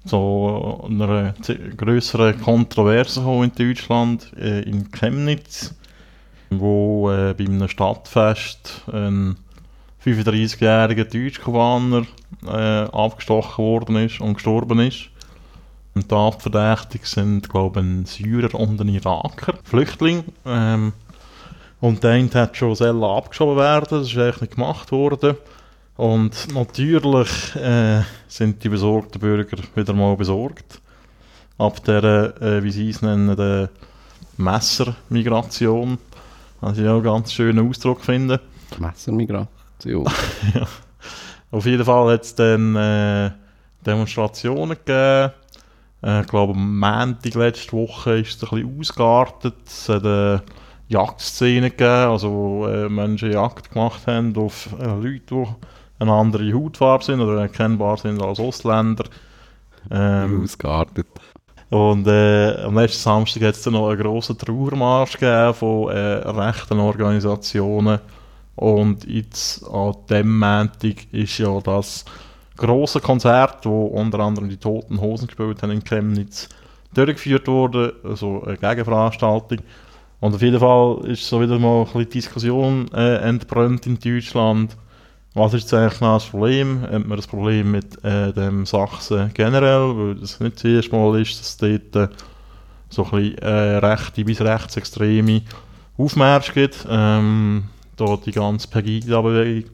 zu 0.07 0.81
einer 0.83 1.33
grösseren 1.75 2.41
Kontroverse 2.41 3.21
in 3.21 3.51
Deutschland, 3.53 4.31
äh, 4.37 4.61
in 4.61 4.91
Chemnitz, 4.91 5.75
wo 6.49 7.11
äh, 7.11 7.33
bei 7.37 7.45
einem 7.45 7.67
Stadtfest 7.67 8.83
ein 8.91 9.37
35-jähriger 10.03 11.03
Deutsch-Kubaner 11.03 12.05
äh, 12.45 12.49
abgestochen 12.49 13.63
worden 13.63 13.95
ist 13.97 14.21
und 14.21 14.35
gestorben 14.35 14.79
ist. 14.79 15.09
Und 15.95 16.09
tatverdächtig 16.09 17.05
sind, 17.05 17.49
glaube 17.49 17.79
ein 17.79 18.05
Syrer 18.05 18.53
und 18.53 18.79
ein 18.79 18.89
Iraker, 18.89 19.55
Flüchtling. 19.63 20.23
Ähm, 20.45 20.93
und 21.79 22.03
der 22.03 22.11
eine 22.11 22.29
hat 22.33 22.55
schon 22.55 22.75
selber 22.75 23.17
abgeschoben 23.17 23.57
werden, 23.57 23.87
das 23.89 24.07
ist 24.07 24.17
eigentlich 24.17 24.41
nicht 24.41 24.55
gemacht 24.55 24.91
worden. 24.91 25.37
Und 25.97 26.53
natürlich 26.53 27.55
äh, 27.55 28.03
sind 28.27 28.63
die 28.63 28.69
besorgten 28.69 29.19
Bürger 29.19 29.57
wieder 29.75 29.93
mal 29.93 30.15
besorgt. 30.15 30.79
Ab 31.57 31.83
der, 31.85 32.39
äh, 32.39 32.63
wie 32.63 32.71
sie 32.71 32.89
es 32.89 33.01
nennen, 33.01 33.35
der 33.35 33.69
Messermigration. 34.37 35.97
Was 36.61 36.77
ich 36.77 36.87
auch 36.87 36.95
einen 36.95 37.03
ganz 37.03 37.33
schönen 37.33 37.67
Ausdruck 37.67 38.01
finde. 38.01 38.39
Messermigration. 38.77 40.07
Auf 41.51 41.65
jeden 41.65 41.85
Fall 41.85 42.13
hat 42.13 42.23
es 42.23 42.35
dann 42.35 42.75
äh, 42.75 43.31
Demonstrationen 43.83 44.77
gegeben. 44.77 45.31
Äh, 46.03 46.21
ich 46.21 46.27
glaube, 46.27 46.53
am 46.53 46.79
Montag 46.79 47.33
letzte 47.33 47.73
Woche 47.73 48.19
ist 48.19 48.43
es 48.43 48.51
ein 48.51 48.61
bisschen 48.61 48.79
ausgeartet. 48.79 49.55
Es 49.65 49.89
hat 49.89 50.03
äh, 50.03 50.39
Jagdszenen 50.89 51.71
gegeben, 51.71 52.11
also 52.11 52.31
wo 52.31 52.67
äh, 52.67 52.87
Menschen 52.87 53.31
Jagd 53.31 53.71
gemacht 53.71 54.05
haben 54.05 54.35
auf 54.37 54.69
äh, 54.79 54.85
Leute, 54.85 55.21
die 55.29 55.45
eine 55.99 56.11
andere 56.11 56.53
Hautfarbe 56.53 57.03
sind 57.03 57.21
oder 57.21 57.41
erkennbar 57.41 57.97
sind 57.97 58.21
als 58.21 58.39
Ausländer. 58.39 59.05
Ähm, 59.89 60.43
Ausgeartet. 60.43 61.07
und 61.69 62.07
äh, 62.07 62.55
am 62.61 62.75
letzten 62.75 63.03
Samstag 63.03 63.43
hat 63.43 63.55
es 63.55 63.61
dann 63.61 63.73
noch 63.73 63.89
einen 63.89 63.99
grossen 63.99 64.37
Trauermarsch 64.37 65.13
gegeben 65.13 65.53
von 65.53 65.89
äh, 65.89 65.97
rechten 65.97 66.79
Organisationen. 66.79 67.99
Und 68.55 69.05
jetzt 69.05 69.63
an 69.69 69.95
dem 70.09 70.39
Montag 70.39 71.13
ist 71.13 71.37
ja 71.37 71.59
das 71.61 72.05
grosse 72.57 72.99
Konzert, 72.99 73.65
wo 73.65 73.85
unter 73.85 74.19
anderem 74.19 74.49
die 74.49 74.57
Toten 74.57 74.99
Hosen 74.99 75.27
gespielt 75.27 75.61
haben 75.61 75.71
in 75.71 75.83
Chemnitz, 75.83 76.49
durchgeführt 76.93 77.47
wurde, 77.47 77.95
also 78.03 78.43
eine 78.43 78.57
Gegenveranstaltung. 78.57 79.59
Und 80.19 80.33
auf 80.33 80.41
jeden 80.41 80.59
Fall 80.59 81.05
ist 81.05 81.27
so 81.27 81.39
wieder 81.39 81.59
mal 81.59 81.81
ein 81.81 81.85
bisschen 81.85 82.09
Diskussion 82.09 82.91
äh, 82.93 83.17
entbrannt 83.17 83.85
in 83.85 83.99
Deutschland. 83.99 84.75
Was 85.37 85.53
ist 85.53 85.71
eigentlich 85.71 86.01
noch 86.01 86.15
das 86.15 86.25
Problem? 86.25 86.81
Hat 86.81 87.05
man 87.05 87.15
das 87.15 87.27
Problem 87.27 87.69
mit 87.69 88.03
äh, 88.03 88.33
dem 88.33 88.65
Sachsen 88.65 89.29
generell, 89.35 89.95
weil 89.95 90.15
das 90.15 90.39
nicht 90.39 90.55
das 90.55 90.63
erste 90.63 90.95
Mal 90.95 91.21
ist, 91.21 91.39
dass 91.39 91.57
dort 91.57 91.95
äh, 91.95 92.07
so 92.89 93.03
ein 93.03 93.11
bisschen 93.11 93.37
äh, 93.37 93.77
rechte 93.77 94.25
bis 94.25 94.41
rechtsextreme 94.41 95.43
Aufmärsche 95.95 96.53
gibt. 96.53 96.87
Ähm, 96.89 97.65
da 97.97 98.17
die 98.17 98.31
ganze 98.31 98.67
Pegida-Bewegung, 98.67 99.69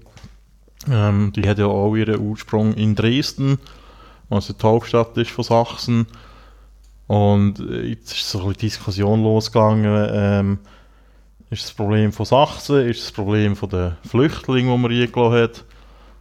ähm, 0.92 1.32
die 1.34 1.48
hat 1.48 1.60
ja 1.60 1.68
auch 1.68 1.96
ihren 1.96 2.20
Ursprung 2.20 2.74
in 2.74 2.94
Dresden, 2.94 3.58
was 4.28 4.48
die 4.48 4.64
Hauptstadt 4.64 5.16
ist 5.18 5.32
von 5.32 5.46
Sachsen. 5.46 6.08
Und 7.08 7.62
äh, 7.62 7.84
jetzt 7.84 8.12
ist 8.12 8.30
so 8.30 8.40
ein 8.40 8.48
bisschen 8.48 8.68
Diskussion 8.68 9.24
losgegangen, 9.24 10.10
ähm, 10.12 10.60
ist 11.54 11.64
das 11.64 11.74
Problem 11.74 12.12
von 12.12 12.26
Sachsen, 12.26 12.88
ist 12.88 13.04
das 13.04 13.12
Problem 13.12 13.56
von 13.56 13.70
den 13.70 13.96
Flüchtlingen, 14.08 14.72
die 14.72 14.78
man 14.78 14.92
eingeladen 14.92 15.44
hat, 15.44 15.66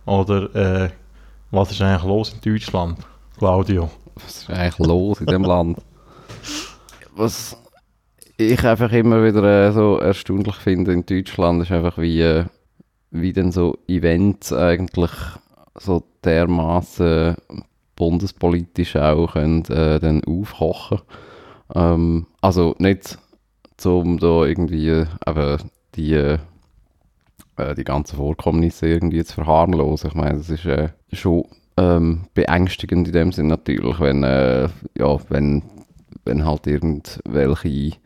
oder 0.05 0.55
äh, 0.55 0.90
was 1.51 1.71
ist 1.71 1.81
eigentlich 1.81 2.05
los 2.05 2.35
in 2.35 2.53
Deutschland, 2.53 2.99
Claudio? 3.38 3.90
Was 4.14 4.42
ist 4.42 4.51
eigentlich 4.51 4.79
los 4.87 5.21
in 5.21 5.27
dem 5.27 5.45
Land? 5.45 5.79
Was 7.14 7.57
ich 8.37 8.64
einfach 8.64 8.92
immer 8.92 9.25
wieder 9.25 9.68
äh, 9.68 9.73
so 9.73 9.99
erstaunlich 9.99 10.57
finde 10.57 10.92
in 10.92 11.07
Deutschland, 11.07 11.62
ist 11.62 11.73
einfach 11.73 11.99
wie, 11.99 12.21
äh, 12.21 12.45
wie 13.11 13.33
dann 13.33 13.53
so 13.53 13.79
Events 13.88 14.53
eigentlich 14.53 15.11
so 15.79 16.05
dermaßen 16.25 17.37
bundespolitisch 17.97 18.97
auch 18.97 19.33
können, 19.33 19.64
äh, 19.66 20.01
dann 20.01 20.25
aufkochen. 20.25 21.01
Ähm, 21.75 22.27
also 22.40 22.75
nicht 22.79 23.18
um 23.87 24.18
da 24.18 24.45
irgendwie 24.45 24.88
eben 24.88 25.59
die, 25.95 26.14
äh, 26.14 26.38
äh, 27.57 27.75
die 27.75 27.85
ganzen 27.85 28.16
Vorkommnisse 28.16 28.87
irgendwie 28.88 29.25
zu 29.25 29.35
verharmlosen. 29.35 30.11
Ich 30.11 30.14
meine, 30.14 30.38
das 30.38 30.51
ist 30.51 30.64
äh, 30.64 30.90
schon 31.12 31.45
ähm, 31.77 32.27
beängstigend 32.35 33.09
in 33.09 33.12
dem 33.12 33.33
Sinn 33.33 33.47
natürlich, 33.47 33.99
wenn, 34.01 34.23
äh, 34.23 34.68
ja, 34.97 35.16
wenn, 35.29 35.62
wenn 36.25 36.45
halt 36.45 36.66
irgendwelche 36.66 37.97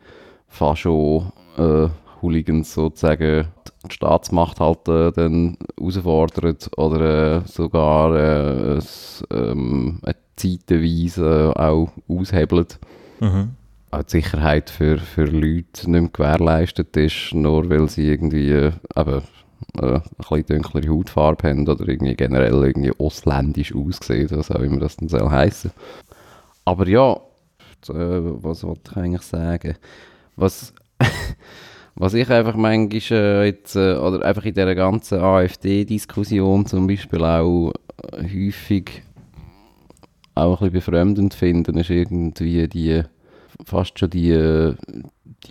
fast 0.47 0.81
schon 0.81 1.31
äh, 1.57 1.89
Hooligans 2.21 2.73
sozusagen 2.73 3.47
die 3.85 3.93
Staatsmacht 3.93 4.59
halt 4.59 4.87
äh, 4.87 5.11
dann 5.11 5.57
herausfordert 5.77 6.69
oder 6.77 7.37
äh, 7.37 7.41
sogar 7.47 8.15
äh, 8.15 8.77
es, 8.77 9.23
ähm, 9.31 9.99
eine 10.03 10.15
Zeitenweise 10.35 11.53
auch 11.55 11.89
aushebelt. 12.07 12.79
Auch 13.21 13.47
die 13.93 14.03
Sicherheit 14.07 14.69
für, 14.69 14.97
für 14.97 15.25
Leute 15.25 15.63
nicht 15.63 15.87
mehr 15.87 16.09
gewährleistet 16.11 16.95
ist, 16.97 17.33
nur 17.33 17.69
weil 17.69 17.89
sie 17.89 18.09
irgendwie 18.09 18.51
äh, 18.51 18.71
äh, 18.95 19.99
bisschen 20.17 20.45
dunklere 20.45 20.89
Hautfarbe 20.89 21.49
haben 21.49 21.67
oder 21.67 21.87
irgendwie 21.87 22.15
generell 22.15 22.63
irgendwie 22.63 22.93
ausländisch 22.97 23.73
aussehen, 23.75 24.29
was 24.31 24.51
auch 24.51 24.59
immer 24.59 24.79
das 24.79 24.97
dann 24.97 25.09
soll 25.09 25.29
heissen. 25.29 25.71
Aber 26.65 26.87
ja, 26.87 27.13
äh, 27.13 28.19
was 28.43 28.63
wollte 28.63 28.91
ich 28.91 28.97
eigentlich 28.97 29.21
sagen? 29.21 29.75
Was, 30.35 30.73
was 31.95 32.13
ich 32.13 32.29
einfach 32.29 32.55
manchmal 32.55 33.19
äh, 33.19 33.45
jetzt, 33.45 33.75
äh, 33.75 33.95
oder 33.95 34.23
einfach 34.25 34.45
in 34.45 34.53
dieser 34.53 34.75
ganzen 34.75 35.19
AfD-Diskussion 35.19 36.65
zum 36.65 36.87
Beispiel 36.87 37.23
auch 37.23 37.73
häufig 38.13 39.03
auch 40.35 40.61
ein 40.61 40.71
bisschen 40.71 40.73
befremdend 40.73 41.33
finde, 41.33 41.79
ist 41.79 41.89
irgendwie 41.89 42.67
die, 42.67 43.03
fast 43.65 43.99
schon 43.99 44.09
die, 44.09 44.31
äh, 44.31 44.75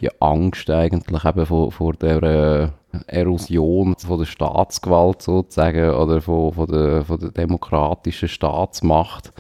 die 0.01 0.09
Angst 0.21 0.71
eigentlich 0.71 1.25
eben 1.25 1.47
vor, 1.47 1.73
vor 1.73 1.93
der 1.95 2.23
äh, 2.23 2.69
Erosion 3.07 3.95
von 3.99 4.19
der 4.19 4.27
Staatsgewalt 4.27 5.23
sozusagen 5.23 5.91
oder 5.91 6.21
von, 6.21 6.53
von, 6.53 6.67
der, 6.67 7.05
von 7.05 7.21
der 7.21 7.31
demokratischen 7.31 8.29
Staatsmacht, 8.29 9.33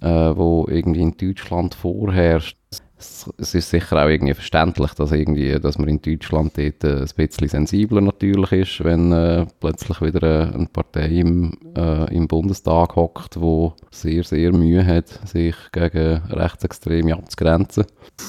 äh, 0.00 0.06
wo 0.06 0.66
irgendwie 0.68 1.02
in 1.02 1.16
Deutschland 1.16 1.74
vorherrscht. 1.74 2.56
Es, 3.38 3.54
ist 3.54 3.70
sicher 3.70 4.04
auch 4.04 4.08
irgendwie 4.08 4.34
verständlich, 4.34 4.92
dass, 4.94 5.12
irgendwie, 5.12 5.58
dass 5.60 5.78
man 5.78 5.88
in 5.88 6.02
Deutschland 6.02 6.56
dort 6.56 6.84
ein 6.84 7.08
bisschen 7.16 7.48
sensibler 7.48 8.00
natürlich 8.00 8.52
ist, 8.52 8.84
wenn 8.84 9.12
äh, 9.12 9.46
plötzlich 9.60 10.00
wieder 10.00 10.52
eine 10.52 10.66
Partei 10.66 11.06
im, 11.06 11.52
äh, 11.76 12.14
im 12.14 12.28
Bundestag 12.28 12.96
hockt, 12.96 13.40
wo 13.40 13.74
sehr, 13.90 14.24
sehr 14.24 14.52
Mühe 14.52 14.84
hat, 14.84 15.08
sich 15.26 15.56
gegen 15.72 16.22
Rechtsextreme 16.30 17.14
abzugrenzen. 17.14 17.86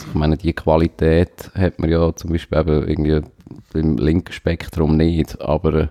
Ich 0.08 0.14
meine, 0.14 0.38
die 0.38 0.54
Qualität 0.54 1.52
hat 1.56 1.80
man 1.80 1.90
ja 1.90 2.16
zum 2.16 2.32
Beispiel 2.32 2.60
eben 2.60 2.88
irgendwie 2.88 3.22
im 3.74 3.98
linken 3.98 4.34
Spektrum 4.34 4.98
nicht, 4.98 5.42
aber 5.42 5.90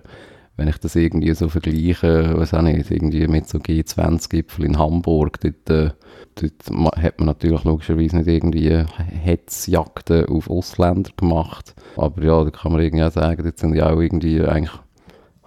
wenn 0.57 0.67
ich 0.67 0.77
das 0.77 0.95
irgendwie 0.95 1.33
so 1.33 1.49
vergleiche, 1.49 2.37
weiß 2.37 2.53
auch 2.53 2.61
nicht, 2.61 2.89
irgendwie 2.89 3.27
mit 3.27 3.47
so 3.47 3.57
G20-Gipfel 3.57 4.65
in 4.65 4.77
Hamburg, 4.77 5.39
dort, 5.41 5.69
äh, 5.69 5.91
dort 6.35 6.97
hat 6.97 7.19
man 7.19 7.27
natürlich 7.27 7.63
logischerweise 7.63 8.17
nicht 8.17 8.27
irgendwie 8.27 8.83
Hetzjagden 9.23 10.25
auf 10.27 10.49
Ausländer 10.49 11.11
gemacht, 11.17 11.75
aber 11.97 12.23
ja, 12.23 12.43
da 12.43 12.49
kann 12.51 12.71
man 12.71 12.81
irgendwie 12.81 13.03
auch 13.03 13.11
sagen, 13.11 13.43
dort 13.43 13.57
sind 13.57 13.75
ja 13.75 13.89
auch 13.89 13.99
irgendwie 13.99 14.41
eigentlich 14.41 14.79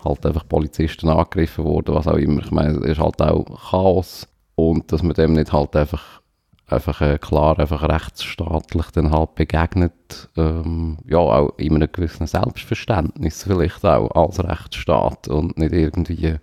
halt 0.05 0.27
einfach 0.27 0.47
Polizisten 0.49 1.09
angegriffen 1.09 1.65
worden, 1.65 1.95
was 1.95 2.07
auch 2.07 2.17
immer. 2.17 2.43
Ich 2.43 2.51
meine, 2.51 2.79
es 2.79 2.85
ist 2.85 3.01
halt 3.01 3.21
auch 3.21 3.71
Chaos 3.71 4.29
und 4.55 4.93
dass 4.93 5.03
man 5.03 5.15
dem 5.15 5.33
nicht 5.33 5.53
halt 5.53 5.75
einfach 5.75 6.21
einfach 6.69 7.01
äh, 7.01 7.19
klar, 7.19 7.59
einfach 7.59 7.83
rechtsstaatlich 7.83 8.87
dann 8.93 9.11
halt 9.11 9.35
begegnet, 9.35 10.29
ähm, 10.37 10.99
ja, 11.07 11.19
auch 11.19 11.53
in 11.57 11.75
einem 11.75 11.89
gewissen 11.91 12.27
Selbstverständnis 12.27 13.45
vielleicht 13.45 13.85
auch 13.85 14.11
als 14.11 14.43
Rechtsstaat 14.43 15.29
und 15.29 15.57
nicht 15.59 15.73
irgendwie, 15.73 16.37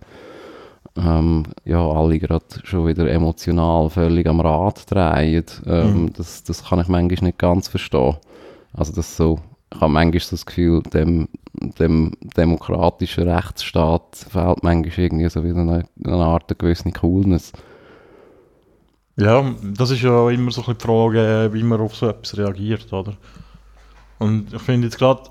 ähm, 0.96 1.44
ja, 1.64 1.80
alle 1.80 2.18
gerade 2.18 2.44
schon 2.64 2.86
wieder 2.86 3.08
emotional 3.08 3.88
völlig 3.90 4.26
am 4.26 4.40
Rad 4.40 4.90
drehen. 4.90 5.44
Ähm, 5.66 6.12
das, 6.16 6.42
das 6.42 6.64
kann 6.64 6.80
ich 6.80 6.88
manchmal 6.88 7.20
nicht 7.28 7.38
ganz 7.38 7.68
verstehen. 7.68 8.16
Also 8.72 8.92
das 8.92 9.16
so, 9.16 9.38
ich 9.72 9.80
habe 9.80 9.92
manchmal 9.92 10.20
so 10.20 10.30
das 10.32 10.46
Gefühl, 10.46 10.82
dem, 10.82 11.28
dem 11.78 12.12
demokratischen 12.36 13.28
Rechtsstaat 13.28 14.16
fehlt 14.16 14.62
manchmal 14.62 15.04
irgendwie 15.04 15.28
so 15.28 15.44
wieder 15.44 15.60
eine, 15.60 15.84
eine 16.04 16.16
Art 16.16 16.44
eine 16.48 16.56
gewisse 16.56 16.90
Coolness. 16.90 17.52
Ja, 19.16 19.44
das 19.62 19.90
ist 19.90 20.02
ja 20.02 20.28
immer 20.30 20.50
so 20.50 20.60
ein 20.60 20.66
bisschen 20.66 20.78
die 20.78 20.84
Frage, 20.84 21.44
äh, 21.44 21.52
wie 21.54 21.62
man 21.62 21.80
auf 21.80 21.96
so 21.96 22.08
etwas 22.08 22.36
reagiert, 22.36 22.92
oder? 22.92 23.14
Und 24.18 24.52
ich 24.52 24.60
finde 24.62 24.86
jetzt 24.88 24.98
gerade, 24.98 25.22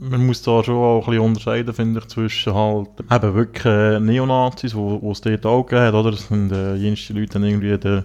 man- 0.00 0.26
muss 0.26 0.42
da 0.42 0.62
schon 0.62 0.76
auch 0.76 1.00
ein 1.06 1.10
bisschen 1.10 1.24
unterscheiden, 1.24 1.74
finde 1.74 2.00
ich, 2.00 2.06
zwischen 2.06 2.54
halt 2.54 2.88
eben 3.10 3.34
wirklich 3.34 3.64
äh, 3.64 3.98
Neonazis, 4.00 4.74
wo, 4.74 5.00
wo 5.02 5.12
es 5.12 5.20
dort 5.20 5.44
auch 5.46 5.64
gegeben 5.64 5.86
hat, 5.86 5.94
oder? 5.94 6.10
Das 6.12 6.26
sind 6.28 6.52
äh, 6.52 6.74
jenste 6.76 7.12
Leute 7.12 7.34
haben 7.34 7.44
irgendwie 7.44 7.76
den, 7.78 8.04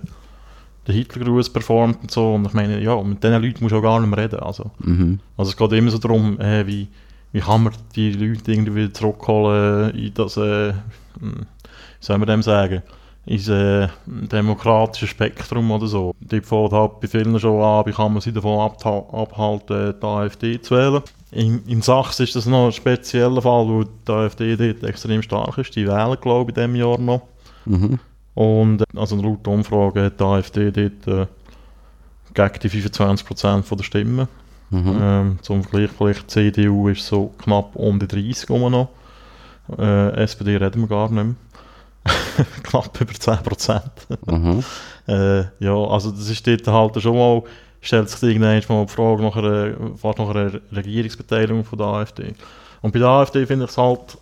den 0.87 0.95
Hitlergruß 0.95 1.51
performt 1.51 1.99
und 2.01 2.11
so. 2.11 2.33
Und 2.33 2.47
ich 2.47 2.53
meine, 2.53 2.81
ja, 2.81 2.99
mit 3.03 3.23
diesen 3.23 3.41
Leuten 3.43 3.63
muss 3.63 3.71
du 3.71 3.77
auch 3.77 3.81
gar 3.83 3.99
nicht 3.99 4.09
mehr 4.09 4.23
reden. 4.23 4.39
Also, 4.39 4.71
Mhm. 4.79 5.19
also 5.37 5.51
es 5.51 5.57
geht 5.57 5.71
immer 5.73 5.91
so 5.91 5.97
darum, 5.99 6.39
äh, 6.39 6.65
wie, 6.65 6.87
wie 7.31 7.41
kann 7.41 7.63
man 7.63 7.73
die 7.95 8.11
Leute 8.11 8.51
irgendwie 8.51 8.91
zurückholen 8.91 9.91
in 9.95 10.13
das, 10.15 10.37
äh, 10.37 10.73
hm, 11.19 11.45
wie 11.99 12.05
soll 12.05 12.17
man 12.17 12.27
dem 12.27 12.41
sagen, 12.41 12.81
ins 13.25 13.47
äh, 13.47 13.87
demokratische 14.05 15.07
Spektrum 15.07 15.71
oder 15.71 15.87
so. 15.87 16.13
Die 16.19 16.41
fängt 16.41 16.71
halt 16.71 16.99
bei 16.99 17.07
vielen 17.07 17.39
schon 17.39 17.61
an, 17.61 17.85
wie 17.85 17.91
kann 17.91 18.13
man 18.13 18.21
sie 18.21 18.31
davon 18.31 18.59
abha- 18.59 19.11
abhalten, 19.13 19.95
die 19.99 20.05
AfD 20.05 20.61
zu 20.61 20.75
wählen. 20.75 21.01
In, 21.31 21.63
in 21.65 21.81
Sachsen 21.81 22.23
ist 22.23 22.35
das 22.35 22.45
noch 22.45 22.67
ein 22.67 22.71
spezieller 22.71 23.41
Fall, 23.41 23.67
wo 23.67 23.83
die 23.83 24.11
AfD 24.11 24.55
dort 24.55 24.83
extrem 24.83 25.21
stark 25.21 25.57
ist. 25.57 25.75
Die 25.75 25.87
wählen, 25.87 26.17
glaube 26.21 26.51
ich, 26.51 26.57
in 26.57 26.71
diesem 26.71 26.75
Jahr 26.75 26.99
noch. 26.99 27.21
Mhm. 27.65 27.99
Und 28.35 28.81
äh, 28.81 28.99
also 28.99 29.15
laut 29.15 29.47
Umfrage 29.47 30.03
hat 30.05 30.19
die 30.19 30.23
AfD 30.23 30.71
dort 30.71 31.07
äh, 31.07 31.27
gegen 32.33 32.59
die 32.61 32.69
25% 32.69 33.63
von 33.63 33.77
der 33.77 33.83
Stimmen. 33.85 34.27
Mhm. 34.69 34.97
Ähm, 35.01 35.39
zum 35.41 35.63
Vergleich, 35.63 35.89
vielleicht 35.97 36.29
CDU 36.29 36.89
ist 36.89 37.05
so 37.05 37.33
knapp 37.39 37.75
um 37.75 37.97
die 37.99 38.07
30 38.07 38.49
rum 38.49 38.71
noch. 38.71 38.89
Äh, 39.77 40.11
SPD 40.21 40.57
reden 40.57 40.81
wir 40.81 40.87
gar 40.87 41.09
nicht 41.09 41.23
mehr. 41.23 41.35
knapp 42.63 42.99
über 43.01 43.13
10%. 43.13 43.81
Mhm. 44.27 44.63
äh, 45.07 45.39
ja, 45.59 45.75
also 45.75 46.11
das 46.11 46.29
ist 46.29 46.45
dort 46.45 46.67
halt 46.67 47.01
schon 47.01 47.15
mal, 47.15 47.43
stellt 47.81 48.09
sich 48.09 48.21
irgendwann 48.23 48.61
mal 48.67 48.85
die 48.85 48.93
Frage 48.93 49.23
nach 49.23 49.35
einer, 49.35 49.73
fast 49.97 50.19
nach 50.19 50.29
einer 50.29 50.51
Regierungsbeteiligung 50.75 51.63
von 51.63 51.77
der 51.77 51.87
AfD. 51.87 52.35
Und 52.81 52.91
bei 52.91 52.99
der 52.99 53.07
AfD 53.07 53.45
finde 53.45 53.65
ich 53.65 53.71
es 53.71 53.77
halt, 53.77 54.17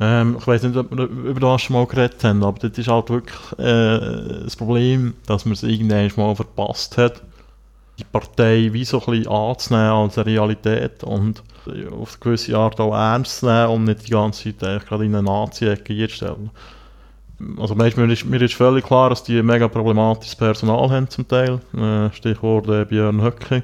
ähm, 0.00 0.36
ich 0.38 0.46
weiß 0.46 0.62
nicht, 0.62 0.76
ob 0.76 0.90
wir 0.90 1.04
über 1.04 1.40
das 1.40 1.62
schon 1.62 1.76
mal 1.76 1.86
geredet 1.86 2.24
haben, 2.24 2.42
aber 2.42 2.58
das 2.58 2.78
ist 2.78 2.88
halt 2.88 3.10
wirklich 3.10 3.58
äh, 3.58 4.44
das 4.44 4.56
Problem, 4.56 5.14
dass 5.26 5.44
man 5.44 5.52
es 5.52 5.62
irgendwann 5.62 6.10
mal 6.16 6.34
verpasst 6.34 6.96
hat, 6.96 7.22
die 7.98 8.04
Partei 8.04 8.72
wie 8.72 8.84
so 8.84 8.98
ein 9.00 9.06
bisschen 9.06 9.28
anzunehmen 9.28 9.92
als 9.92 10.18
eine 10.18 10.26
Realität 10.26 11.04
und 11.04 11.42
äh, 11.66 11.86
auf 11.88 12.14
eine 12.14 12.20
gewisse 12.20 12.56
Art 12.56 12.80
auch 12.80 12.94
ernst 12.94 13.40
zu 13.40 13.46
nehmen 13.46 13.68
und 13.68 13.84
nicht 13.84 14.06
die 14.06 14.12
ganze 14.12 14.56
Zeit 14.56 14.86
gerade 14.86 15.04
in 15.04 15.14
eine 15.14 15.22
Nazi-Ecke 15.22 15.92
einzustellen. 15.92 16.50
Also 17.58 17.74
mir, 17.74 17.86
ist, 17.86 18.24
mir 18.24 18.40
ist 18.40 18.54
völlig 18.54 18.84
klar, 18.84 19.10
dass 19.10 19.24
die 19.24 19.42
mega 19.42 19.68
problematisches 19.68 20.36
Personal 20.36 20.90
haben 20.90 21.08
zum 21.08 21.26
Teil. 21.26 21.60
Äh, 21.76 22.10
Stichwort 22.12 22.68
äh, 22.68 22.84
Björn 22.84 23.22
Höcke. 23.22 23.62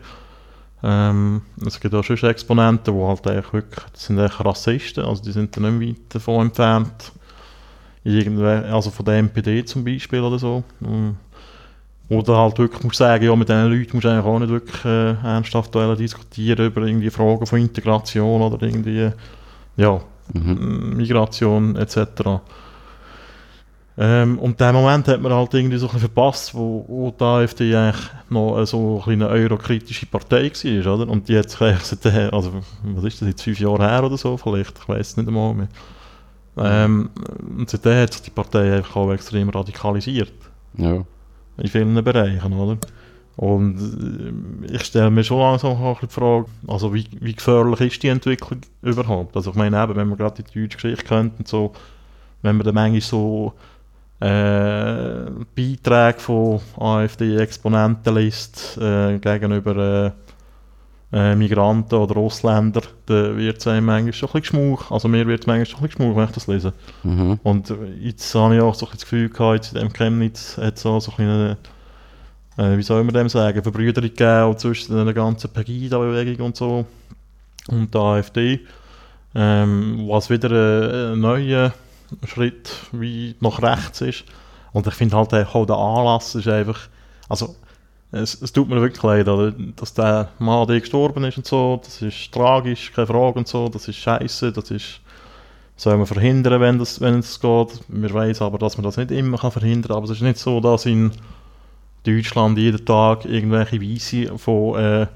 Ähm, 0.82 1.42
es 1.66 1.80
gibt 1.80 1.94
auch 1.94 2.04
schon 2.04 2.16
Exponenten, 2.30 2.94
die 2.94 3.04
halt 3.04 3.26
eigentlich 3.26 3.52
wirklich, 3.52 3.84
das 3.92 4.04
sind 4.04 4.18
eigentlich 4.18 4.44
Rassisten, 4.44 5.04
also 5.04 5.22
die 5.22 5.32
sind 5.32 5.56
dann 5.56 5.78
nicht 5.78 5.96
weit 5.96 6.14
davon 6.14 6.46
entfernt. 6.46 7.12
Irgendwer, 8.04 8.72
also 8.72 8.90
von 8.90 9.04
der 9.04 9.18
MPD 9.18 9.64
zum 9.64 9.84
Beispiel 9.84 10.20
oder 10.20 10.38
so. 10.38 10.62
Mm. 10.80 11.10
Oder 12.10 12.38
halt 12.38 12.58
wirklich 12.58 12.82
musst 12.84 12.96
sagen, 12.96 13.24
ja, 13.24 13.36
mit 13.36 13.48
diesen 13.48 13.70
Leuten 13.70 13.90
musst 13.92 14.04
du 14.04 14.08
eigentlich 14.08 14.24
auch 14.24 14.38
nicht 14.38 14.50
wirklich 14.50 14.84
äh, 14.84 15.10
ernsthaft 15.10 15.74
diskutieren 15.74 16.66
über 16.66 16.82
irgendwie 16.82 17.10
Fragen 17.10 17.44
von 17.44 17.58
Integration 17.58 18.40
oder 18.40 18.62
irgendwie, 18.62 19.10
ja, 19.76 20.00
Mhm. 20.32 20.96
Migration 20.96 21.76
etc. 21.76 22.40
Ähm, 24.00 24.38
und 24.38 24.60
den 24.60 24.74
Moment 24.74 25.08
hat 25.08 25.20
man 25.20 25.32
halt 25.32 25.52
irgendwie 25.54 25.76
so 25.76 25.90
ein 25.90 25.98
verpasst, 25.98 26.54
wo, 26.54 26.84
wo 26.86 27.10
die 27.10 27.24
AfD 27.24 27.74
eigentlich 27.74 28.06
noch 28.30 28.58
äh, 28.60 28.64
so 28.66 29.02
ein 29.04 29.14
eine 29.14 29.28
eurokritische 29.28 30.06
Partei 30.06 30.52
war, 30.52 30.94
oder? 30.94 31.08
Und 31.10 31.28
die 31.28 31.36
hat 31.36 31.50
sich 31.50 31.60
eigentlich 31.60 32.32
also 32.32 32.52
was 32.84 33.04
ist 33.04 33.20
das 33.20 33.28
jetzt, 33.28 33.42
fünf 33.42 33.58
Jahre 33.58 33.88
her 33.90 34.04
oder 34.04 34.16
so 34.16 34.36
vielleicht, 34.36 34.78
ich 34.78 34.88
weiß 34.88 35.08
es 35.10 35.16
nicht 35.16 35.26
einmal 35.26 35.52
mehr. 35.54 35.68
Ähm, 36.56 37.10
und 37.58 37.68
seitdem 37.70 38.02
hat 38.02 38.12
sich 38.12 38.22
die 38.22 38.30
Partei 38.30 38.76
einfach 38.76 38.96
auch 38.96 39.12
extrem 39.12 39.48
radikalisiert 39.48 40.32
Ja. 40.76 41.04
in 41.56 41.66
vielen 41.68 42.04
Bereichen, 42.04 42.52
oder? 42.52 42.78
Und 43.36 43.78
äh, 44.68 44.74
ich 44.74 44.84
stelle 44.84 45.10
mir 45.10 45.24
schon 45.24 45.38
langsam 45.40 45.72
auch 45.72 46.00
die 46.00 46.06
Frage, 46.08 46.46
also 46.66 46.94
wie, 46.94 47.06
wie 47.20 47.34
gefährlich 47.34 47.80
ist 47.80 48.02
die 48.02 48.08
Entwicklung 48.08 48.60
überhaupt? 48.82 49.36
Also 49.36 49.50
ich 49.50 49.56
meine 49.56 49.82
eben, 49.82 49.96
wenn 49.96 50.08
man 50.08 50.18
gerade 50.18 50.42
die 50.42 50.60
deutsche 50.62 50.76
Geschichte 50.78 51.04
kennt 51.04 51.38
und 51.38 51.48
so, 51.48 51.72
wenn 52.42 52.56
man 52.56 52.64
dann 52.64 52.74
manchmal 52.74 53.00
so 53.00 53.52
äh, 54.20 55.30
Beiträge 55.54 56.18
von 56.18 56.60
AfD-Exponenten 56.78 58.14
liest 58.16 58.78
äh, 58.80 59.18
gegenüber 59.18 59.76
äh, 60.06 60.10
äh, 61.10 61.34
Migranten 61.34 61.94
oder 61.94 62.16
Ausländern, 62.18 62.82
dann 63.06 63.36
wird 63.38 63.58
es 63.58 63.66
einem 63.66 63.86
manchmal 63.86 64.12
schon 64.12 64.28
ein 64.28 64.40
bisschen 64.40 64.60
geschmuch. 64.60 64.90
Also 64.90 65.08
mir 65.08 65.26
wird 65.26 65.40
es 65.40 65.46
manchmal 65.46 65.66
schon 65.66 65.80
ein 65.80 65.86
bisschen 65.86 65.98
geschmuch, 65.98 66.16
wenn 66.16 66.24
ich 66.24 66.32
das 66.32 66.46
lese. 66.46 66.72
Mhm. 67.02 67.40
Und 67.42 67.70
äh, 67.70 67.74
jetzt 68.00 68.34
habe 68.34 68.56
ich 68.56 68.60
auch 68.60 68.74
so 68.74 68.86
ein 68.86 68.90
bisschen 68.90 68.98
das 68.98 69.10
Gefühl 69.10 69.28
gehabt, 69.30 69.72
in 69.72 69.80
dem 69.80 69.92
Chemnitz 69.92 70.58
hat 70.58 70.76
es 70.76 70.84
auch 70.84 71.00
so 71.00 71.12
eine, 71.16 71.56
äh, 72.58 72.76
wie 72.76 72.82
soll 72.82 73.04
man 73.04 73.14
dem 73.14 73.28
sagen, 73.28 73.62
Verbrüderung 73.62 74.10
gegeben 74.10 74.58
zwischen 74.58 75.04
der 75.04 75.14
ganzen 75.14 75.50
Pegida-Bewegung 75.50 76.46
und 76.46 76.56
so 76.56 76.84
und 77.68 77.94
der 77.94 78.00
AfD. 78.00 78.60
Ähm, 79.34 80.06
was 80.08 80.28
wieder 80.28 80.50
ein, 80.50 81.12
ein 81.12 81.20
neuer 81.20 81.72
Schritt 82.26 82.70
wie 82.92 83.34
nach 83.40 83.62
rechts 83.62 84.00
ist. 84.00 84.24
Und 84.72 84.86
ich 84.86 84.94
finde 84.94 85.16
halt 85.16 85.32
auch 85.34 85.66
der 85.66 85.76
Anlass 85.76 86.34
ist 86.34 86.48
einfach, 86.48 86.88
also 87.28 87.56
es, 88.12 88.40
es 88.40 88.52
tut 88.52 88.68
mir 88.68 88.80
wirklich 88.80 89.02
leid, 89.02 89.28
oder? 89.28 89.52
dass 89.76 89.94
der 89.94 90.30
Mann 90.38 90.66
der 90.66 90.80
gestorben 90.80 91.24
ist 91.24 91.36
und 91.36 91.46
so, 91.46 91.80
das 91.82 92.00
ist 92.00 92.32
tragisch, 92.32 92.92
keine 92.92 93.06
Frage 93.06 93.38
und 93.38 93.48
so, 93.48 93.68
das 93.68 93.88
ist 93.88 93.96
scheiße, 93.96 94.52
das 94.52 94.70
ist 94.70 95.00
soll 95.78 95.96
man 95.96 96.06
verhindern, 96.06 96.60
wenn 96.60 96.78
das, 96.78 97.00
wenn 97.00 97.20
es 97.20 97.38
geht. 97.38 97.80
Wir 97.86 98.12
wissen 98.12 98.42
aber, 98.42 98.58
dass 98.58 98.76
man 98.76 98.84
das 98.84 98.96
nicht 98.96 99.12
immer 99.12 99.38
kann 99.38 99.52
verhindern 99.52 99.88
kann. 99.88 99.96
Aber 99.98 100.04
es 100.06 100.10
ist 100.10 100.22
nicht 100.22 100.38
so, 100.38 100.60
dass 100.60 100.86
in 100.86 101.12
Deutschland 102.02 102.58
jeden 102.58 102.84
Tag 102.84 103.24
irgendwelche 103.24 103.80
Weise 103.80 104.36
von 104.38 104.76
äh, 104.76 105.06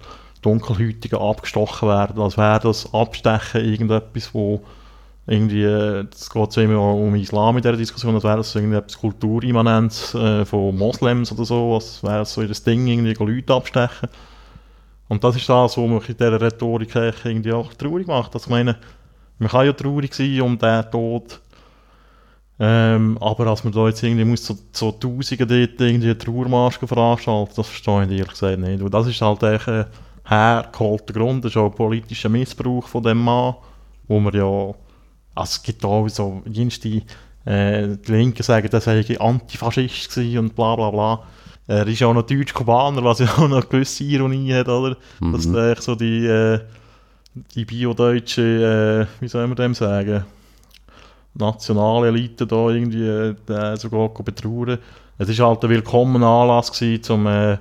Dunkelhäutigen 0.40 1.18
abgestochen 1.18 1.88
werden. 1.88 2.22
Als 2.22 2.38
wäre 2.38 2.60
das 2.60 2.94
Abstechen 2.94 3.64
irgendetwas, 3.64 4.32
wo 4.32 4.62
irgendwie, 5.26 5.62
äh, 5.62 6.06
es 6.12 6.30
geht 6.30 6.52
zwar 6.52 6.64
immer 6.64 6.80
um 6.80 7.14
Islam 7.14 7.56
in 7.56 7.62
dieser 7.62 7.76
Diskussion, 7.76 8.14
als 8.14 8.24
wäre 8.24 8.38
das 8.38 8.54
irgendetwas 8.54 8.98
Kulturimmanentes 8.98 10.14
äh, 10.14 10.44
von 10.44 10.76
Moslems 10.76 11.30
oder 11.32 11.44
so, 11.44 11.74
als 11.74 12.02
wäre 12.02 12.22
es 12.22 12.32
so 12.32 12.42
das 12.44 12.64
Ding, 12.64 12.86
irgendwie 12.86 13.14
Leute 13.14 13.54
abstechen. 13.54 14.08
Und 15.08 15.22
das 15.22 15.36
ist 15.36 15.48
das, 15.48 15.76
was 15.76 15.88
mich 15.88 16.08
in 16.08 16.16
dieser 16.16 16.40
Rhetorik 16.40 16.94
irgendwie 17.24 17.52
auch 17.52 17.72
traurig 17.74 18.06
macht. 18.06 18.34
Also 18.34 18.46
ich 18.46 18.50
meine, 18.50 18.76
man 19.38 19.48
kann 19.48 19.66
ja 19.66 19.72
traurig 19.72 20.14
sein 20.14 20.40
um 20.40 20.58
den 20.58 20.90
Tod, 20.90 21.40
ähm, 22.58 23.18
aber 23.20 23.46
als 23.48 23.64
man 23.64 23.72
da 23.72 23.88
jetzt 23.88 24.02
irgendwie 24.02 24.24
muss 24.24 24.46
so, 24.46 24.56
so 24.72 24.92
Tausende 24.92 25.46
dort 25.46 25.80
irgendwie 25.80 26.14
Trauermarsch 26.14 26.78
veranstalten, 26.78 27.52
das 27.56 27.66
verstehe 27.66 28.04
ich 28.04 28.10
ehrlich 28.10 28.28
gesagt 28.28 28.58
nicht. 28.58 28.82
Und 28.82 28.92
das 28.92 29.06
ist 29.06 29.20
halt 29.20 29.42
echt 29.42 29.68
ein 29.68 29.86
hergeholter 30.24 31.12
Grund, 31.12 31.44
das 31.44 31.52
ist 31.52 31.56
auch 31.56 31.70
politischer 31.70 32.28
Missbrauch 32.28 32.86
von 32.86 33.02
dem 33.02 33.18
Mann, 33.18 33.54
wo 34.08 34.20
man 34.20 34.34
ja, 34.34 34.74
also 35.34 35.50
es 35.50 35.62
gibt 35.62 35.84
auch 35.84 36.08
so 36.08 36.42
jenste, 36.46 37.02
äh, 37.44 37.96
die 37.96 38.12
Linken 38.12 38.42
sagen, 38.42 38.68
das 38.70 38.84
sei 38.84 39.18
Antifaschist 39.18 40.16
und 40.16 40.54
bla 40.54 40.76
bla 40.76 40.90
bla. 40.90 41.22
Er 41.66 41.86
ist 41.86 42.02
auch 42.02 42.12
noch 42.12 42.26
Deutsch-Kubaner, 42.26 43.04
was 43.04 43.20
ja 43.20 43.26
auch 43.26 43.48
noch 43.48 43.58
eine 43.58 43.66
gewisse 43.66 44.04
Ironie 44.04 44.52
hat, 44.52 44.68
oder? 44.68 44.96
Dass 45.20 45.46
Mhm. 45.46 45.52
der 45.52 45.72
echt 45.72 45.82
so 45.82 45.94
die, 45.94 46.26
äh, 46.26 46.60
die 47.54 47.64
biodeutsche, 47.64 49.06
äh, 49.08 49.22
wie 49.22 49.28
soll 49.28 49.46
man 49.46 49.56
dem 49.56 49.74
sagen, 49.74 50.24
nationale 51.34 52.08
Elite 52.08 52.46
da 52.46 52.68
irgendwie 52.68 53.06
äh, 53.06 53.34
den 53.48 53.76
sogar 53.76 54.08
betrauern. 54.10 54.78
Es 55.18 55.28
ist 55.28 55.40
halt 55.40 55.62
ein 55.64 55.70
willkommener 55.70 56.26
Anlass 56.26 56.72
gewesen, 56.72 57.12
um 57.12 57.26
äh, 57.26 57.58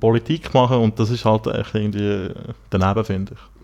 Politik 0.00 0.50
zu 0.50 0.56
machen 0.56 0.78
und 0.78 0.98
das 0.98 1.10
ist 1.10 1.24
halt 1.24 1.46
echt 1.48 1.74
irgendwie 1.74 2.06
äh, 2.06 2.34
daneben, 2.70 3.04
finde 3.04 3.32
ich. 3.34 3.55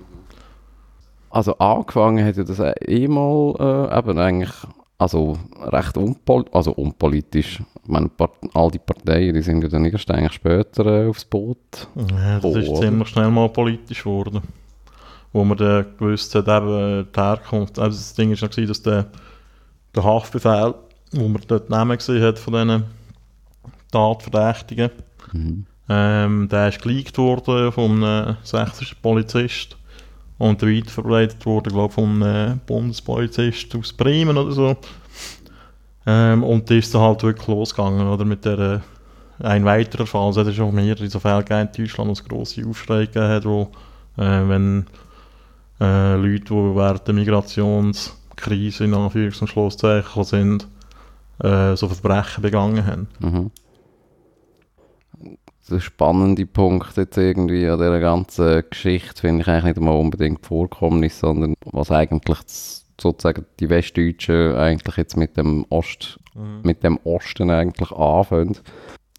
Also 1.32 1.56
angefangen 1.58 2.24
hat 2.26 2.36
ja 2.36 2.44
das 2.44 2.58
eh 2.60 3.08
mal 3.08 3.54
äh, 3.90 3.98
eben 3.98 4.18
eigentlich, 4.18 4.52
also 4.98 5.38
recht 5.62 5.96
unpol 5.96 6.44
also 6.52 6.72
unpolitisch. 6.72 7.60
Ich 7.84 7.88
meine, 7.88 8.10
all 8.54 8.70
die 8.70 8.78
Parteien, 8.78 9.34
die 9.34 9.42
sind 9.42 9.62
ja 9.62 9.68
dann 9.68 9.84
erst 9.86 10.10
eigentlich 10.10 10.34
später 10.34 10.84
äh, 10.86 11.08
aufs 11.08 11.24
Boot. 11.24 11.88
Ja, 11.96 12.36
das 12.38 12.44
Oh, 12.44 12.56
ist 12.56 12.68
oder? 12.68 12.80
ziemlich 12.82 13.08
schnell 13.08 13.30
mal 13.30 13.48
politisch 13.48 14.04
geworden. 14.04 14.42
Wo 15.32 15.42
man 15.44 15.56
dann 15.56 15.86
gewusst 15.98 16.34
hat, 16.34 16.46
eben 16.48 17.00
äh, 17.00 17.04
die 17.04 17.20
Herkunft. 17.20 17.78
Also 17.78 17.96
das 17.96 18.14
Ding 18.14 18.30
war 18.30 18.48
gewesen, 18.48 18.68
dass 18.68 18.82
der, 18.82 19.06
der 19.96 20.04
Haftbefehl, 20.04 20.74
wo 21.12 21.28
man 21.28 21.40
dort 21.48 21.70
Namen 21.70 21.96
gesehen 21.96 22.22
hat 22.22 22.38
von 22.38 22.52
diesen 22.52 22.84
Tatverdächtigen, 23.90 24.90
Mhm. 25.32 25.64
ähm, 25.88 26.48
der 26.50 26.68
ist 26.68 26.82
geleakt 26.82 27.16
worden 27.16 27.72
von 27.72 28.04
einem 28.04 28.36
sächsischen 28.42 28.98
Polizist 29.00 29.78
und 30.50 30.62
weiterverbreitet 30.62 31.44
worden, 31.46 31.72
glaube 31.72 31.94
von 31.94 32.22
einem 32.22 32.60
Bundespolizist 32.66 33.74
aus 33.76 33.92
Bremen 33.92 34.36
oder 34.36 34.52
so. 34.52 34.76
Ähm, 36.06 36.42
und 36.42 36.68
die 36.68 36.78
ist 36.78 36.94
dann 36.94 37.02
halt 37.02 37.22
wirklich 37.22 37.46
losgegangen, 37.46 38.06
oder, 38.08 38.24
mit 38.24 38.44
der 38.44 38.58
äh, 38.58 38.80
ein 39.44 39.64
weiterer 39.64 40.06
Fall, 40.06 40.26
also 40.26 40.40
es 40.40 40.48
hat 40.48 40.54
schon 40.54 40.74
mehrere 40.74 41.08
so 41.08 41.20
Fälle 41.20 41.44
gegeben 41.44 41.68
in 41.74 41.84
Deutschland, 41.84 42.08
wo 42.08 42.12
es 42.12 42.24
grosse 42.24 42.66
Aufschrei 42.66 43.06
gegeben 43.06 43.28
hat, 43.28 43.44
wo 43.44 43.70
Äh, 44.16 44.48
wenn 44.48 44.86
äh, 45.80 46.16
Leute, 46.16 46.44
die 46.44 46.76
während 46.76 47.06
der 47.06 47.14
Migrationskrise 47.14 48.84
in 48.84 48.94
Anführungs- 48.94 49.40
und 49.40 49.48
Schlusszeichen 49.48 50.24
sind, 50.24 50.68
äh, 51.42 51.74
so 51.76 51.88
Verbrechen 51.88 52.42
begangen 52.42 52.86
haben. 52.86 53.08
Mhm. 53.20 53.50
Der 55.70 55.80
spannende 55.80 56.44
Punkt 56.44 56.96
jetzt 56.96 57.16
irgendwie 57.16 57.68
an 57.68 57.78
dieser 57.78 58.00
ganzen 58.00 58.62
Geschichte 58.68 59.20
finde 59.20 59.42
ich 59.42 59.48
eigentlich 59.48 59.76
nicht 59.76 59.80
mal 59.80 59.92
unbedingt 59.92 60.44
Vorkommnis, 60.44 61.20
sondern 61.20 61.54
was 61.64 61.90
eigentlich 61.90 62.40
das, 62.40 62.84
sozusagen 63.00 63.46
die 63.60 63.70
Westdeutschen 63.70 64.54
eigentlich 64.56 64.96
jetzt 64.96 65.16
mit 65.16 65.36
dem 65.36 65.64
Ost, 65.70 66.18
mit 66.62 66.82
dem 66.82 66.98
Osten 67.04 67.50
eigentlich 67.50 67.92
anfangen. 67.92 68.58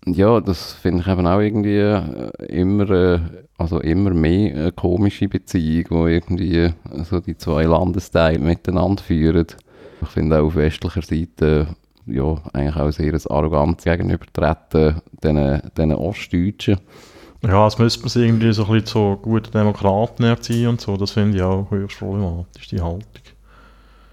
Ja, 0.06 0.42
das 0.42 0.74
finde 0.74 1.02
ich 1.02 1.08
eben 1.08 1.26
auch 1.26 1.40
irgendwie 1.40 1.78
äh, 1.78 2.32
immer, 2.50 2.90
äh, 2.90 3.20
also 3.58 3.80
immer 3.80 4.10
mehr 4.10 4.54
eine 4.54 4.72
komische 4.74 5.30
Beziehung, 5.30 5.86
wo 5.90 6.08
irgendwie 6.08 6.74
so 7.04 7.22
die 7.22 7.38
zwei 7.38 7.64
Landesteile 7.64 8.40
miteinander 8.40 9.02
führen. 9.02 9.48
Ich 10.02 10.10
finde 10.10 10.40
auch 10.40 10.48
auf 10.48 10.56
westlicher 10.56 11.04
Seite 11.04 11.68
ja, 12.06 12.38
eigentlich 12.54 12.76
auch 12.76 12.92
sehr 12.92 13.14
ein 13.14 13.22
arrogantes 13.30 13.86
Gegenübertreten 13.86 15.02
den, 15.24 15.62
den 15.78 15.94
Ostdeutschen. 15.94 16.80
Ja, 17.44 17.68
es 17.68 17.78
müsste 17.78 18.02
man 18.02 18.10
sich 18.10 18.24
irgendwie 18.24 18.54
so 18.54 18.64
ein 18.66 18.72
bisschen 18.72 18.86
zu 18.86 19.18
guten 19.22 19.52
Demokraten 19.52 20.24
erziehen 20.24 20.70
und 20.70 20.82
so. 20.82 20.96
Das 20.96 21.12
finde 21.12 21.38
ich 21.38 21.44
auch 21.44 21.70
höchst 21.72 22.00
problematisch, 22.00 22.68
die 22.68 22.82
Haltung. 22.82 23.04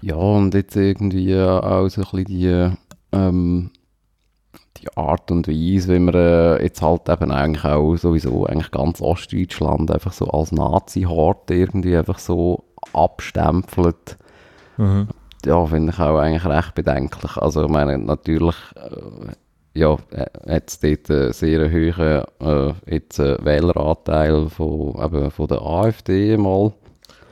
Ja, 0.01 0.15
und 0.15 0.53
jetzt 0.53 0.75
irgendwie 0.75 1.37
auch 1.37 1.87
so 1.87 2.01
ein 2.01 2.07
bisschen 2.11 2.25
die, 2.25 2.71
ähm, 3.13 3.71
die 4.77 4.97
Art 4.97 5.31
und 5.31 5.47
Weise, 5.47 5.93
wie 5.93 5.99
man 5.99 6.15
äh, 6.15 6.63
jetzt 6.63 6.81
halt 6.81 7.07
eben 7.07 7.31
eigentlich 7.31 7.63
auch 7.63 7.95
sowieso 7.95 8.45
eigentlich 8.45 8.71
ganz 8.71 8.99
Ostdeutschland 8.99 9.91
einfach 9.91 10.11
so 10.11 10.27
als 10.27 10.51
Nazi-Hort 10.51 11.51
irgendwie 11.51 11.95
einfach 11.95 12.19
so 12.19 12.63
abstempelt. 12.93 14.17
Mhm. 14.77 15.07
Ja, 15.45 15.65
finde 15.65 15.91
ich 15.91 15.99
auch 15.99 16.17
eigentlich 16.17 16.45
recht 16.45 16.75
bedenklich. 16.75 17.37
Also 17.37 17.63
ich 17.63 17.69
meine, 17.69 17.97
natürlich 17.97 18.55
äh, 18.75 19.31
ja, 19.73 19.97
äh, 20.11 20.53
hat 20.55 20.69
es 20.69 20.79
dort 20.79 21.09
einen 21.09 21.33
sehr 21.33 21.71
hohen 21.71 22.23
äh, 22.39 22.73
jetzt, 22.93 23.19
äh, 23.19 23.37
Wähleranteil 23.43 24.49
von, 24.49 24.95
eben 25.03 25.31
von 25.31 25.47
der 25.47 25.61
AfD 25.61 26.37
mal. 26.37 26.73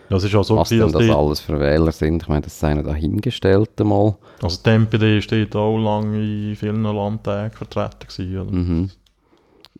Ja, 0.09 0.17
es 0.17 0.23
ist 0.23 0.35
auch 0.35 0.43
so, 0.43 0.57
Was 0.57 0.69
gewesen, 0.69 0.91
dass 0.91 1.05
das 1.05 1.15
alles 1.15 1.39
für 1.39 1.59
Wähler 1.59 1.91
sind, 1.91 2.23
ich 2.23 2.27
meine, 2.27 2.41
das 2.41 2.59
seien 2.59 2.83
dahingestellt 2.83 3.79
mal. 3.81 4.15
also 4.41 4.59
die 4.65 4.69
MPD 4.71 5.21
steht 5.21 5.55
auch 5.55 5.77
lange 5.77 6.17
in 6.49 6.55
vielen 6.55 6.81
Landtagen 6.81 7.55
vertreten 7.55 8.07
gewesen, 8.07 8.39
oder? 8.39 8.51
Mhm. 8.51 8.89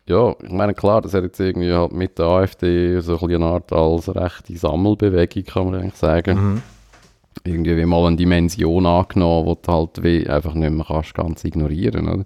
Ja, 0.08 0.34
ich 0.42 0.50
meine, 0.50 0.74
klar, 0.74 1.02
das 1.02 1.14
hat 1.14 1.24
jetzt 1.24 1.40
irgendwie 1.40 1.72
halt 1.72 1.92
mit 1.92 2.18
der 2.18 2.26
AfD 2.26 3.00
so 3.00 3.18
eine 3.18 3.44
Art 3.44 3.72
als 3.72 4.14
rechte 4.14 4.56
Sammelbewegung, 4.56 5.44
kann 5.44 5.70
man 5.70 5.80
eigentlich 5.80 5.96
sagen. 5.96 6.36
Mhm. 6.38 6.62
Irgendwie 7.44 7.76
wie 7.76 7.86
mal 7.86 8.06
eine 8.06 8.16
Dimension 8.16 8.86
angenommen, 8.86 9.56
die 9.56 9.62
du 9.66 9.72
halt 9.72 10.02
wie 10.02 10.28
einfach 10.28 10.54
nicht 10.54 10.72
mehr 10.72 10.84
kannst 10.86 11.14
ganz 11.14 11.44
ignorieren, 11.44 12.08
oder? 12.08 12.24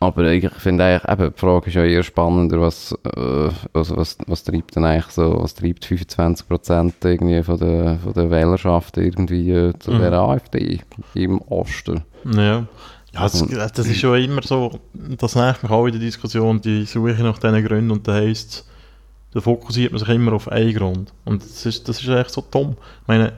Aber 0.00 0.24
ich 0.32 0.50
finde 0.50 0.84
eigentlich, 0.84 1.08
eben, 1.12 1.32
die 1.32 1.38
Frage 1.38 1.66
ist 1.68 1.74
ja 1.74 1.84
eher 1.84 2.02
spannender, 2.02 2.60
was, 2.60 2.92
äh, 3.04 3.50
also 3.72 3.96
was, 3.96 4.18
was 4.26 4.42
treibt 4.42 4.74
denn 4.74 4.84
eigentlich 4.84 5.12
so, 5.12 5.38
was 5.40 5.54
treibt 5.54 5.86
25% 5.86 6.92
irgendwie 7.04 7.40
von 7.44 7.58
der, 7.58 7.98
von 8.02 8.12
der 8.12 8.28
Wählerschaft 8.28 8.96
irgendwie 8.96 9.52
äh, 9.52 9.72
zu 9.78 9.92
Mhm. 9.92 9.98
der 10.00 10.12
AfD 10.14 10.80
im 11.14 11.40
Osten? 11.42 12.02
Ja. 12.24 12.66
Ja, 13.14 13.20
das, 13.24 13.46
das 13.74 13.86
ist 13.86 14.00
ja 14.02 14.16
immer 14.16 14.42
so, 14.42 14.80
das 14.94 15.36
nervt 15.36 15.62
mich 15.62 15.70
auch 15.70 15.84
in 15.86 15.92
der 15.92 16.00
Diskussion, 16.00 16.60
die 16.62 16.84
Suche 16.86 17.22
nach 17.22 17.38
diesen 17.38 17.62
Gründen 17.64 17.90
und 17.90 18.08
da 18.08 18.14
heisst 18.14 18.66
da 19.32 19.40
fokussiert 19.40 19.92
man 19.92 19.98
sich 19.98 20.08
immer 20.08 20.32
auf 20.32 20.48
einen 20.48 20.74
Grund. 20.74 21.12
Und 21.24 21.42
das 21.42 21.66
ist, 21.66 21.88
das 21.88 22.02
ist 22.02 22.08
echt 22.08 22.30
so 22.30 22.44
dumm. 22.50 22.76
Ich 23.02 23.08
meine, 23.08 23.32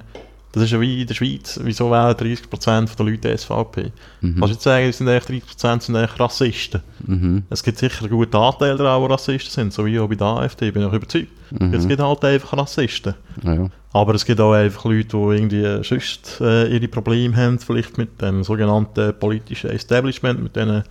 das 0.55 0.63
ist 0.63 0.71
ja 0.71 0.81
wie 0.81 1.01
in 1.01 1.07
der 1.09 1.15
Schweiz, 1.15 1.59
wieso 1.65 1.91
wählen 1.91 2.15
30% 2.15 2.97
der 2.97 3.07
Leute 3.07 3.37
SVP? 3.37 3.91
Mhm. 4.21 4.37
Kannst 4.39 4.43
du 4.43 4.55
jetzt 4.55 4.63
sagen, 4.63 4.87
es 4.87 4.99
sind 4.99 5.09
echt 5.09 5.29
30% 5.29 5.81
sind 5.81 5.97
echt 5.97 6.21
Rassisten? 6.21 6.81
Mhm. 7.05 7.43
Es 7.51 7.65
gibt 7.65 7.79
sicher 7.79 8.03
einen 8.03 8.13
guten 8.13 8.37
Anteil 8.37 8.77
daran, 8.77 9.03
die 9.03 9.13
Rassisten 9.13 9.51
sind, 9.51 9.73
so 9.73 9.85
wie 9.85 9.99
auch 9.99 10.09
bei 10.09 10.15
der 10.15 10.29
AfD, 10.29 10.71
bin 10.71 10.87
ich 10.87 10.93
überzeugt. 10.93 11.33
Mhm. 11.51 11.75
Es 11.75 11.89
gibt 11.89 12.01
halt 12.01 12.25
einfach 12.25 12.57
Rassisten. 12.57 13.15
Ja. 13.43 13.69
Aber 13.93 14.15
es 14.15 14.25
gibt 14.25 14.41
auch 14.41 14.53
einfach 14.53 14.85
Leute, 14.85 15.09
die 15.09 15.17
irgendwie 15.17 15.83
sonst 15.83 16.41
äh, 16.41 16.69
ihre 16.69 16.87
Probleme 16.87 17.37
haben, 17.37 17.59
vielleicht 17.59 17.99
mit 17.99 18.23
dem 18.23 18.45
sogenannten 18.45 19.13
politischen 19.19 19.71
Establishment, 19.71 20.41
mit 20.41 20.55
diesen 20.55 20.85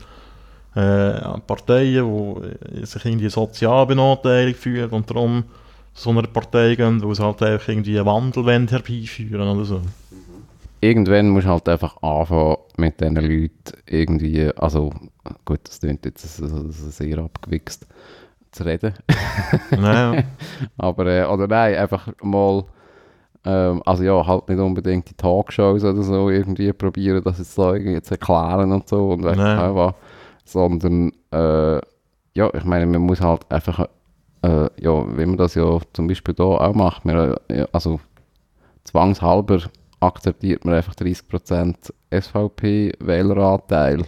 äh, 0.76 1.40
Parteien, 1.48 2.42
die 2.74 2.86
sich 2.86 3.06
irgendwie 3.06 3.30
sozial 3.30 3.86
benachteiligt 3.86 4.60
fühlen 4.60 4.90
und 4.90 5.10
darum 5.10 5.44
so 5.94 6.10
einer 6.10 6.24
Partei 6.24 6.76
gehen, 6.76 7.02
wo 7.04 7.14
sie 7.14 7.24
halt 7.24 7.42
einfach 7.44 7.70
irgendwie 7.70 7.98
einen 7.98 8.08
Wandel 8.08 8.46
herbeiführen 8.46 9.48
oder 9.48 9.64
so. 9.66 9.82
irgendwann 10.82 11.30
musst 11.30 11.46
du 11.48 11.52
halt 11.52 11.70
einfach 11.70 12.02
anfangen 12.02 12.58
mit 12.78 13.00
diesen 13.00 13.16
Leuten 13.16 13.52
irgendwie, 13.88 14.50
also 14.58 14.92
gut, 15.46 15.60
das 15.64 15.80
klingt 15.80 16.06
jetzt 16.06 16.38
so- 16.38 16.48
so 16.48 16.90
sehr 16.90 17.20
abgewichst 17.20 17.88
zu 18.52 18.64
reden, 18.66 18.94
Naja, 19.78 20.24
aber 20.78 21.06
äh, 21.08 21.26
oder 21.26 21.48
nein, 21.48 21.76
einfach 21.76 22.08
mal, 22.22 22.64
ähm, 23.46 23.82
also 23.86 24.04
ja, 24.04 24.26
halt 24.28 24.48
nicht 24.50 24.60
unbedingt 24.60 25.10
die 25.10 25.16
Talkshows 25.16 25.84
oder 25.84 26.04
so 26.04 26.30
irgendwie 26.30 26.72
probieren, 26.74 27.24
das 27.24 27.40
jetzt 27.40 27.58
irgendwie 27.58 28.02
zu 28.02 28.12
erklären 28.16 28.72
und 28.72 28.88
so 28.88 29.12
und 29.12 29.22
Nein. 29.22 29.38
nicht 29.38 29.58
auch 29.58 29.76
was, 29.76 29.94
sondern 30.46 31.12
äh, 31.32 31.80
ja, 32.36 32.54
ich 32.54 32.64
meine, 32.64 32.86
man 32.86 33.02
muss 33.02 33.22
halt 33.22 33.50
einfach, 33.52 33.88
äh, 34.42 34.70
ja, 34.82 35.18
wie 35.18 35.26
man 35.26 35.38
das 35.38 35.56
ja 35.56 35.80
zum 35.94 36.08
Beispiel 36.08 36.34
da 36.34 36.44
auch 36.44 36.74
macht, 36.74 37.06
man, 37.06 37.36
äh, 37.48 37.60
ja, 37.60 37.68
also 37.72 38.00
zwangshalber 38.84 39.62
akzeptiert 40.00 40.66
man 40.66 40.76
einfach 40.76 40.96
30% 40.96 41.76
SVP-Wähleranteil. 42.12 44.00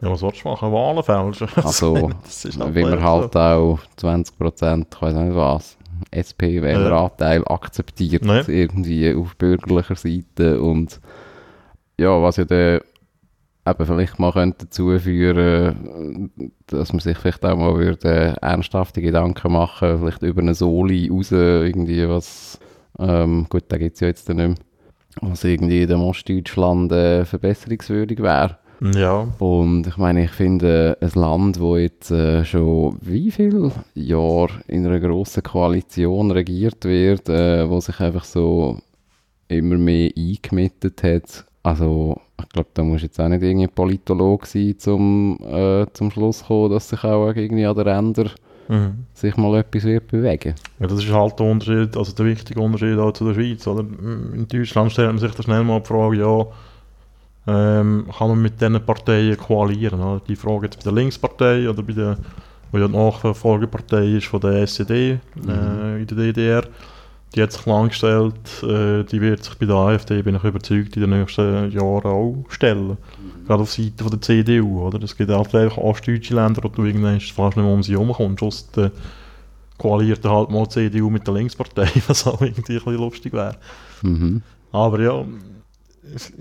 ja, 0.00 0.10
was 0.10 0.22
willst 0.22 0.44
du 0.44 0.48
machen? 0.48 0.72
Wahlen 0.72 1.02
fälschen? 1.02 1.48
Also, 1.56 2.10
ist 2.24 2.74
wie 2.74 2.82
man 2.82 3.02
halt 3.02 3.36
auch 3.36 3.78
20%, 3.98 4.86
ich 4.92 5.02
weiß 5.02 5.14
nicht 5.14 5.36
was, 5.36 5.76
SP-Wähleranteil 6.10 7.46
akzeptiert, 7.46 8.24
Nein. 8.24 8.44
irgendwie 8.48 9.14
auf 9.14 9.36
bürgerlicher 9.36 9.94
Seite. 9.94 10.60
Und 10.60 11.00
ja, 11.98 12.20
was 12.20 12.36
ja 12.36 12.44
dann 12.44 12.80
eben 13.66 13.86
vielleicht 13.86 14.18
mal 14.18 14.32
könnte 14.32 14.66
dazu 14.66 14.98
führen, 14.98 16.30
dass 16.66 16.92
man 16.92 17.00
sich 17.00 17.16
vielleicht 17.18 17.44
auch 17.44 17.56
mal 17.56 17.76
würde 17.76 18.36
ernsthafte 18.40 19.00
Gedanken 19.00 19.52
machen, 19.52 19.98
vielleicht 19.98 20.22
über 20.22 20.42
eine 20.42 20.54
Soli 20.54 21.08
raus, 21.08 21.32
irgendwie 21.32 22.08
was, 22.08 22.58
ähm, 22.98 23.46
gut, 23.48 23.64
da 23.68 23.78
gibt 23.78 23.94
es 23.94 24.00
ja 24.00 24.08
jetzt 24.08 24.28
dann 24.28 24.36
nicht 24.36 24.48
mehr, 24.48 25.30
was 25.30 25.44
irgendwie 25.44 25.82
in 25.82 25.88
dem 25.88 26.02
Ostdeutschland 26.02 26.92
äh, 26.92 27.24
verbesserungswürdig 27.24 28.20
wäre. 28.20 28.58
Ja, 28.80 29.28
Und 29.38 29.86
ich 29.86 29.96
meine, 29.96 30.24
ich 30.24 30.30
finde, 30.32 30.98
ein 31.00 31.10
Land, 31.14 31.60
wo 31.60 31.76
jetzt 31.76 32.10
äh, 32.10 32.44
schon 32.44 32.98
wie 33.00 33.30
viele 33.30 33.70
Jahre 33.94 34.50
in 34.66 34.86
einer 34.86 35.00
grossen 35.00 35.42
Koalition 35.42 36.30
regiert 36.32 36.84
wird, 36.84 37.28
äh, 37.28 37.68
wo 37.70 37.80
sich 37.80 37.98
einfach 38.00 38.24
so 38.24 38.78
immer 39.48 39.78
mehr 39.78 40.10
eingemittet 40.16 41.02
hat. 41.02 41.46
Also, 41.64 42.20
ich 42.40 42.48
glaube, 42.50 42.68
da 42.74 42.82
muss 42.84 43.02
jetzt 43.02 43.18
auch 43.18 43.28
nicht 43.28 43.42
irgendwie 43.42 43.66
Politolog 43.66 44.46
sein, 44.46 44.78
zum, 44.78 45.38
äh, 45.42 45.86
zum 45.94 46.10
Schluss 46.10 46.40
zu 46.40 46.44
kommen, 46.44 46.70
dass 46.70 46.90
sich 46.90 47.02
auch 47.02 47.32
irgendwie 47.34 47.64
an 47.64 47.74
den 47.74 47.88
Rändern 47.88 48.30
mhm. 48.68 49.06
sich 49.14 49.34
mal 49.38 49.58
etwas 49.58 49.84
wird 49.84 50.06
bewegen. 50.08 50.54
ja, 50.78 50.86
das 50.86 50.98
ist 51.02 51.10
halt 51.10 51.38
der 51.38 51.46
Unterschied, 51.46 51.96
also 51.96 52.12
der 52.12 52.26
wichtige 52.26 52.60
Unterschied 52.60 52.98
auch 52.98 53.12
zu 53.12 53.24
der 53.26 53.34
Schweiz. 53.34 53.66
Oder? 53.66 53.80
In 53.80 54.46
Deutschland 54.46 54.92
stellt 54.92 55.08
man 55.08 55.18
sich 55.18 55.32
da 55.32 55.42
schnell 55.42 55.64
mal 55.64 55.80
die 55.80 55.86
Frage, 55.86 56.18
ja, 56.18 56.46
ähm, 57.46 58.08
kann 58.16 58.28
man 58.28 58.42
mit 58.42 58.60
diesen 58.60 58.84
Parteien 58.84 59.38
koalieren? 59.38 60.00
Oder? 60.00 60.20
Die 60.28 60.36
Frage 60.36 60.66
jetzt 60.66 60.76
bei 60.76 60.82
der 60.84 60.92
Linkspartei 60.92 61.68
oder 61.68 61.82
bei 61.82 61.94
der, 61.94 62.18
wo 62.72 62.78
ja 62.78 62.88
die 62.88 62.92
Nachfolgepartei 62.92 64.16
ist 64.16 64.26
von 64.26 64.40
der 64.40 64.62
SED 64.62 64.90
äh, 64.90 65.18
in 65.98 66.06
der 66.06 66.16
DDR, 66.16 66.64
die 67.34 67.42
hat 67.42 67.52
sich 67.52 67.66
lang 67.66 67.88
gestellt, 67.88 68.62
äh, 68.62 69.02
die 69.04 69.20
wird 69.20 69.42
sich 69.42 69.58
bei 69.58 69.66
der 69.66 69.76
AfD, 69.76 70.22
bin 70.22 70.36
ich 70.36 70.44
überzeugt, 70.44 70.96
in 70.96 71.02
den 71.02 71.10
nächsten 71.10 71.70
Jahren 71.70 72.06
auch 72.06 72.44
stellen. 72.48 72.96
Gerade 73.46 73.62
auf 73.62 73.72
Seite 73.72 74.02
von 74.02 74.10
der 74.10 74.20
CDU, 74.20 74.82
oder? 74.86 75.02
Es 75.02 75.16
gibt 75.16 75.30
halt 75.30 75.54
einfach 75.54 75.78
ostdeutsche 75.78 76.34
Länder, 76.34 76.62
wo 76.62 76.68
du 76.68 76.84
irgendwann 76.84 77.20
fast 77.20 77.56
nicht 77.56 77.64
mehr 77.64 77.74
um 77.74 77.82
sie 77.82 77.92
herumkommst. 77.92 78.40
Sonst, 78.40 78.78
äh, 78.78 78.90
koaliert 79.78 80.24
halt 80.24 80.50
mal 80.50 80.64
die 80.64 80.70
CDU 80.70 81.10
mit 81.10 81.26
der 81.26 81.34
Linkspartei, 81.34 81.90
was 82.06 82.26
auch 82.26 82.40
irgendwie 82.40 82.74
ein 82.74 82.84
bisschen 82.84 82.96
lustig 82.96 83.32
wäre. 83.32 83.56
Mhm. 84.02 84.42
Aber 84.72 85.00
ja, 85.00 85.24
ich, 86.14 86.32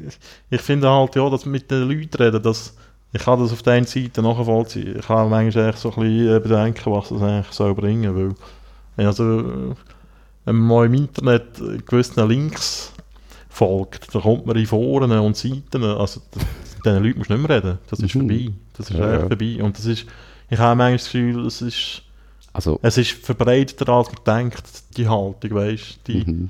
ich 0.50 0.62
finde 0.62 0.90
halt, 0.90 1.16
ja, 1.16 1.30
dass 1.30 1.46
mit 1.46 1.70
den 1.72 1.90
Leuten 1.90 2.18
reden, 2.18 2.42
dass 2.42 2.76
ich 3.16 3.22
kann 3.22 3.40
das 3.40 3.54
auf 3.54 3.62
der 3.62 3.74
einen 3.74 3.86
Seite 3.86 4.24
nachvollziehen. 4.24 4.98
Ich 5.00 5.06
kann 5.06 5.30
manchmal 5.30 5.70
echt 5.70 5.78
so 5.78 5.90
ein 5.94 6.02
bisschen 6.02 6.36
äh, 6.36 6.40
bedenken, 6.40 6.92
was 6.92 7.10
das 7.10 7.22
eigentlich 7.22 7.54
soll 7.54 7.76
bringen 7.76 8.36
weil 8.96 9.06
also, 9.06 9.76
wenn 10.46 10.56
man 10.56 10.68
mal 10.68 10.86
im 10.86 10.94
Internet 10.96 11.60
äh, 11.60 11.78
gewissen 11.86 12.28
Links 12.28 12.92
folgt, 13.50 14.14
dann 14.14 14.22
kommt 14.22 14.46
man 14.46 14.56
in 14.58 14.66
Foren 14.66 15.12
und 15.12 15.38
Seiten, 15.38 15.84
also 15.84 16.22
diesen 16.84 17.04
Leuten 17.04 17.18
musst 17.20 17.30
du 17.30 17.34
nicht 17.38 17.48
mehr 17.48 17.58
reden. 17.58 17.78
Das 17.90 18.00
ist 18.00 18.16
Mhm. 18.16 18.20
vorbei. 18.22 18.50
Das 18.78 18.90
ist 18.90 18.98
Ja, 18.98 19.14
echt 19.14 19.22
ja. 19.22 19.28
vorbei. 19.28 19.64
Und 19.64 19.78
das 19.78 19.86
ist, 19.86 20.06
ich 20.50 20.58
habe 20.60 20.76
manchmal 20.76 20.94
das 20.98 21.06
Gefühl, 21.06 21.46
es 21.46 21.62
ist 21.62 22.02
Also, 22.56 22.80
Es 22.84 22.98
ist 23.00 23.12
verbreiteter, 23.12 23.90
als 23.90 24.10
man 24.12 24.24
denkt, 24.42 24.64
die 24.98 25.08
Haltung, 25.08 25.52
weißt 25.56 26.00
die, 26.08 26.24
mhm. 26.24 26.50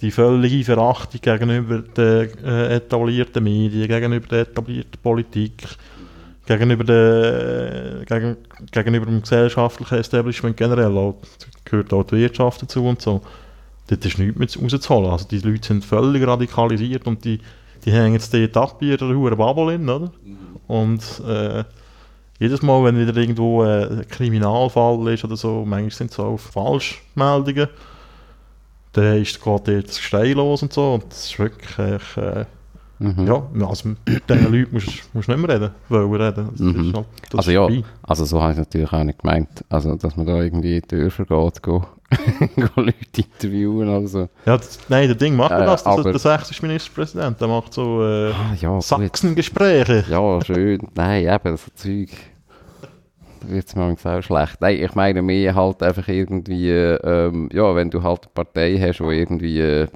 die 0.00 0.10
völlige 0.10 0.64
Verachtung 0.64 1.20
gegenüber 1.20 1.80
den 1.80 2.38
äh, 2.44 2.76
etablierten 2.76 3.44
Medien, 3.44 3.86
gegenüber 3.88 4.26
der 4.28 4.40
etablierten 4.42 4.98
Politik, 5.02 5.64
gegenüber, 6.46 6.84
der, 6.84 8.04
gegen, 8.06 8.36
gegenüber 8.70 9.06
dem 9.06 9.22
gesellschaftlichen 9.22 9.98
Establishment 9.98 10.56
generell, 10.56 10.96
auch, 10.96 11.16
gehört 11.64 11.92
auch 11.92 12.04
die 12.04 12.16
Wirtschaft 12.16 12.62
dazu 12.62 12.84
und 12.84 13.00
so. 13.00 13.22
Dort 13.88 14.04
ist 14.04 14.18
nichts 14.18 14.56
mehr 14.56 14.62
rauszuholen. 14.62 15.10
Also 15.10 15.28
die 15.28 15.38
Leute 15.38 15.66
sind 15.66 15.84
völlig 15.84 16.26
radikalisiert 16.26 17.06
und 17.06 17.24
die, 17.24 17.40
die 17.84 17.92
hängen 17.92 18.14
jetzt 18.14 18.32
dort 18.32 18.56
ab 18.56 18.82
ihrer 18.82 19.14
hohen 19.14 19.36
Bubble 19.36 19.74
in, 19.74 19.88
oder? 19.88 20.12
Und 20.66 21.02
äh, 21.26 21.64
jedes 22.38 22.62
Mal, 22.62 22.82
wenn 22.84 22.98
wieder 22.98 23.16
irgendwo 23.16 23.64
äh, 23.64 23.86
ein 23.86 24.08
Kriminalfall 24.08 25.12
ist 25.12 25.24
oder 25.24 25.36
so, 25.36 25.64
manchmal 25.64 25.90
sind 25.90 26.10
es 26.10 26.18
auch 26.18 26.38
Falschmeldungen, 26.38 27.68
dann 28.92 29.22
ist 29.22 29.40
dort 29.44 29.68
das 29.68 29.96
Gestein 29.96 30.32
los 30.32 30.62
und 30.62 30.72
so 30.72 30.94
und 30.94 31.04
das 31.10 31.26
ist 31.26 31.38
wirklich, 31.38 32.16
äh, 32.16 32.44
Mhm. 33.02 33.26
ja, 33.26 33.66
also 33.68 33.88
mit 33.88 33.98
diesen 34.28 34.52
Leuten 34.52 34.72
musst 34.74 34.86
du 35.12 35.18
nicht 35.18 35.28
mehr 35.28 35.48
reden, 35.48 35.70
wollen 35.88 36.14
reden. 36.14 36.48
Das 36.52 36.60
Mhm. 36.60 36.80
ist 36.90 36.94
halt, 36.94 37.06
Also 37.36 37.50
ja, 37.50 37.60
vorbei. 37.62 37.82
also 38.02 38.24
so 38.24 38.40
habe 38.40 38.52
ich 38.52 38.58
es 38.58 38.64
natürlich 38.66 38.92
auch 38.92 39.04
nicht 39.04 39.18
gemeint. 39.18 39.48
Also, 39.68 39.96
dass 39.96 40.16
man 40.16 40.26
da 40.26 40.40
irgendwie 40.40 40.76
in 40.76 40.82
die 40.82 40.88
Dörfer 40.88 41.24
geht, 41.24 41.62
go, 41.62 41.84
go 42.56 42.68
Leute 42.80 42.94
interviewen 43.16 43.88
oder 43.88 44.06
so. 44.06 44.28
Ja, 44.46 44.56
das, 44.56 44.78
nein, 44.88 45.08
der 45.08 45.16
Ding 45.16 45.34
macht 45.34 45.50
Äh, 45.52 45.64
das, 45.66 45.82
das 45.82 46.02
der 46.02 46.18
sächsische 46.18 46.62
Ministerpräsident, 46.64 47.40
der 47.40 47.48
macht 47.48 47.72
so 47.74 48.02
äh, 48.04 48.30
Ah, 48.32 48.54
ja. 48.60 48.80
Sachsengespräche. 48.80 50.04
Ja, 50.08 50.44
schön. 50.44 50.80
Nein, 50.94 51.26
eben, 51.26 51.56
so 51.56 51.70
Zeug. 51.74 52.10
Da 53.40 53.48
wird 53.48 53.66
es 53.66 53.74
mir 53.74 53.82
auch 53.82 54.22
schlecht. 54.22 54.60
Nein, 54.60 54.76
ich 54.80 54.94
meine 54.94 55.20
mehr 55.22 55.54
halt 55.56 55.82
einfach 55.82 56.06
irgendwie, 56.06 56.70
ähm, 56.70 57.48
ja, 57.52 57.74
wenn 57.74 57.90
du 57.90 58.02
halt 58.02 58.22
eine 58.26 58.32
Partei 58.34 58.78
hast, 58.78 58.98
die 59.00 59.04
irgendwie 59.04 59.58
äh, 59.60 59.88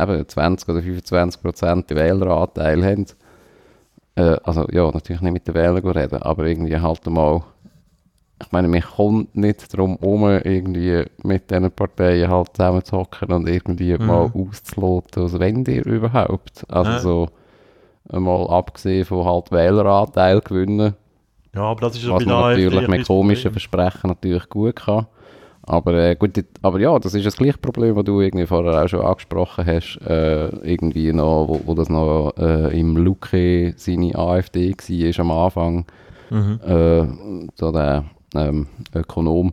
eben 0.00 0.28
20 0.28 0.68
oder 0.68 0.82
25 0.82 1.42
Prozent 1.42 1.90
Wähleranteil 1.90 2.84
haben. 2.84 3.06
Äh, 4.16 4.36
also 4.44 4.66
ja, 4.70 4.90
natürlich 4.90 5.22
nicht 5.22 5.32
mit 5.32 5.48
den 5.48 5.54
Wählern 5.54 5.86
reden, 5.86 6.22
aber 6.22 6.46
irgendwie 6.46 6.78
halt 6.78 7.06
mal, 7.06 7.42
ich 8.42 8.52
meine, 8.52 8.68
man 8.68 8.82
kommt 8.82 9.34
nicht 9.36 9.72
darum 9.72 9.98
herum, 10.00 10.24
irgendwie 10.44 11.04
mit 11.22 11.50
diesen 11.50 11.70
Parteien 11.70 12.30
halt 12.30 12.48
zusammenzuhocken 12.56 13.32
und 13.32 13.48
irgendwie 13.48 13.96
Mhm. 13.98 14.06
mal 14.06 14.30
auszuloten, 14.34 15.24
was 15.24 15.38
wollen 15.38 15.64
die 15.64 15.78
überhaupt? 15.78 16.64
Also 16.68 16.92
Ja. 16.92 16.98
so, 16.98 17.28
mal 18.12 18.46
abgesehen 18.48 19.04
von 19.04 19.24
halt 19.24 19.50
Wähleranteil 19.50 20.40
gewinnen, 20.40 20.94
Ja, 21.54 21.62
aber 21.62 21.80
das 21.82 21.96
ist 21.96 22.04
ja 22.04 22.12
was 22.14 22.24
man 22.26 22.40
natürlich 22.40 22.88
mit 22.88 23.06
komischen 23.06 23.50
Versprechen 23.52 24.08
natürlich 24.08 24.48
gut 24.48 24.76
kann. 24.76 25.06
Aber, 25.66 25.94
äh, 25.94 26.16
gut, 26.16 26.44
aber 26.62 26.78
ja, 26.78 26.98
das 26.98 27.14
ist 27.14 27.24
das 27.24 27.36
gleiche 27.36 27.58
Problem, 27.58 27.96
das 27.96 28.04
du 28.04 28.20
irgendwie 28.20 28.46
vorher 28.46 28.84
auch 28.84 28.88
schon 28.88 29.00
angesprochen 29.00 29.66
hast, 29.66 29.98
äh, 30.06 30.48
irgendwie 30.62 31.12
noch, 31.12 31.46
wo, 31.48 31.60
wo 31.64 31.74
das 31.74 31.88
noch 31.88 32.34
äh, 32.36 32.78
im 32.78 32.96
Luque 32.96 33.72
seine 33.76 34.14
AfD 34.14 34.72
war 34.72 35.20
am 35.20 35.30
Anfang. 35.30 35.86
Mhm. 36.30 36.58
äh, 36.66 37.06
so 37.54 37.70
der 37.70 38.04
ähm, 38.34 38.66
Ökonom, 38.94 39.50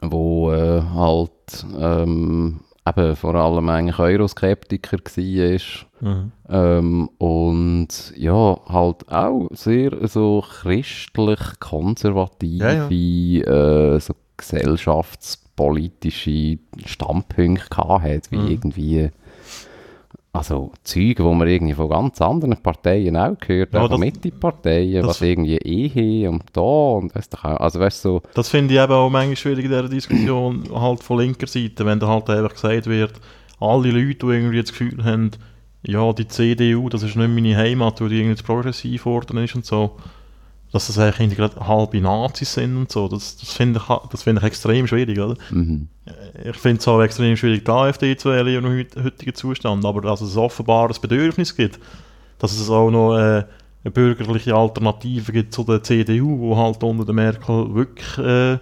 wo 0.00 0.52
äh, 0.52 0.82
halt 0.82 1.66
ähm, 1.78 2.60
eben 2.88 3.16
vor 3.16 3.34
allem 3.34 3.68
eigentlich 3.68 3.98
Euroskeptiker 3.98 4.98
war. 4.98 5.60
Mhm. 6.00 6.32
Ähm, 6.48 7.10
und 7.18 8.14
ja, 8.16 8.56
halt 8.68 9.10
auch 9.10 9.48
sehr 9.52 10.06
so 10.08 10.42
christlich-konservative, 10.62 12.64
Äh, 13.42 14.00
so 14.00 14.14
gesellschaftspolitische 14.38 16.58
Standpunkte 16.86 17.68
gehabt 17.68 18.02
hat, 18.04 18.30
wie 18.30 18.36
Mhm. 18.38 18.46
irgendwie, 18.48 19.10
also 20.32 20.72
Züge, 20.84 21.24
wo 21.24 21.34
man 21.34 21.48
irgendwie 21.48 21.74
von 21.74 21.88
ganz 21.88 22.20
anderen 22.22 22.56
Parteien 22.62 23.16
auch 23.16 23.36
gehört, 23.38 23.74
Ja, 23.74 23.82
auch 23.84 23.90
von 23.90 24.00
Mitte-Parteien, 24.00 25.04
was 25.06 25.20
irgendwie 25.20 25.56
Ehe 25.58 26.30
und 26.30 26.44
da 26.52 26.60
und 26.60 27.14
weißt 27.14 27.34
du, 27.34 27.38
also 27.48 27.80
weißt 27.80 28.02
so, 28.02 28.22
Das 28.34 28.48
finde 28.48 28.74
ich 28.74 28.80
eben 28.80 28.92
auch 28.92 29.10
manchmal 29.10 29.36
schwierig 29.36 29.64
in 29.64 29.70
dieser 29.70 29.88
Diskussion 29.88 30.64
halt 30.74 31.02
von 31.02 31.18
linker 31.18 31.46
Seite, 31.46 31.84
wenn 31.84 31.98
da 31.98 32.06
halt 32.08 32.30
einfach 32.30 32.54
gesagt 32.54 32.86
wird, 32.86 33.14
alle 33.60 33.90
Leute, 33.90 34.26
die 34.26 34.32
irgendwie 34.32 34.60
das 34.60 34.70
Gefühl 34.70 35.04
haben, 35.04 35.32
ja, 35.82 36.12
die 36.12 36.28
CDU, 36.28 36.88
das 36.88 37.02
ist 37.02 37.16
nicht 37.16 37.28
meine 37.30 37.56
Heimat, 37.56 38.00
weil 38.00 38.08
die 38.10 38.18
irgendwie 38.18 38.36
zu 38.36 38.44
progressiv 38.44 39.02
geworden 39.04 39.38
ist 39.38 39.54
und 39.56 39.64
so, 39.64 39.96
dass 40.72 40.88
das 40.88 40.98
eigentlich 40.98 41.36
gerade 41.38 41.66
halbe 41.66 42.00
Nazis 42.00 42.54
sind 42.54 42.76
und 42.76 42.92
so, 42.92 43.08
das, 43.08 43.36
das 43.36 43.52
finde 43.52 43.80
ich, 43.80 44.08
das 44.10 44.22
finde 44.22 44.40
ich 44.42 44.46
extrem 44.46 44.86
schwierig, 44.86 45.18
oder? 45.18 45.36
mhm. 45.50 45.88
Ich 46.44 46.56
finde 46.56 46.78
es 46.80 46.88
auch 46.88 47.00
extrem 47.02 47.36
schwierig, 47.36 47.64
die 47.64 47.70
AfD 47.70 48.16
zu 48.16 48.30
wählen 48.30 48.64
im 48.64 48.70
heut- 48.72 48.96
heutigen 49.02 49.34
Zustand, 49.34 49.84
aber 49.84 50.00
dass 50.00 50.20
es 50.20 50.36
offenbar 50.36 50.88
ein 50.88 50.96
Bedürfnis 51.00 51.54
gibt, 51.54 51.78
dass 52.38 52.52
es 52.58 52.70
auch 52.70 52.90
noch 52.90 53.16
äh, 53.16 53.44
eine 53.84 53.90
bürgerliche 53.92 54.54
Alternative 54.54 55.32
gibt 55.32 55.52
zu 55.52 55.64
der 55.64 55.82
CDU, 55.82 56.38
wo 56.38 56.56
halt 56.56 56.82
unter 56.82 57.04
der 57.04 57.14
Merkel 57.14 57.74
wirklich 57.74 58.18
äh, 58.18 58.58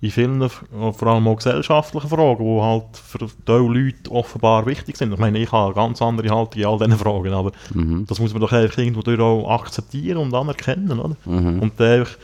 in 0.00 0.10
vielen, 0.10 0.48
vor 0.48 1.08
allem 1.08 1.26
auch 1.26 1.36
gesellschaftlichen 1.36 2.08
Fragen, 2.08 2.44
die 2.44 2.60
halt 2.62 2.84
für 2.92 3.18
die 3.18 3.52
Leute 3.52 4.10
offenbar 4.10 4.66
wichtig 4.66 4.96
sind. 4.96 5.12
Ich 5.12 5.18
meine, 5.18 5.38
ich 5.38 5.50
habe 5.50 5.66
eine 5.66 5.74
ganz 5.74 6.02
andere 6.02 6.28
Haltung 6.28 6.60
in 6.60 6.66
all 6.66 6.78
diesen 6.78 6.98
Fragen, 6.98 7.32
aber 7.32 7.52
Mhm. 7.72 8.04
das 8.06 8.20
muss 8.20 8.32
man 8.32 8.42
doch 8.42 8.52
einfach 8.52 8.76
irgendwo 8.78 9.10
auch 9.22 9.50
akzeptieren 9.60 10.18
und 10.18 10.34
anerkennen, 10.34 10.98
oder? 11.00 11.16
Mhm. 11.24 11.60
Und 11.60 11.80
einfach, 11.80 12.16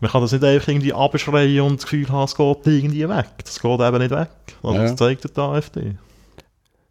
man 0.00 0.10
kann 0.10 0.20
das 0.20 0.32
nicht 0.32 0.44
einfach 0.44 0.68
irgendwie 0.68 0.92
abschreien 0.92 1.62
und 1.62 1.76
das 1.76 1.84
Gefühl 1.84 2.08
haben, 2.10 2.24
es 2.24 2.36
geht 2.36 2.66
irgendwie 2.66 3.08
weg. 3.08 3.26
Das 3.44 3.60
geht 3.60 3.80
eben 3.80 3.98
nicht 3.98 4.10
weg. 4.10 4.28
Also 4.62 4.76
Ja. 4.76 4.82
Das 4.82 4.96
zeigt 4.96 5.36
die 5.36 5.40
AfD. 5.40 5.94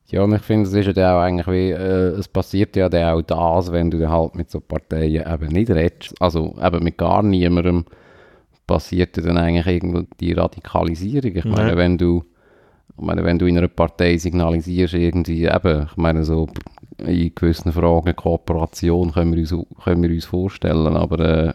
Ja, 0.07 0.23
und 0.23 0.33
ich 0.33 0.41
finde, 0.41 0.67
es 0.67 0.73
ist 0.73 0.87
ja 0.87 0.93
dann 0.93 1.15
auch 1.15 1.21
eigentlich 1.21 1.45
wie, 1.47 1.69
äh, 1.69 2.17
es 2.17 2.27
passiert 2.27 2.75
ja 2.75 2.89
dann 2.89 3.13
auch 3.13 3.21
das, 3.21 3.71
wenn 3.71 3.91
du 3.91 4.09
halt 4.09 4.33
mit 4.33 4.49
so 4.49 4.59
Parteien 4.59 5.23
eben 5.31 5.47
nicht 5.53 5.69
redest, 5.69 6.15
also 6.19 6.55
eben 6.59 6.83
mit 6.83 6.97
gar 6.97 7.21
niemandem, 7.21 7.85
passiert 8.69 9.17
dann 9.17 9.37
eigentlich 9.37 9.67
irgendwo 9.67 10.03
die 10.19 10.33
Radikalisierung. 10.33 11.35
Ich 11.35 11.45
meine, 11.45 11.71
Ja. 11.71 11.77
wenn 11.77 11.97
du, 11.97 12.23
ich 12.97 13.03
meine, 13.03 13.23
wenn 13.23 13.39
du 13.39 13.45
in 13.47 13.57
einer 13.57 13.67
Partei 13.67 14.17
signalisierst, 14.17 14.93
irgendwie 14.93 15.45
eben, 15.45 15.83
ich 15.89 15.97
meine, 15.97 16.23
so 16.23 16.47
in 16.97 17.33
gewissen 17.33 17.71
Fragen 17.71 18.15
Kooperation 18.15 19.11
können 19.11 19.33
wir 19.33 19.39
uns, 19.39 19.55
können 19.83 20.03
wir 20.03 20.09
uns 20.09 20.25
vorstellen, 20.25 20.95
aber 20.95 21.19
äh, 21.19 21.53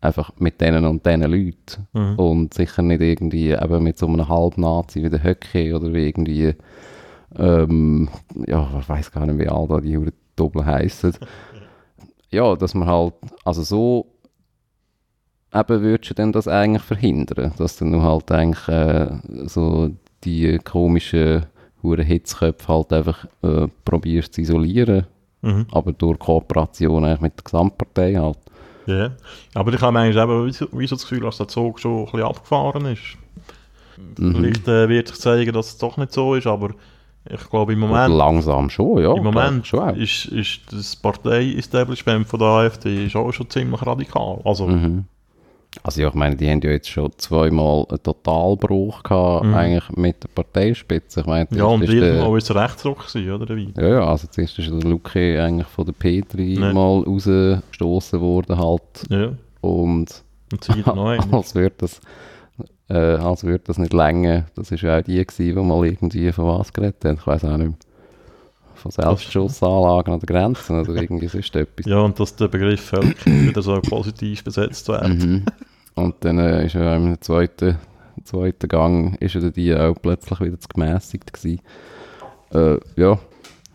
einfach 0.00 0.32
mit 0.38 0.60
denen 0.60 0.84
und 0.84 1.04
diesen 1.06 1.22
Leuten. 1.22 1.88
Mhm. 1.92 2.14
Und 2.16 2.54
sicher 2.54 2.82
nicht 2.82 3.00
irgendwie 3.02 3.50
eben 3.50 3.82
mit 3.82 3.98
so 3.98 4.06
einem 4.06 4.28
Halbnazi 4.28 5.02
wie 5.02 5.10
der 5.10 5.22
Höcke 5.22 5.74
oder 5.74 5.92
wie 5.92 6.06
irgendwie, 6.08 6.54
ähm, 7.38 8.08
ja, 8.46 8.68
ich 8.80 8.88
weiß 8.88 9.12
gar 9.12 9.26
nicht, 9.26 9.38
wie 9.38 9.48
all 9.48 9.66
da 9.68 9.80
die 9.80 9.96
Huren 9.96 10.12
Doppel 10.36 10.64
heissen. 10.64 11.12
Ja, 12.34 12.56
dass 12.56 12.72
man 12.72 12.88
halt, 12.88 13.12
also 13.44 13.62
so 13.62 14.06
eben 15.54 15.82
würdest 15.82 16.10
du 16.10 16.14
denn 16.14 16.32
das 16.32 16.48
eigentlich 16.48 16.82
verhindern, 16.82 17.52
dass 17.58 17.76
du 17.76 17.84
nur 17.84 18.02
halt 18.02 18.30
eigentlich 18.32 18.68
äh, 18.68 19.08
so 19.46 19.90
die 20.24 20.58
komischen 20.58 21.46
Huren 21.82 22.04
Hitzköpfe 22.04 22.68
halt 22.68 22.92
einfach 22.92 23.24
äh, 23.42 23.66
probierst 23.84 24.34
zu 24.34 24.40
isolieren, 24.40 25.06
Mhm. 25.44 25.66
aber 25.72 25.92
durch 25.92 26.18
Kooperation 26.20 27.04
eigentlich 27.04 27.20
mit 27.20 27.36
der 27.38 27.42
Gesamtpartei 27.44 28.14
halt. 28.14 28.38
Ja. 28.86 29.10
Aber 29.54 29.72
ich 29.74 29.80
habe 29.80 29.92
manchmal 29.92 30.24
eben 30.24 30.46
wie 30.46 30.52
so- 30.52 30.68
wie 30.72 30.86
so 30.86 30.94
das 30.94 31.02
Gefühl, 31.02 31.20
dass 31.20 31.38
der 31.38 31.48
Zug 31.48 31.80
schon 31.80 31.98
ein 32.00 32.04
bisschen 32.04 32.22
abgefahren 32.22 32.86
ist. 32.86 33.00
Mhm. 34.18 34.34
Vielleicht 34.36 34.68
äh, 34.68 34.88
wird 34.88 35.08
sich 35.08 35.18
zeigen, 35.18 35.52
dass 35.52 35.66
es 35.68 35.78
doch 35.78 35.96
nicht 35.96 36.12
so 36.12 36.34
ist, 36.36 36.46
aber 36.46 36.70
ich 37.28 37.50
glaube 37.50 37.72
im 37.72 37.82
Und 37.82 37.88
Moment, 37.90 38.14
langsam 38.14 38.70
schon, 38.70 39.02
ja. 39.02 39.14
im 39.14 39.22
Moment 39.24 39.66
schon 39.66 39.96
ist, 39.96 40.26
ist 40.26 40.60
das 40.72 40.94
Partei-Establishment 40.96 42.26
von 42.26 42.38
der 42.40 42.48
AfD 42.48 43.06
ist 43.06 43.16
auch 43.16 43.32
schon 43.32 43.50
ziemlich 43.50 43.84
radikal. 43.84 44.40
Also, 44.44 44.66
Mhm. 44.68 45.04
Also 45.82 46.02
ja, 46.02 46.08
ich 46.08 46.14
meine, 46.14 46.36
die 46.36 46.48
haben 46.50 46.60
ja 46.62 46.70
jetzt 46.70 46.90
schon 46.90 47.10
zweimal 47.16 47.86
einen 47.88 48.02
Totalbruch 48.02 49.02
gehabt, 49.02 49.46
Mhm. 49.46 49.54
eigentlich 49.54 49.96
mit 49.96 50.22
der 50.22 50.28
Parteispitze. 50.28 51.20
Ich 51.20 51.26
meine, 51.26 51.48
ja, 51.50 51.64
und 51.64 51.80
zuerst 51.80 51.92
ist 51.94 52.00
der- 52.00 52.08
irgendwann 52.10 52.30
war 52.30 52.36
es 52.38 52.54
Rechtsruck, 52.54 53.06
gewesen, 53.08 53.32
oder? 53.32 53.56
Wie? 53.56 53.72
Ja, 53.76 53.88
ja, 53.88 54.06
also 54.06 54.26
zuerst 54.30 54.58
ist 54.58 54.70
der 54.70 54.80
Luki 54.90 55.38
eigentlich 55.38 55.66
von 55.68 55.86
der 55.86 55.92
Petri 55.92 56.56
Nee. 56.60 56.72
mal 56.72 57.02
rausgestoßen 57.02 58.20
worden 58.20 58.58
halt 58.58 58.82
Ja, 59.08 59.32
und 59.62 60.22
und 60.52 60.64
sie 60.64 60.80
noch 60.84 61.06
einen. 61.06 61.32
als 61.34 61.54
würde 61.54 61.74
das, 61.78 62.00
äh, 62.90 62.94
als 62.94 63.42
würde 63.42 63.64
das 63.66 63.78
nicht 63.78 63.94
länger. 63.94 64.44
Das 64.54 64.70
ist 64.70 64.82
ja 64.82 64.98
auch 64.98 65.02
die 65.02 65.24
gewesen, 65.24 65.54
die 65.56 65.62
mal 65.62 65.86
irgendwie 65.86 66.30
von 66.32 66.44
was 66.58 66.72
geredet 66.72 67.02
hat. 67.04 67.16
Ich 67.18 67.26
weiß 67.26 67.44
auch 67.46 67.56
nicht 67.56 67.68
mehr. 67.68 67.76
Von 68.82 68.90
Selbstschussanlagen 68.90 70.12
an 70.14 70.20
der 70.20 70.26
Grenze 70.26 70.72
oder 70.72 70.94
irgendwie 71.00 71.28
sonst 71.28 71.54
etwas. 71.54 71.86
Ja, 71.86 72.00
und 72.00 72.18
dass 72.18 72.34
der 72.34 72.48
Begriff 72.48 72.80
Völker 72.80 73.26
wieder 73.30 73.62
so 73.62 73.80
positiv 73.80 74.42
besetzt 74.42 74.88
wird. 74.88 75.08
Mhm. 75.08 75.44
Und 75.94 76.16
dann 76.20 76.38
äh, 76.38 76.66
ist 76.66 76.74
er 76.74 76.96
im 76.96 77.20
zweiten, 77.20 77.78
zweiten 78.24 78.66
Gang 78.68 79.16
ist 79.20 79.34
er 79.36 79.50
die 79.50 79.74
auch 79.74 79.94
plötzlich 80.00 80.40
wieder 80.40 80.58
zu 80.58 80.68
gemässigt 80.68 81.32
gewesen. 81.32 81.60
Äh, 82.52 82.78
ja, 82.96 83.12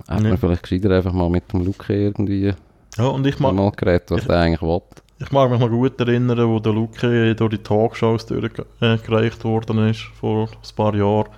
hat 0.08 0.24
Ja. 0.24 0.30
man 0.30 0.38
vielleicht 0.38 0.64
gescheiter 0.64 0.92
einfach 0.92 1.14
mal 1.14 1.30
mit 1.30 1.52
dem 1.54 1.64
Luke 1.64 1.94
irgendwie 1.94 2.54
Ja, 2.98 3.06
und 3.08 3.26
ich 3.26 3.40
mag, 3.40 3.54
mal 3.54 3.72
geredet, 3.72 4.12
was 4.12 4.22
ich- 4.22 4.28
der 4.28 4.38
eigentlich 4.40 4.62
will. 4.62 4.82
ich 5.20 5.32
mag 5.32 5.50
mich 5.50 5.60
noch 5.60 5.70
gut 5.70 6.00
erinnern, 6.02 6.48
wo 6.50 6.60
der 6.60 6.74
Luke 6.74 7.36
durch 7.36 7.50
die 7.52 7.58
Talkshows 7.60 8.26
durchgereicht 8.26 9.44
worden 9.46 9.88
ist, 9.90 10.02
vor 10.20 10.50
ein 10.50 10.76
paar 10.76 10.96
Jahren. 10.96 11.30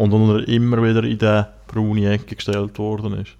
Und 0.00 0.12
dann 0.12 0.30
er 0.30 0.48
immer 0.48 0.82
wieder 0.82 1.04
in 1.04 1.18
die 1.18 1.42
braune 1.66 2.10
Ecke 2.10 2.34
gestellt 2.34 2.78
worden 2.78 3.12
ist. 3.20 3.32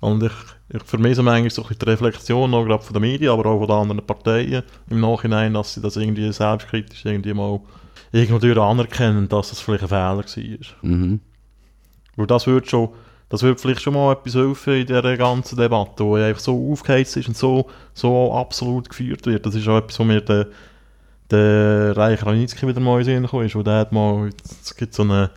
Und 0.00 0.22
ich, 0.22 0.32
ich 0.70 0.82
vermisse 0.82 1.22
manchmal 1.22 1.50
so 1.50 1.60
ein 1.60 1.68
bisschen 1.68 1.80
die 1.80 1.90
Reflexion, 1.90 2.54
auch 2.54 2.64
gerade 2.64 2.82
von 2.82 2.94
den 2.94 3.02
Medien, 3.02 3.30
aber 3.30 3.44
auch 3.44 3.58
von 3.58 3.66
den 3.66 3.76
anderen 3.76 4.06
Parteien 4.06 4.62
im 4.88 5.00
Nachhinein, 5.00 5.52
dass 5.52 5.74
sie 5.74 5.82
das 5.82 5.98
irgendwie 5.98 6.32
selbstkritisch 6.32 7.04
irgendwie 7.04 7.34
mal 7.34 7.60
irgendwo 8.12 8.38
durch 8.38 8.56
anerkennen, 8.56 9.28
dass 9.28 9.50
das 9.50 9.60
vielleicht 9.60 9.82
ein 9.82 9.88
Fehler 9.90 10.24
war. 10.24 10.80
Mhm. 10.80 11.20
Weil 12.16 12.26
das 12.26 12.46
würde 12.46 12.66
schon, 12.66 12.88
das 13.28 13.42
würde 13.42 13.60
vielleicht 13.60 13.82
schon 13.82 13.92
mal 13.92 14.14
etwas 14.14 14.34
helfen 14.36 14.72
in 14.76 14.86
dieser 14.86 15.16
ganzen 15.18 15.58
Debatte, 15.58 16.02
wo 16.02 16.14
einfach 16.14 16.40
so 16.40 16.72
aufgeheizt 16.72 17.18
ist 17.18 17.28
und 17.28 17.36
so, 17.36 17.68
so 17.92 18.32
absolut 18.32 18.88
geführt 18.88 19.26
wird. 19.26 19.44
Das 19.44 19.54
ist 19.54 19.68
auch 19.68 19.76
etwas, 19.76 19.98
wo 19.98 20.04
mir 20.04 20.22
der, 20.22 20.46
der 21.30 21.94
Reich 21.94 22.24
Ranitzky 22.24 22.66
wieder 22.66 22.80
mal 22.80 23.00
in 23.00 23.06
den 23.06 23.16
Sinn 23.16 23.22
gekommen 23.24 23.44
ist, 23.44 23.54
wo 23.54 23.62
der 23.62 23.80
hat 23.80 23.92
mal, 23.92 24.30
es 24.62 24.74
gibt 24.74 24.94
so 24.94 25.02
eine, 25.02 25.30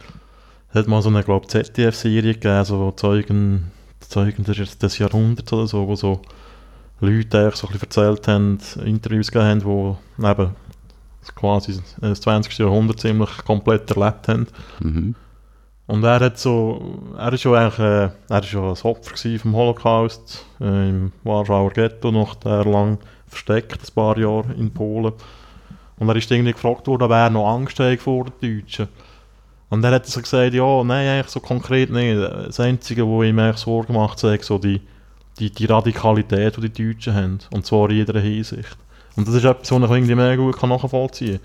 hat 0.74 0.88
mal 0.88 1.02
so 1.02 1.10
eine, 1.10 1.24
glaube 1.24 1.48
ZDF-Serie 1.48 2.34
gegeben, 2.34 2.66
so 2.66 2.92
Zeugen, 2.92 3.72
Zeugen 4.00 4.44
des, 4.44 4.98
Jahrhunderts 4.98 5.54
oder 5.54 5.68
so, 5.68 5.88
wo 5.88 5.96
so 5.96 6.22
Leute 7.00 7.40
eigentlich 7.40 7.56
so 7.56 7.68
ein 7.68 7.74
bisschen 7.74 7.88
erzählt 7.88 8.28
haben, 8.28 8.58
Interviews 8.86 9.32
gegeben 9.32 9.50
haben, 9.62 9.64
wo 9.64 9.98
eben 10.20 10.56
quasi 11.36 11.80
das 12.02 12.22
20. 12.22 12.58
Jahrhundert 12.58 13.00
ziemlich 13.00 13.38
komplett 13.46 13.90
erlebt 13.92 14.28
haben. 14.28 14.48
Mhm. 14.82 15.16
Und 15.86 16.04
er 16.04 16.20
hat 16.22 16.40
so, 16.40 17.00
er 17.18 17.34
ist 17.34 17.44
ja 17.44 17.52
eigentlich, 17.54 17.80
äh, 17.80 18.10
er 18.30 18.44
ist 18.44 18.54
ja 18.54 18.62
ein 18.62 18.78
Opfer 18.84 19.40
vom 19.40 19.56
Holocaust 19.56 20.46
äh, 20.62 20.90
im 20.90 21.12
Warschauer 21.24 21.72
Ghetto 21.72 22.12
noch 22.12 22.36
der 22.36 22.64
lang 22.64 23.00
versteckt, 23.28 23.80
ein 23.82 23.94
paar 23.94 24.18
Jahre 24.18 24.54
in 24.54 24.72
Polen. 24.72 25.14
Und 25.98 26.10
er 26.10 26.16
ist 26.16 26.32
irgendwie 26.32 26.54
gefragt 26.54 26.88
worden, 26.88 27.04
ob 27.04 27.12
er 27.12 27.30
noch 27.30 27.50
Angst 27.50 27.80
hat 27.80 28.00
vor 28.00 28.26
den 28.26 28.62
Deutschen. 28.62 28.88
Und 29.74 29.84
er 29.84 29.94
hat 29.94 30.06
so 30.06 30.22
gesagt, 30.22 30.54
ja, 30.54 30.84
nein, 30.84 31.08
eigentlich 31.08 31.32
so 31.32 31.40
konkret 31.40 31.90
nicht. 31.90 32.16
Das 32.16 32.60
Einzige, 32.60 33.08
wo 33.08 33.24
ihm 33.24 33.40
eigentlich 33.40 33.58
Sorgen 33.58 33.96
macht, 33.96 34.24
ist 34.24 34.46
so 34.46 34.60
die, 34.60 34.80
die, 35.40 35.50
die 35.50 35.66
Radikalität, 35.66 36.58
die 36.58 36.70
die 36.70 36.94
Deutschen 36.94 37.16
haben. 37.16 37.40
Und 37.52 37.66
zwar 37.66 37.90
in 37.90 37.96
jeder 37.96 38.20
Hinsicht. 38.20 38.78
Und 39.16 39.28
das 39.28 39.34
ist 39.34 39.46
etwas, 39.46 39.72
was 39.72 39.90
ich 39.90 39.90
irgendwie 39.90 40.14
mega 40.14 40.36
gut 40.36 40.60
kann 40.60 40.70
nachvollziehen 40.70 41.40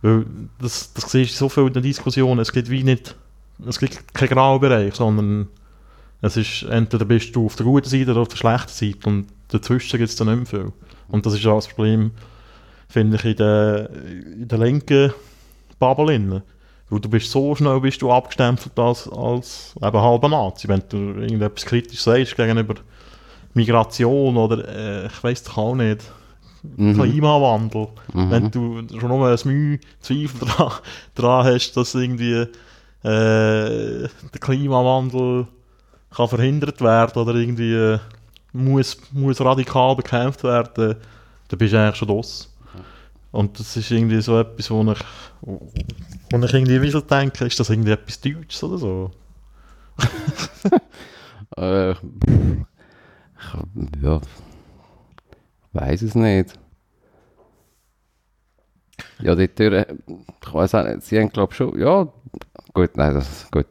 kann. 0.00 0.16
Weil 0.16 0.26
das, 0.62 0.94
das 0.94 1.10
siehst 1.10 1.34
du 1.34 1.40
so 1.40 1.48
viel 1.50 1.66
in 1.66 1.74
der 1.74 1.82
Diskussion, 1.82 2.38
es 2.38 2.52
gibt 2.52 2.70
wie 2.70 2.84
nicht, 2.84 3.16
es 3.68 3.78
gibt 3.78 4.14
keinen 4.14 4.30
Graubereich, 4.30 4.94
sondern 4.94 5.48
es 6.22 6.38
ist, 6.38 6.62
entweder 6.62 7.04
bist 7.04 7.36
du 7.36 7.44
auf 7.44 7.56
der 7.56 7.66
guten 7.66 7.86
Seite 7.86 8.12
oder 8.12 8.22
auf 8.22 8.28
der 8.28 8.36
schlechten 8.38 8.72
Seite 8.72 9.10
und 9.10 9.26
dazwischen 9.48 9.98
gibt 9.98 10.08
es 10.08 10.16
dann 10.16 10.28
nicht 10.28 10.50
mehr 10.50 10.62
viel. 10.62 10.72
Und 11.08 11.26
das 11.26 11.34
ist 11.34 11.44
auch 11.44 11.56
das 11.56 11.68
Problem, 11.68 12.12
finde 12.88 13.18
ich, 13.18 13.26
in 13.26 13.36
der, 13.36 13.90
in 13.90 14.48
der 14.48 14.58
linken 14.58 15.12
Bubble. 15.78 16.42
Weil 16.92 17.00
du 17.00 17.08
bist 17.08 17.30
so 17.30 17.54
schnell 17.54 17.80
bist 17.80 18.02
du 18.02 18.12
abgestempelt 18.12 18.78
als, 18.78 19.08
als 19.08 19.74
eben 19.82 20.00
halber 20.00 20.28
Nazi. 20.28 20.68
Wenn 20.68 20.82
du 20.90 20.98
irgendetwas 21.20 21.64
kritisch 21.64 22.02
sagst 22.02 22.36
gegenüber 22.36 22.74
Migration 23.54 24.36
oder 24.36 24.68
äh, 24.68 25.06
ich 25.06 25.24
weiß 25.24 25.44
doch 25.44 25.56
auch 25.56 25.74
nicht, 25.74 26.02
Mhm. 26.76 26.94
Klimawandel. 26.94 27.88
Wenn 28.12 28.50
du 28.50 28.82
schon 29.00 29.08
nur 29.08 29.28
ein 29.28 29.38
Mühe 29.44 29.80
Zweifel 30.00 30.46
dran, 30.46 30.72
dran 31.14 31.46
hast, 31.46 31.76
dass 31.76 31.94
irgendwie 31.94 32.34
äh, 32.42 32.46
der 33.02 34.40
Klimawandel 34.40 35.48
kann 36.14 36.28
verhindert 36.28 36.80
werden 36.80 37.20
oder 37.20 37.34
irgendwie 37.34 37.74
äh, 37.74 37.98
muss, 38.52 38.96
muss 39.10 39.40
radikal 39.40 39.96
bekämpft 39.96 40.44
werden, 40.44 40.94
dann 41.48 41.58
bist 41.58 41.72
du 41.72 41.80
eigentlich 41.80 41.96
schon 41.96 42.08
los. 42.08 42.48
Und 43.32 43.58
das 43.58 43.76
ist 43.76 43.90
irgendwie 43.90 44.20
so 44.20 44.38
etwas, 44.38 44.70
wo 44.70 44.92
ich, 44.92 44.98
wo 46.32 46.44
ich 46.44 46.54
irgendwie 46.54 46.80
wie 46.82 46.90
so 46.90 47.00
denke, 47.00 47.44
ist 47.44 47.60
das 47.60 47.70
irgendwie 47.70 47.92
etwas 47.92 48.20
Deutsches 48.20 48.62
oder 48.64 48.78
so? 48.78 49.10
Äh, 51.54 51.90
ich, 51.90 51.98
ja, 54.02 54.20
weiß 55.74 56.00
es 56.00 56.14
nicht. 56.14 56.58
Ja, 59.20 59.34
dort, 59.34 59.58
durch, 59.58 59.86
ich 60.42 60.54
weiß 60.54 60.74
auch 60.76 60.84
nicht, 60.84 61.02
sie 61.02 61.18
haben 61.20 61.28
glaube 61.28 61.52
schon, 61.54 61.78
ja, 61.78 62.08
gut, 62.72 62.96
nein, 62.96 63.12
das, 63.14 63.50
gut, 63.50 63.66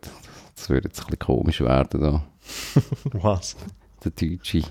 das 0.56 0.70
würde 0.70 0.90
jetzt 0.90 1.00
ein 1.00 1.06
bisschen 1.08 1.20
komisch 1.20 1.62
werden 1.62 2.02
da, 2.02 2.24
Was? 3.14 3.56
der 4.06 4.12
Deutsche, 4.12 4.62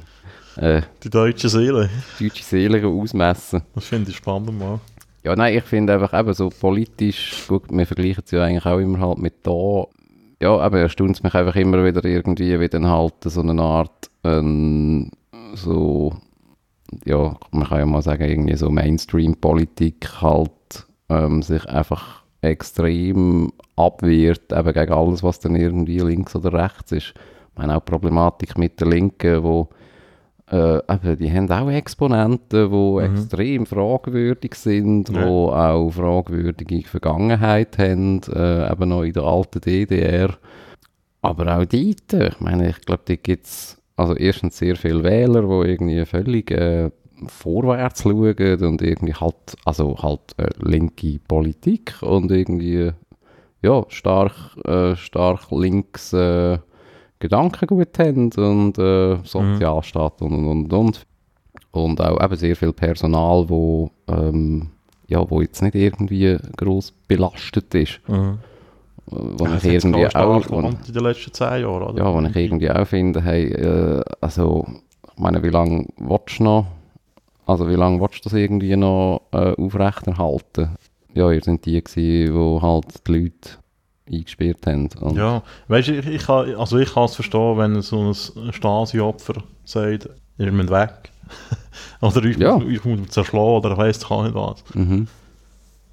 äh, 0.57 0.82
Die 1.03 1.11
deutsche 1.11 1.49
Seele. 1.49 1.91
die 2.20 2.28
deutsche 2.28 2.45
Seele 2.45 2.86
ausmessen. 2.86 3.62
Das 3.74 3.86
finde 3.86 4.11
ich 4.11 4.16
spannend 4.18 4.57
mal. 4.59 4.78
Ja, 5.23 5.37
nein, 5.37 5.57
ich 5.59 5.64
finde 5.64 5.93
einfach 5.95 6.18
eben 6.18 6.33
so 6.33 6.49
politisch, 6.49 7.47
gut, 7.47 7.64
wir 7.71 7.87
vergleichen 7.87 8.23
es 8.25 8.31
ja 8.31 8.43
eigentlich 8.43 8.64
auch 8.64 8.79
immer 8.79 9.01
halt 9.01 9.18
mit 9.18 9.47
da, 9.47 9.85
ja, 10.41 10.57
aber 10.57 10.79
erstaunt 10.79 11.16
es 11.16 11.23
mich 11.23 11.35
einfach 11.35 11.57
immer 11.57 11.85
wieder 11.85 12.03
irgendwie, 12.07 12.59
wie 12.59 12.68
dann 12.68 12.87
halt 12.87 13.14
so 13.25 13.43
eine 13.43 13.61
Art, 13.61 14.11
ähm, 14.25 15.11
so, 15.55 16.14
ja, 17.05 17.37
man 17.51 17.68
kann 17.68 17.79
ja 17.81 17.87
mal 17.87 18.01
sagen, 18.01 18.25
irgendwie 18.25 18.57
so 18.57 18.71
Mainstream-Politik 18.71 20.23
halt 20.23 20.87
ähm, 21.11 21.43
sich 21.43 21.66
einfach 21.68 22.23
extrem 22.41 23.53
abwehrt, 23.77 24.53
eben 24.53 24.73
gegen 24.73 24.93
alles, 24.93 25.23
was 25.23 25.41
dann 25.41 25.55
irgendwie 25.55 25.99
links 25.99 26.35
oder 26.35 26.55
rechts 26.55 26.93
ist. 26.93 27.14
Ich 27.14 27.59
meine 27.59 27.77
auch 27.77 27.85
die 27.85 27.91
Problematik 27.91 28.57
mit 28.57 28.81
der 28.81 28.89
Linken, 28.89 29.43
wo 29.43 29.68
äh, 30.51 31.16
die 31.16 31.32
haben 31.32 31.51
auch 31.51 31.70
Exponenten, 31.70 32.70
die 32.70 33.05
extrem 33.05 33.66
fragwürdig 33.66 34.55
sind, 34.55 35.09
die 35.09 35.14
Ja. 35.14 35.22
auch 35.72 35.90
fragwürdige 35.90 36.82
Vergangenheit 36.88 37.78
haben, 37.78 38.20
äh, 38.34 38.70
eben 38.72 38.88
noch 38.88 39.03
in 39.03 39.12
der 39.12 39.22
alten 39.22 39.61
DDR. 39.61 40.30
Aber 41.22 41.59
auch 41.59 41.64
dort, 41.64 42.12
ich 42.12 42.40
meine, 42.40 42.70
ich 42.70 42.80
glaube, 42.80 43.03
dort 43.07 43.22
gibt 43.22 43.46
es 43.46 43.76
also 43.96 44.16
erstens 44.16 44.57
sehr 44.57 44.76
viele 44.76 45.05
Wähler, 45.05 45.42
die 45.42 45.70
irgendwie 45.70 46.05
völlig 46.07 46.51
äh, 46.51 46.90
vorwärts 47.26 48.03
schauen 48.03 48.62
und 48.62 48.80
irgendwie 48.82 49.12
halt, 49.14 49.34
also 49.66 49.96
halt 50.03 50.20
äh, 50.38 50.48
linke 50.62 51.18
Politik 51.28 51.94
und 52.01 52.30
irgendwie, 52.30 52.92
ja, 53.62 53.84
stark, 53.88 54.32
äh, 54.64 54.96
stark 54.96 55.51
links 55.51 56.14
äh, 56.14 56.59
Gedankengut 57.21 57.99
haben 57.99 58.31
und 58.33 58.79
äh, 58.79 59.18
Sozialstaat 59.23 60.21
und, 60.23 60.33
und, 60.33 60.49
und, 60.49 60.73
und. 60.73 61.07
Und 61.73 62.01
auch 62.01 62.21
eben 62.23 62.37
sehr 62.37 62.57
viel 62.57 62.73
Personal, 62.73 63.49
wo, 63.49 63.91
ähm, 64.09 64.71
ja, 65.07 65.29
wo 65.31 65.41
jetzt 65.41 65.62
nicht 65.62 65.77
irgendwie 65.77 66.37
gross 66.57 66.93
belastet 67.07 67.73
ist. 67.75 68.01
Mhm. 68.09 68.39
Äh, 69.11 69.14
Wo 69.39 69.45
Ja, 69.45 69.57
ich 69.57 69.64
irgendwie 69.64 70.07
auch 70.07 70.51
wo, 70.51 70.59
in 70.61 70.77
den 70.89 71.03
letzten 71.05 71.33
zehn 71.33 71.61
Jahren, 71.62 71.83
oder? 71.83 72.03
ja, 72.03 72.12
wo 72.12 72.21
ich 72.27 72.37
irgendwie 72.37 72.71
auch 72.71 72.87
finde, 72.87 73.23
hey, 73.23 73.45
äh, 73.53 74.03
also, 74.21 74.66
ich 75.12 75.18
meine, 75.18 75.43
wie 75.43 75.51
lange 75.51 75.87
willst 75.99 76.41
du 76.41 76.45
noch, 76.45 76.66
also 77.47 77.68
wie 77.68 77.75
lange 77.75 78.01
willst 78.01 78.16
du 78.16 78.21
das 78.25 78.33
irgendwie 78.33 78.77
noch 78.77 79.23
äh, 79.33 79.55
aufrechterhalten? 79.57 80.71
Ja, 81.14 81.31
ihr 81.31 81.43
sind 81.43 81.66
die 81.66 81.83
gewesen, 81.83 82.35
die 82.35 82.62
halt 82.62 83.07
die 83.07 83.12
Leute 83.12 83.51
eingesperrt 84.11 84.67
haben. 84.67 84.89
Und, 85.01 85.17
Ja, 85.17 85.43
weißt 85.69 85.89
du, 85.89 85.99
ich, 85.99 86.07
ich, 86.07 86.23
kann- 86.27 86.55
also 86.57 86.79
ich 86.79 86.93
kann 86.93 87.05
es 87.05 87.15
verstehen, 87.15 87.59
wenn 87.59 87.81
so 87.83 88.11
ein 88.13 88.53
Stasi-Opfer 88.53 89.43
sagt, 89.65 90.09
ihr 90.39 90.53
müsst 90.53 90.71
weg. 90.71 91.11
oder 92.01 92.25
ich, 92.25 92.37
Ja. 92.39 92.61
ich 92.69 92.85
muss 92.85 93.09
zerschlagen 93.09 93.47
oder 93.57 93.73
ich 93.73 93.79
weiss 93.79 93.99
doch 94.01 94.23
nicht 94.25 94.35
was. 94.35 94.63
Mhm. 94.75 95.07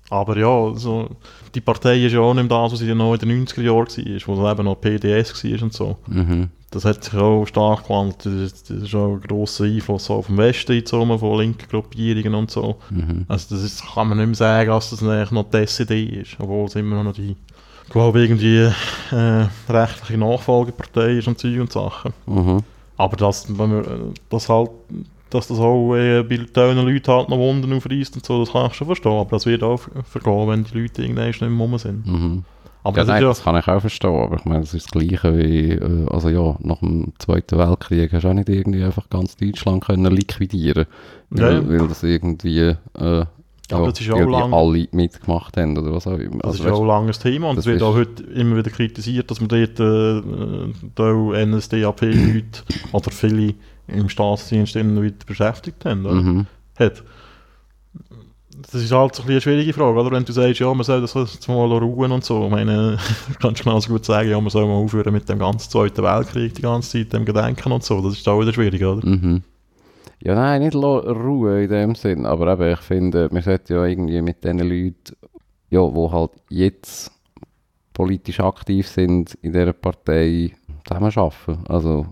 Aber 0.10 0.38
ja, 0.38 0.72
so, 0.76 1.10
die 1.54 1.60
Partei 1.60 2.06
ist 2.06 2.14
ja 2.14 2.22
auch 2.22 2.34
nicht 2.34 2.50
das, 2.50 2.72
was 2.72 2.80
sie 2.80 2.96
noch 2.96 3.14
in 3.16 3.20
den 3.20 3.46
90er 3.46 3.62
Jahren 3.62 3.88
war, 3.88 4.28
wo 4.38 4.42
dann 4.42 4.52
eben 4.54 4.64
noch 4.66 4.76
PDS 4.80 5.44
war 5.44 5.64
und 5.64 5.74
so. 5.74 5.98
Mhm. 6.08 6.50
Das 6.72 6.86
hat 6.86 7.04
sich 7.04 7.14
auch 7.14 7.46
stark 7.46 7.84
gewandelt. 7.84 8.24
Das 8.24 8.70
ist, 8.70 8.96
auch 8.96 9.16
ein 9.16 9.22
grosser 9.22 9.66
Einfluss 9.66 10.10
auf 10.10 10.28
dem 10.28 10.38
Westen 10.38 10.74
eingezogen, 10.74 11.20
von 11.20 11.40
linken 11.40 11.68
Gruppierungen 11.70 12.36
und 12.36 12.52
so. 12.52 12.78
Mhm. 12.90 13.26
Also 13.28 13.54
das 13.56 13.64
ist, 13.66 13.84
kann 13.94 14.08
man 14.08 14.18
nicht 14.18 14.28
mehr 14.28 14.36
sagen, 14.36 14.70
dass 14.70 14.90
das 14.92 15.04
eigentlich 15.04 15.32
noch 15.32 15.50
die 15.50 15.58
SED 15.58 15.92
ist, 16.22 16.38
obwohl 16.40 16.66
es 16.68 16.76
immer 16.76 17.04
noch 17.04 17.14
die, 17.14 17.36
ich 17.88 17.94
glaube 17.94 18.22
irgendwie 18.22 18.70
äh, 19.12 19.48
rechtliche 19.70 20.18
Nachfolgepartei 20.20 21.14
ist 21.20 21.28
und 21.28 21.40
Zeug 21.40 21.60
und 21.60 21.72
Sachen. 21.72 22.14
Mhm. 22.26 22.64
Aber 22.98 23.16
dass, 23.18 23.48
wenn 23.58 23.70
man, 23.70 23.86
äh, 23.86 24.14
das 24.30 24.50
halt, 24.50 24.72
dass 25.30 25.48
das 25.48 25.60
auch 25.60 25.96
äh, 25.96 26.24
bei 26.24 26.38
vielen 26.38 26.78
Leuten 26.86 27.12
halt 27.12 27.30
noch 27.30 27.38
Wunden 27.38 27.74
aufreißt 27.74 28.16
und 28.16 28.26
so, 28.26 28.40
das 28.44 28.52
kann 28.54 28.68
ich 28.68 28.74
schon 28.76 28.88
verstehen. 28.88 29.12
Aber 29.14 29.30
das 29.32 29.46
wird 29.46 29.64
auch 29.64 29.80
vergehen, 30.04 30.48
wenn 30.50 30.64
die 30.64 30.78
Leute 30.80 31.02
irgendwann 31.04 31.28
nicht 31.28 31.42
mehr 31.42 31.50
rum 31.52 31.78
sind. 31.78 32.06
Mhm. 32.06 32.46
Aber 32.84 32.98
Ja, 32.98 33.04
das 33.04 33.08
nein, 33.08 33.24
ist 33.24 33.28
das 33.28 33.44
kann 33.44 33.58
ich 33.58 33.68
auch 33.68 33.82
verstehen, 33.82 34.16
aber 34.16 34.38
ich 34.38 34.46
meine, 34.46 34.62
das 34.62 34.74
ist 34.74 34.86
das 34.86 34.92
Gleiche 34.92 35.38
wie, 35.38 35.72
äh, 35.72 36.08
also 36.10 36.30
ja, 36.30 36.56
nach 36.62 36.80
dem 36.80 37.14
Zweiten 37.20 37.58
Weltkrieg 37.58 38.14
hast 38.14 38.24
du 38.24 38.30
auch 38.30 38.34
nicht 38.34 38.50
irgendwie 38.50 38.84
einfach 38.84 39.10
ganz 39.10 39.36
Deutschland 39.36 39.84
können 39.86 40.12
liquidieren 40.16 40.86
Ja, 41.32 41.48
weil, 41.48 41.64
ja. 41.64 41.68
weil 41.68 41.88
das 41.88 42.04
irgendwie, 42.04 42.76
äh, 42.98 43.26
ja, 43.72 43.86
das 43.86 44.00
ist 44.00 44.10
auch 44.12 44.20
lang- 44.20 44.54
alle 44.54 44.88
mitgemacht 44.92 45.58
haben 45.58 45.78
oder 45.78 45.92
was 45.94 46.08
auch 46.08 46.18
immer. 46.18 46.40
Das 46.40 46.52
Also, 46.52 46.64
ist 46.66 46.72
auch 46.72 46.82
ein 46.82 46.88
langes 46.88 47.20
Thema 47.20 47.50
und 47.50 47.58
es 47.60 47.66
wird 47.66 47.82
auch 47.82 47.96
heute 47.96 48.24
immer 48.24 48.56
wieder 48.58 48.70
kritisiert, 48.72 49.30
dass 49.30 49.40
man 49.42 49.50
dort 49.50 49.80
äh, 49.80 50.72
da 50.96 51.46
NSDAP-Leute 51.46 52.64
oder 52.94 53.12
viele 53.12 53.54
im 53.88 54.10
Staatsdienst 54.10 54.76
immer 54.76 55.02
wieder 55.02 55.16
beschäftigt 55.26 55.84
haben. 55.86 56.02
Mhm. 56.02 56.46
hat. 56.78 57.04
Das 58.72 58.82
ist 58.82 58.92
halt 58.92 59.14
so 59.16 59.22
ein 59.24 59.30
eine 59.30 59.40
schwierige 59.40 59.72
Frage, 59.72 60.00
oder? 60.00 60.12
Wenn 60.12 60.26
du 60.26 60.32
sagst, 60.34 60.60
ja, 60.60 60.74
man 60.74 60.84
soll 60.84 61.00
das 61.02 61.14
jetzt 61.14 61.48
mal 61.48 61.56
ruhen 61.72 62.12
und 62.12 62.24
so. 62.24 62.46
Ich 62.46 62.52
meine, 62.52 62.98
kannst 63.40 63.60
du 63.62 63.64
genauso 63.66 63.90
gut 63.92 64.04
sagen, 64.04 64.30
ja, 64.30 64.42
man 64.42 64.50
soll 64.50 64.66
mal 64.66 64.74
aufhören 64.74 65.14
mit 65.14 65.30
dem 65.30 65.38
ganzen 65.40 65.70
Zweiten 65.70 66.02
Weltkrieg 66.04 66.56
die 66.56 66.64
ganze 66.64 66.90
Zeit, 66.98 67.14
dem 67.14 67.24
Gedenken 67.24 67.72
und 67.72 67.84
so. 67.84 68.02
Das 68.02 68.14
ist 68.14 68.28
auch 68.28 68.42
wieder 68.42 68.54
schwierig, 68.54 68.84
oder? 68.84 69.08
Mhm. 69.08 69.44
Ja, 70.24 70.34
nein, 70.36 70.64
nicht 70.64 70.76
Ruhe 70.76 71.64
in 71.64 71.70
dem 71.70 71.96
Sinn, 71.96 72.26
aber 72.26 72.54
eben, 72.54 72.74
ich 72.74 72.80
finde, 72.80 73.30
man 73.32 73.44
sollte 73.44 73.76
ja 73.76 73.86
irgendwie 73.86 74.22
mit 74.22 74.44
den 74.44 74.60
Leuten, 74.60 75.16
ja, 75.70 75.88
die 75.88 76.12
halt 76.12 76.32
jetzt 76.50 77.12
politisch 77.94 78.40
aktiv 78.40 78.88
sind 78.88 79.36
in 79.42 79.54
dieser 79.54 79.74
Partei, 79.74 80.54
zusammenarbeiten. 80.88 81.66
Also, 81.68 82.06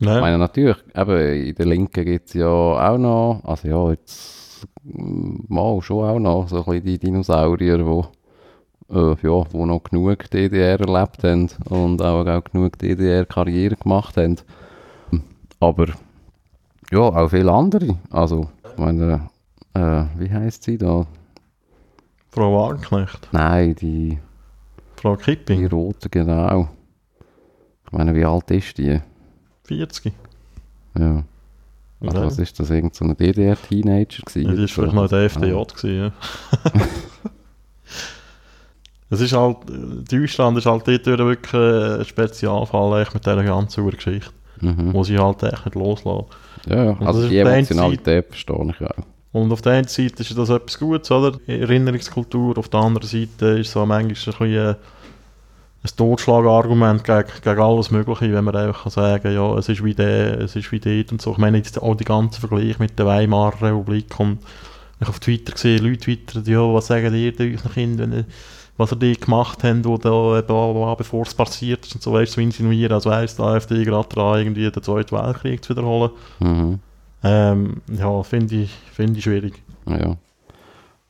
ich 0.00 0.06
Nein. 0.06 0.20
meine, 0.20 0.38
natürlich, 0.38 0.76
eben, 0.94 1.18
in 1.18 1.54
der 1.54 1.66
Linken 1.66 2.04
gibt 2.04 2.28
es 2.28 2.34
ja 2.34 2.46
auch 2.48 2.98
noch, 2.98 3.40
also 3.44 3.68
ja, 3.68 3.90
jetzt 3.90 4.66
mm, 4.84 5.44
mal 5.48 5.80
schon 5.82 6.08
auch 6.08 6.18
noch, 6.18 6.48
so 6.48 6.58
ein 6.58 6.64
bisschen 6.64 6.84
die 6.84 6.98
Dinosaurier, 6.98 7.78
die 7.78 8.94
äh, 8.94 9.16
ja, 9.22 9.52
wo 9.52 9.66
noch 9.66 9.82
genug 9.82 10.30
DDR 10.30 10.80
erlebt 10.80 11.24
haben 11.24 11.48
und 11.68 12.00
auch, 12.02 12.26
auch 12.26 12.44
genug 12.44 12.78
DDR-Karriere 12.78 13.76
gemacht 13.76 14.16
haben. 14.16 14.36
Aber 15.60 15.88
ja, 16.92 16.98
auch 17.00 17.28
viele 17.28 17.52
andere. 17.52 17.98
Also, 18.10 18.48
ich 18.72 18.78
meine, 18.78 19.28
äh, 19.74 20.04
wie 20.16 20.30
heisst 20.30 20.64
sie 20.64 20.78
da? 20.78 21.06
Frau 22.30 22.52
Wagenknecht, 22.68 23.28
Nein, 23.32 23.74
die, 23.76 24.18
Frau 24.96 25.16
die 25.16 25.22
Kipping, 25.24 25.66
rote, 25.66 26.08
genau. 26.08 26.68
Ich 27.86 27.92
meine, 27.92 28.14
wie 28.14 28.24
alt 28.24 28.50
ist 28.50 28.76
die? 28.78 29.00
40. 29.64 30.12
Ja. 30.98 31.24
Also, 32.00 32.16
Ja. 32.18 32.24
was 32.26 32.38
ist 32.38 32.60
das? 32.60 32.70
Irgend 32.70 32.94
so 32.94 33.04
ein 33.04 33.16
DDR-Teenager 33.16 34.22
gewesen? 34.24 34.48
Ja, 34.48 34.54
die 34.54 34.60
war 34.60 34.68
vielleicht 34.68 34.94
noch 34.94 35.02
in 35.04 35.08
der 35.08 35.24
FDJ. 35.24 35.52
Ah. 35.52 35.64
Gewesen, 35.64 35.96
ja. 35.96 36.12
es 39.10 39.20
ist 39.20 39.32
halt, 39.32 39.56
äh, 39.70 40.04
Deutschland 40.18 40.58
ist 40.58 40.66
halt 40.66 40.86
dort 40.86 41.06
wirklich 41.06 41.54
ein 41.54 42.04
Spezialfall 42.04 43.06
mit 43.12 43.24
dieser 43.26 43.42
ganzen 43.44 43.90
Geschichte, 43.90 44.30
Mhm. 44.60 44.92
wo 44.92 45.02
sie 45.04 45.18
halt 45.18 45.42
echt 45.42 45.64
nicht 45.64 45.74
loslassen. 45.74 46.26
Ja, 46.66 46.84
ja, 46.84 46.92
das 46.94 47.06
also 47.06 47.20
ist 47.22 47.30
die 47.30 47.36
der 47.36 47.46
Emotionalität 47.46 48.26
verstehe 48.28 48.74
ich 48.78 48.86
auch. 48.86 49.04
Und 49.32 49.52
auf 49.52 49.62
der 49.62 49.72
einen 49.72 49.88
Seite 49.88 50.22
ist 50.22 50.36
das 50.36 50.48
etwas 50.48 50.78
Gutes, 50.78 51.10
oder? 51.10 51.38
Erinnerungskultur, 51.46 52.56
auf 52.58 52.68
der 52.68 52.80
anderen 52.80 53.06
Seite 53.06 53.58
ist 53.58 53.72
so 53.72 53.84
manchmal 53.84 54.02
ein 54.02 54.08
bisschen 54.08 54.54
äh, 54.54 54.74
ein 55.84 55.90
Totschlagargument 55.96 57.04
gegen, 57.04 57.28
gegen 57.42 57.60
alles 57.60 57.90
Mögliche, 57.90 58.32
wenn 58.32 58.44
man 58.44 58.56
einfach 58.56 58.84
kann 58.84 58.92
sagen 58.92 59.32
ja, 59.32 59.56
es 59.56 59.68
ist 59.68 59.84
wie 59.84 59.94
der, 59.94 60.40
es 60.40 60.56
ist 60.56 60.72
wie 60.72 60.80
dort 60.80 61.12
und 61.12 61.22
so. 61.22 61.32
Ich 61.32 61.38
meine 61.38 61.58
jetzt 61.58 61.80
auch 61.80 61.94
die 61.94 62.04
ganzen 62.04 62.40
Vergleich 62.40 62.78
mit 62.78 62.98
der 62.98 63.06
Weimarer 63.06 63.62
Republik 63.62 64.18
und 64.18 64.38
ich 65.00 65.08
auf 65.08 65.20
Twitter 65.20 65.52
gesehen, 65.52 65.84
Leute 65.84 65.98
twittern, 65.98 66.44
ja, 66.46 66.60
was 66.74 66.88
sagen 66.88 67.14
ihr 67.14 67.32
euren 67.38 67.72
Kindern, 67.72 68.12
wenn 68.12 68.24
was 68.78 68.92
ihr 68.92 68.96
die 68.96 69.18
gemacht 69.18 69.62
habt, 69.64 69.84
wo 69.84 69.98
da, 69.98 70.40
bla, 70.40 70.94
bevor 70.94 71.26
es 71.26 71.34
passiert 71.34 71.84
ist 71.84 71.94
und 71.96 72.02
so, 72.02 72.12
weißt 72.12 72.32
du, 72.32 72.36
so 72.36 72.40
insinuieren, 72.40 72.92
als 72.92 73.04
weiss 73.04 73.36
die 73.36 73.42
AfD 73.42 73.84
gerade 73.84 74.08
dran, 74.08 74.38
irgendwie 74.38 74.70
den 74.70 74.82
Zweiten 74.82 75.14
Weltkrieg 75.14 75.62
zu 75.62 75.76
wiederholen. 75.76 76.10
Mhm. 76.38 76.78
Ähm, 77.22 77.82
ja, 77.98 78.22
finde 78.22 78.54
ich, 78.54 78.70
finde 78.92 79.18
ich 79.18 79.24
schwierig. 79.24 79.62
Ja. 79.86 80.16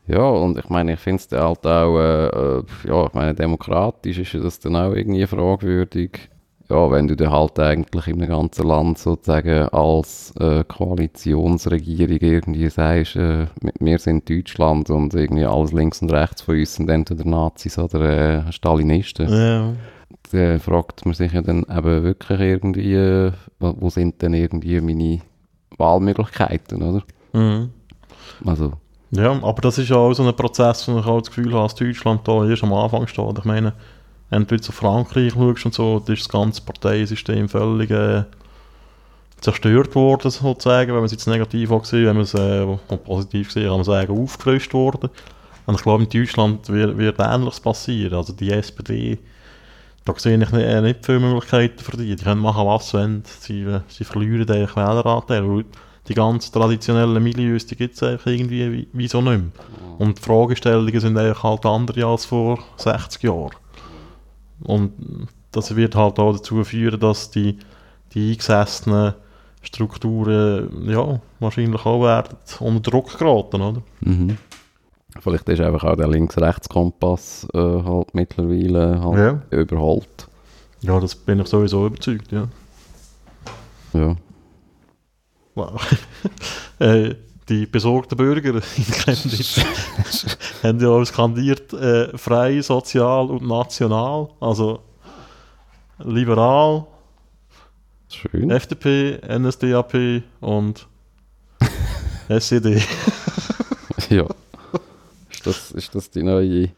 Ja, 0.07 0.27
und 0.27 0.57
ich 0.57 0.71
meine, 0.71 0.95
ich 0.95 1.01
finde 1.01 1.23
es 1.23 1.39
halt 1.39 1.67
auch, 1.67 1.99
äh, 1.99 2.27
äh, 2.29 2.63
ja, 2.85 3.07
ich 3.07 3.13
meine, 3.13 3.35
demokratisch 3.35 4.19
ist 4.19 4.43
das 4.43 4.59
dann 4.59 4.75
auch 4.75 4.95
irgendwie 4.95 5.27
fragwürdig. 5.27 6.31
Ja, 6.71 6.91
wenn 6.91 7.09
du 7.09 7.17
dann 7.17 7.31
halt 7.31 7.59
eigentlich 7.59 8.09
im 8.09 8.19
ganzen 8.19 8.67
Land 8.67 8.99
sozusagen 8.99 9.69
als 9.71 10.35
äh, 10.39 10.65
Koalitionsregierung 10.65 12.19
irgendwie 12.21 12.69
sagst, 12.69 13.17
äh, 13.17 13.47
wir 13.81 13.99
sind 13.99 14.29
Deutschland 14.29 14.91
und 14.91 15.15
irgendwie 15.15 15.47
alles 15.47 15.73
links 15.73 16.03
und 16.03 16.13
rechts 16.13 16.43
von 16.43 16.59
uns 16.59 16.75
sind 16.75 16.91
entweder 16.91 17.25
Nazis 17.25 17.79
oder 17.79 18.47
äh, 18.49 18.53
Stalinisten. 18.53 19.31
Ja. 19.31 19.73
Dann 20.31 20.61
fragt 20.61 21.07
man 21.07 21.15
sich 21.15 21.33
ja 21.33 21.41
dann 21.41 21.65
eben 21.71 22.03
wirklich 22.03 22.41
irgendwie, 22.41 22.95
äh, 22.95 23.33
wo 23.59 23.75
wo 23.79 23.89
sind 23.89 24.21
denn 24.21 24.35
irgendwie 24.35 24.79
meine 24.83 25.21
Wahlmöglichkeiten, 25.79 26.83
oder? 26.83 27.03
Mhm. 27.33 27.71
Also, 28.45 28.73
Ja, 29.11 29.31
aber 29.31 29.63
das 29.63 29.79
ist 29.79 29.89
ja 29.89 29.97
auch 29.97 30.13
so 30.13 30.23
ein 30.23 30.37
Prozess, 30.37 30.87
wo 30.87 30.99
ich 30.99 31.07
auch 31.07 31.21
das 31.21 31.29
Gefühl 31.29 31.55
habe, 31.55 31.63
dass 31.63 31.75
Deutschland 31.75 32.29
da 32.29 32.45
erst 32.47 32.63
am 32.63 32.75
Anfang 32.75 33.07
steht. 33.07 33.39
Ich 33.39 33.45
meine, 33.45 33.73
wenn 34.31 34.47
du 34.47 34.57
auf 34.57 34.75
Frankreich 34.75 35.33
schaust 35.33 35.67
und 35.67 35.75
so, 35.75 36.01
da 36.01 36.13
ist 36.13 36.23
das 36.23 36.29
ganze 36.29 36.63
Parteisystem 36.63 37.49
völlig 37.49 37.91
äh, 37.91 38.25
zerstört 39.41 39.95
worden, 39.95 40.31
sozusagen, 40.31 40.89
wenn 40.91 40.97
man 40.97 41.05
es 41.05 41.13
jetzt 41.13 41.27
negativ 41.27 41.71
auch 41.71 41.85
sieht, 41.85 42.07
wenn 42.07 42.17
man 42.17 42.25
es 42.25 42.35
äh, 42.35 42.67
positiv 43.05 43.53
sieht, 43.53 43.65
kann 43.65 43.73
man 43.77 43.85
sagen, 43.85 44.19
aufgelöst 44.19 44.73
worden. 44.75 45.11
Und 45.67 45.75
ich 45.75 45.83
glaube, 45.83 46.05
in 46.05 46.09
Deutschland 46.09 46.69
wird, 46.69 46.97
wird 46.97 47.21
Ähnliches 47.21 47.61
passieren. 47.61 48.15
Also 48.15 48.33
die 48.33 48.51
SPD, 48.51 49.19
da 50.05 50.15
sehe 50.17 50.33
ich 50.33 50.39
nicht, 50.39 50.53
äh, 50.53 50.81
nicht 50.81 51.05
viele 51.05 51.21
Möglichkeiten 51.21 51.79
für 51.79 51.97
die. 51.97 52.17
Die 52.17 52.25
können 52.25 52.41
machen, 52.41 52.67
was 52.67 52.91
sie 52.91 52.97
wollen. 52.97 53.23
Sie, 53.27 53.63
äh, 53.63 53.81
sie 53.89 54.05
verlieren 54.05 54.49
Wähleranteil. 54.49 55.47
weil 55.47 55.65
Die 56.09 56.15
ganzen 56.15 56.53
traditionellen 56.53 57.23
Milieus, 57.23 57.67
die 57.67 57.77
gibt 57.77 57.95
es 57.95 58.03
eigentlich 58.03 58.41
irgendwie 58.41 58.73
wie, 58.73 58.89
wie 58.93 59.09
so 59.09 59.21
nicht 59.21 59.43
mehr. 59.43 59.51
Und 59.99 60.19
die 60.19 60.23
Fragestellungen 60.23 61.01
sind 61.01 61.19
eigentlich 61.19 61.43
halt 61.43 61.67
andere 61.67 62.07
als 62.07 62.25
vor 62.25 62.59
60 62.77 63.23
Jahren. 63.25 63.51
Und 64.65 64.93
das 65.53 65.75
wird 65.77 65.95
halt 65.95 66.19
auch 66.19 66.33
dazu 66.33 66.63
führen, 66.65 67.01
dass 67.01 67.31
die, 67.31 67.59
die 68.15 68.33
eingesessenen 68.33 69.15
Strukturen 69.63 70.89
ja, 70.89 71.21
wahrscheinlich 71.41 71.85
auch 71.85 72.03
werden 72.03 72.37
unter 72.61 72.91
Druck 72.91 73.19
geraten, 73.19 73.61
oder? 73.61 73.83
Mhm. 74.01 74.37
Vielleicht 75.21 75.49
ist 75.49 75.61
einfach 75.61 75.85
auch 75.85 75.97
der 75.97 76.07
Links-Rechts-Kompass 76.09 77.49
äh, 77.53 77.59
halt 77.59 78.15
mittlerweile 78.15 79.01
halt 79.03 79.43
Ja. 79.53 79.59
überholt. 79.59 80.29
Ja, 80.81 81.01
das 81.01 81.15
bin 81.17 81.41
ich 81.41 81.49
sowieso 81.49 81.87
überzeugt, 81.87 82.31
ja. 82.31 82.47
Ja. 83.95 84.15
Wow. 85.55 85.99
äh, 86.79 87.15
die 87.49 87.67
besorgten 87.67 88.17
Bürger 88.17 88.55
in 88.77 88.85
Chemnitz 88.85 89.61
haben 90.63 90.81
ja 90.81 90.89
auch 90.89 91.05
skandiert, 91.05 91.73
äh, 91.73 92.17
frei, 92.17 92.61
sozial 92.63 93.31
und 93.31 93.47
national. 93.47 94.29
Also 94.41 94.81
liberal, 95.99 96.87
Schön. 98.09 98.51
FDP, 98.51 99.21
NSDAP 99.39 100.23
und 100.41 100.87
SED. 102.29 102.83
ja. 104.09 104.27
Ist 105.31 105.47
das, 105.47 105.71
ist 105.73 105.95
das 105.95 106.11
die 106.11 106.23
neue, 106.23 106.71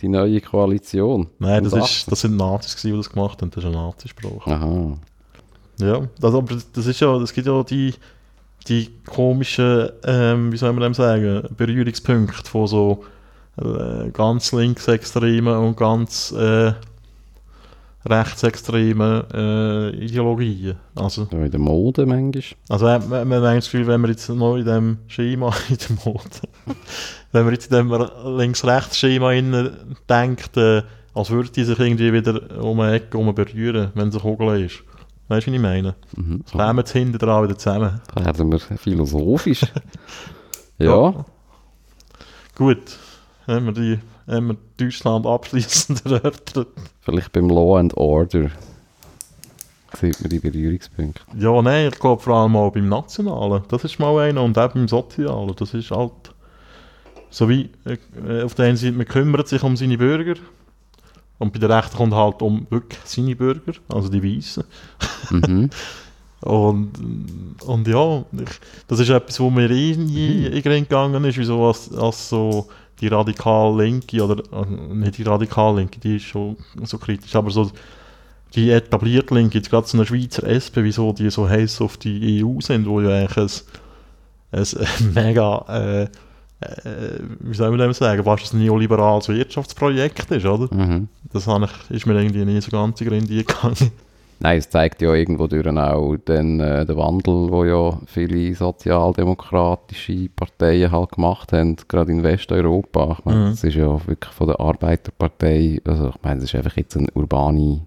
die 0.00 0.08
neue 0.08 0.40
Koalition? 0.40 1.28
Nein, 1.38 1.64
das, 1.64 1.72
ist, 1.72 2.10
das 2.10 2.20
sind 2.22 2.36
Nazis, 2.36 2.76
gewesen, 2.76 2.92
die 2.92 2.96
das 2.98 3.10
gemacht 3.10 3.40
haben. 3.40 3.50
Das 3.50 3.62
ist 3.62 3.68
ein 3.68 3.72
Nazispruch. 3.74 4.46
Aha. 4.46 4.98
Ja, 5.78 6.08
das, 6.20 6.34
aber 6.34 6.56
das 6.72 6.86
ist 6.86 7.00
ja, 7.00 7.16
es 7.16 7.32
gibt 7.32 7.46
ja 7.46 7.62
die, 7.62 7.94
die 8.68 8.90
komischen, 9.06 9.90
ähm, 10.04 10.52
wie 10.52 10.56
soll 10.56 10.72
man 10.72 10.82
dem 10.82 10.94
sagen, 10.94 11.42
Berührungspunkte 11.56 12.48
von 12.48 12.66
so 12.66 13.04
äh, 13.56 14.10
ganz 14.10 14.52
linksextremen 14.52 15.56
und 15.56 15.76
ganz 15.76 16.32
äh, 16.32 16.72
rechtsextremen 18.06 19.24
äh, 19.34 19.90
Ideologien. 19.90 20.76
Also, 20.94 21.28
Ja, 21.30 21.44
in 21.44 21.50
der 21.50 21.60
Mode 21.60 22.06
manchmal. 22.06 22.42
also 22.68 22.86
man, 22.86 23.08
man, 23.08 23.28
man 23.28 23.42
hat 23.42 23.56
das 23.58 23.70
Gefühl, 23.70 23.86
wenn 23.86 24.00
man 24.00 24.10
jetzt 24.10 24.28
noch 24.28 24.56
in 24.56 24.64
dem 24.64 24.98
Schema, 25.08 25.52
in 25.68 25.76
dem 25.76 25.98
Mode, 26.04 26.24
wenn 27.32 27.44
man 27.44 27.52
jetzt 27.52 27.70
in 27.70 27.76
dem 27.76 28.08
links-rechts-Schema 28.36 29.32
denkt, 30.08 30.56
äh, 30.56 30.82
als 31.12 31.30
würde 31.30 31.50
die 31.50 31.64
sich 31.64 31.78
irgendwie 31.78 32.12
wieder 32.12 32.62
um 32.62 32.80
eine 32.80 32.94
Ecke 32.94 33.18
herum 33.18 33.34
berühren, 33.34 33.90
wenn 33.94 34.08
es 34.08 34.14
eine 34.14 34.22
Kugel 34.22 34.64
ist. 34.64 34.82
Weißt 35.30 35.46
du, 35.46 35.52
wie 35.52 35.56
ich 35.56 35.62
meine? 35.62 35.94
Mhm. 36.16 36.40
Das 36.42 36.50
Kommen 36.50 36.78
jetzt 36.78 36.90
hinten 36.90 37.18
dran 37.18 37.44
wieder 37.44 37.56
zusammen. 37.56 38.00
Werden 38.16 38.50
wir 38.50 38.58
philosophisch. 38.58 39.64
ja. 40.78 41.24
Gut, 42.56 42.98
haben 43.46 43.66
wir, 43.66 43.72
die, 43.72 43.98
haben 44.26 44.48
wir 44.48 44.56
Deutschland 44.76 45.26
abschließend 45.26 46.04
erörtert. 46.04 46.66
Vielleicht 47.02 47.30
beim 47.30 47.48
Law 47.48 47.78
and 47.78 47.96
Order 47.96 48.50
sieht 49.96 50.20
man 50.20 50.30
die 50.30 50.40
Berührungspunkte. 50.40 51.22
Ja, 51.38 51.62
nein, 51.62 51.90
ich 51.92 52.00
glaube 52.00 52.20
vor 52.20 52.34
allem 52.34 52.56
auch 52.56 52.72
beim 52.72 52.88
Nationalen. 52.88 53.62
Das 53.68 53.84
ist 53.84 54.00
mal 54.00 54.18
einer 54.18 54.42
und 54.42 54.58
auch 54.58 54.72
beim 54.72 54.88
Sozialen. 54.88 55.54
Das 55.54 55.74
ist 55.74 55.92
halt 55.92 56.34
so 57.30 57.48
wie 57.48 57.70
äh, 57.84 58.42
auf 58.42 58.56
der 58.56 58.66
einen 58.66 58.76
Seite, 58.76 58.96
man 58.96 59.06
kümmert 59.06 59.46
sich 59.46 59.62
um 59.62 59.76
seine 59.76 59.96
Bürger 59.96 60.40
und 61.40 61.52
bei 61.54 61.58
der 61.58 61.70
Rechten 61.70 61.96
kommt 61.96 62.14
halt 62.14 62.42
um 62.42 62.66
wirklich 62.68 63.00
seine 63.04 63.34
Bürger, 63.34 63.72
also 63.88 64.08
die 64.08 64.22
Weißen. 64.22 64.62
Mhm. 65.30 65.70
Und, 66.42 66.92
und 67.66 67.86
ja, 67.86 68.24
ich, 68.32 68.48
das 68.88 68.98
ist 68.98 69.10
etwas, 69.10 69.38
wo 69.40 69.50
mir 69.50 69.70
eh 69.70 69.94
nie 69.94 70.46
in 70.46 70.62
gegangen 70.62 71.22
ist, 71.24 71.36
wieso 71.36 71.66
als, 71.66 71.92
als 71.92 72.30
so 72.30 72.66
die 72.98 73.08
radikal 73.08 73.76
Linke, 73.76 74.24
oder 74.24 74.42
äh, 74.50 74.94
nicht 74.94 75.18
die 75.18 75.22
radikal 75.22 75.76
Linke, 75.76 76.00
die 76.00 76.16
ist 76.16 76.24
schon 76.24 76.56
so 76.82 76.96
kritisch, 76.96 77.36
aber 77.36 77.50
so 77.50 77.70
die 78.54 78.70
etablierte 78.70 79.34
Linke, 79.34 79.58
jetzt 79.58 79.68
gerade 79.68 79.86
so 79.86 79.98
eine 79.98 80.06
Schweizer 80.06 80.48
SP, 80.48 80.80
wieso 80.82 81.12
die 81.12 81.28
so 81.28 81.46
heiß 81.46 81.82
auf 81.82 81.98
die 81.98 82.42
EU 82.42 82.58
sind, 82.60 82.86
wo 82.88 83.02
ja 83.02 83.10
eigentlich 83.10 83.62
ein, 84.50 84.60
ein 84.62 85.12
mega, 85.14 85.58
äh, 85.68 86.08
äh, 86.60 87.18
wie 87.40 87.54
soll 87.54 87.70
man 87.70 87.78
dem 87.80 87.92
sagen, 87.92 88.22
fast 88.24 88.52
ein 88.52 88.60
neoliberales 88.60 89.28
Wirtschaftsprojekt 89.28 90.30
ist, 90.30 90.46
oder? 90.46 90.72
Mhm. 90.74 91.08
Das 91.32 91.46
ich, 91.66 91.90
ist 91.96 92.06
mir 92.06 92.20
irgendwie 92.20 92.44
nie 92.44 92.60
so 92.60 92.70
ganz 92.70 93.00
in 93.00 93.08
Gründe 93.08 93.34
gegangen. 93.34 93.76
Nein, 94.42 94.58
es 94.58 94.70
zeigt 94.70 95.02
ja 95.02 95.12
irgendwo 95.12 95.46
durch 95.46 95.66
auch 95.68 96.16
den, 96.16 96.60
äh, 96.60 96.86
den 96.86 96.96
Wandel, 96.96 97.50
wo 97.50 97.62
ja 97.64 98.00
viele 98.06 98.54
sozialdemokratische 98.54 100.30
Parteien 100.34 100.90
halt 100.90 101.12
gemacht 101.12 101.52
haben, 101.52 101.76
gerade 101.88 102.10
in 102.10 102.22
Westeuropa. 102.22 103.16
Ich 103.18 103.24
meine, 103.26 103.38
Mhm. 103.38 103.50
das 103.50 103.64
ist 103.64 103.74
ja 103.74 104.06
wirklich 104.06 104.32
von 104.32 104.46
der 104.46 104.58
Arbeiterpartei, 104.58 105.80
also 105.84 106.08
ich 106.08 106.22
meine, 106.22 106.38
es 106.38 106.44
ist 106.44 106.54
einfach 106.54 106.76
jetzt 106.76 106.96
eine 106.96 107.08
urbane, 107.12 107.82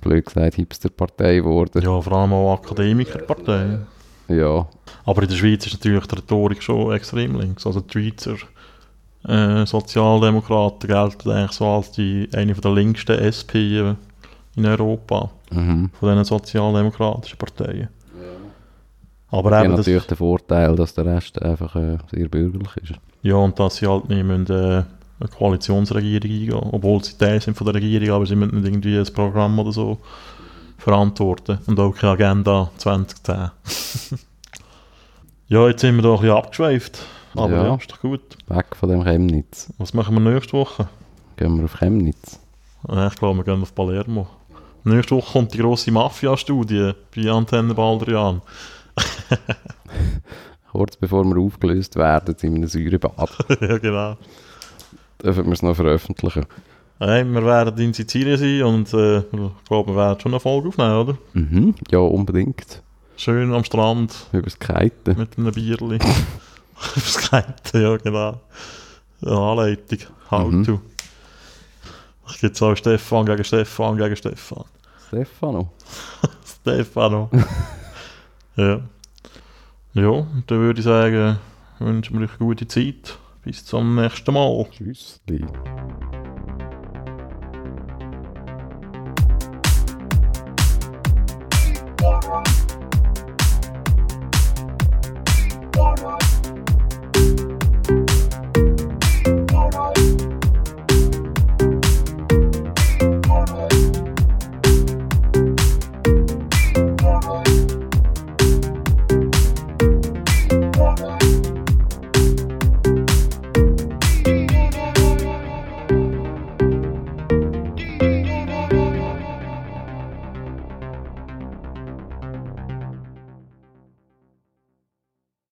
blöd 0.00 0.26
gesagt, 0.26 0.54
Hipsterpartei 0.54 1.36
geworden. 1.38 1.82
Ja, 1.82 2.00
vor 2.00 2.12
allem 2.12 2.32
auch 2.32 2.54
Akademikerpartei. 2.54 3.80
Ja, 4.28 4.66
Aber 5.04 5.22
in 5.22 5.28
der 5.28 5.36
Schweiz 5.36 5.66
ist 5.66 5.74
natürlich 5.74 6.06
die 6.06 6.16
Rhetorik 6.16 6.62
schon 6.62 6.92
extrem 6.92 7.38
links. 7.38 7.66
Also 7.66 7.80
die 7.80 7.92
Schweizer 7.92 8.36
äh, 9.26 9.66
Sozialdemokraten 9.66 10.88
gelten 10.88 11.30
eigentlich 11.30 11.52
so 11.52 11.66
als 11.66 11.92
die, 11.92 12.28
eine 12.34 12.54
der 12.54 12.72
linksten 12.72 13.18
SP 13.20 13.94
in 14.56 14.66
Europa, 14.66 15.30
mhm. 15.50 15.90
von 15.98 16.08
diesen 16.08 16.24
sozialdemokratischen 16.24 17.38
Parteien. 17.38 17.88
Aber 19.28 19.50
Die 19.50 19.56
haben 19.56 19.64
eben, 19.66 19.76
das, 19.76 19.86
natürlich 19.86 20.06
den 20.06 20.16
Vorteil, 20.16 20.76
dass 20.76 20.94
der 20.94 21.06
Rest 21.06 21.42
einfach 21.42 21.74
äh, 21.76 21.98
sehr 22.10 22.28
bürgerlich 22.28 22.76
ist. 22.76 22.92
ja, 23.22 23.34
und 23.34 23.58
dass 23.58 23.76
sie 23.76 23.86
halt 23.86 24.08
nicht 24.08 24.24
müssen, 24.24 24.46
äh, 24.50 24.84
eine 25.18 25.28
Koalitionsregierung 25.36 26.30
eingehen 26.30 26.70
obwohl 26.72 27.02
sie 27.02 27.16
Teil 27.16 27.40
sind 27.40 27.56
von 27.56 27.64
der 27.66 27.74
Regierung, 27.74 28.10
aber 28.10 28.26
sie 28.26 28.36
müssen 28.36 28.60
nicht 28.60 28.68
irgendwie 28.68 28.98
ein 28.98 29.12
Programm 29.12 29.58
oder 29.58 29.72
so 29.72 29.98
verantworten 30.78 31.58
und 31.66 31.78
auch 31.80 31.92
keine 31.94 32.12
Agenda 32.12 32.70
2010. 32.78 33.50
ja, 35.48 35.68
jetzt 35.68 35.80
sind 35.80 35.96
wir 35.96 36.02
doch 36.02 36.16
ein 36.16 36.20
bisschen 36.22 36.36
abgeschweift, 36.36 36.98
aber 37.34 37.50
Ja. 37.50 37.64
ja, 37.66 37.74
ist 37.76 37.90
doch 37.90 38.00
gut. 38.00 38.22
Weg 38.48 38.76
von 38.76 38.88
dem 38.88 39.02
Chemnitz. 39.04 39.72
Was 39.78 39.94
machen 39.94 40.14
wir 40.14 40.32
nächste 40.32 40.52
Woche? 40.54 40.88
Gehen 41.36 41.56
wir 41.58 41.64
auf 41.64 41.78
Chemnitz. 41.78 42.38
Ich 42.88 43.14
glaube, 43.16 43.38
wir 43.38 43.44
gehen 43.44 43.62
auf 43.62 43.74
Palermo. 43.74 44.28
Nächste 44.84 45.16
Woche 45.16 45.32
kommt 45.32 45.52
die 45.52 45.58
grosse 45.58 45.90
Mafia-Studie 45.90 46.92
bei 47.14 47.30
Antenne 47.30 47.74
Baldrian. 47.74 48.40
Kurz 50.72 50.96
bevor 50.96 51.24
wir 51.24 51.36
aufgelöst 51.40 51.96
werden 51.96 52.36
in 52.42 52.54
einem 52.54 52.68
Säurebad, 52.68 53.28
ja, 53.60 53.78
genau. 53.78 54.16
dürfen 55.22 55.46
wir 55.46 55.52
es 55.52 55.62
noch 55.62 55.74
veröffentlichen. 55.74 56.46
Hey, 56.98 57.24
wir 57.24 57.44
werden 57.44 57.76
in 57.78 57.92
Sizilien 57.92 58.38
sein 58.38 58.62
und 58.62 58.92
äh, 58.94 59.18
ich 59.18 59.64
glaube, 59.68 59.92
wir 59.92 59.96
werden 59.96 60.20
schon 60.20 60.32
eine 60.32 60.40
Folge 60.40 60.68
aufnehmen, 60.68 60.94
oder? 60.96 61.18
Mhm. 61.34 61.74
Ja, 61.90 61.98
unbedingt. 61.98 62.82
Schön 63.18 63.52
am 63.52 63.64
Strand 63.64 64.14
Über 64.32 64.42
das 64.42 64.58
Kiten. 64.58 65.16
mit 65.18 65.36
einem 65.36 65.52
Bierli. 65.52 65.98
Aufs 66.74 67.18
Kiten, 67.30 67.82
ja, 67.82 67.96
genau. 67.98 68.40
Eine 69.22 69.36
Anleitung. 69.38 69.98
How 70.30 70.48
Mhm. 70.50 70.64
to. 70.64 70.80
Ich 72.30 72.40
gehe 72.40 72.50
auch 72.60 72.74
Stefan 72.76 73.26
gegen 73.26 73.44
Stefan 73.44 73.96
gegen 73.98 74.16
Stefan. 74.16 74.64
Stefano. 75.08 75.70
Stefano. 76.44 77.30
ja. 78.56 78.80
Ja, 79.92 80.26
dann 80.46 80.58
würde 80.60 80.80
ich 80.80 80.84
sagen, 80.84 81.38
wünschen 81.78 82.18
wir 82.18 82.24
euch 82.24 82.30
eine 82.30 82.38
gute 82.38 82.66
Zeit. 82.66 83.18
Bis 83.44 83.64
zum 83.64 83.94
nächsten 83.94 84.32
Mal. 84.34 84.66
Tschüssli. 84.72 85.44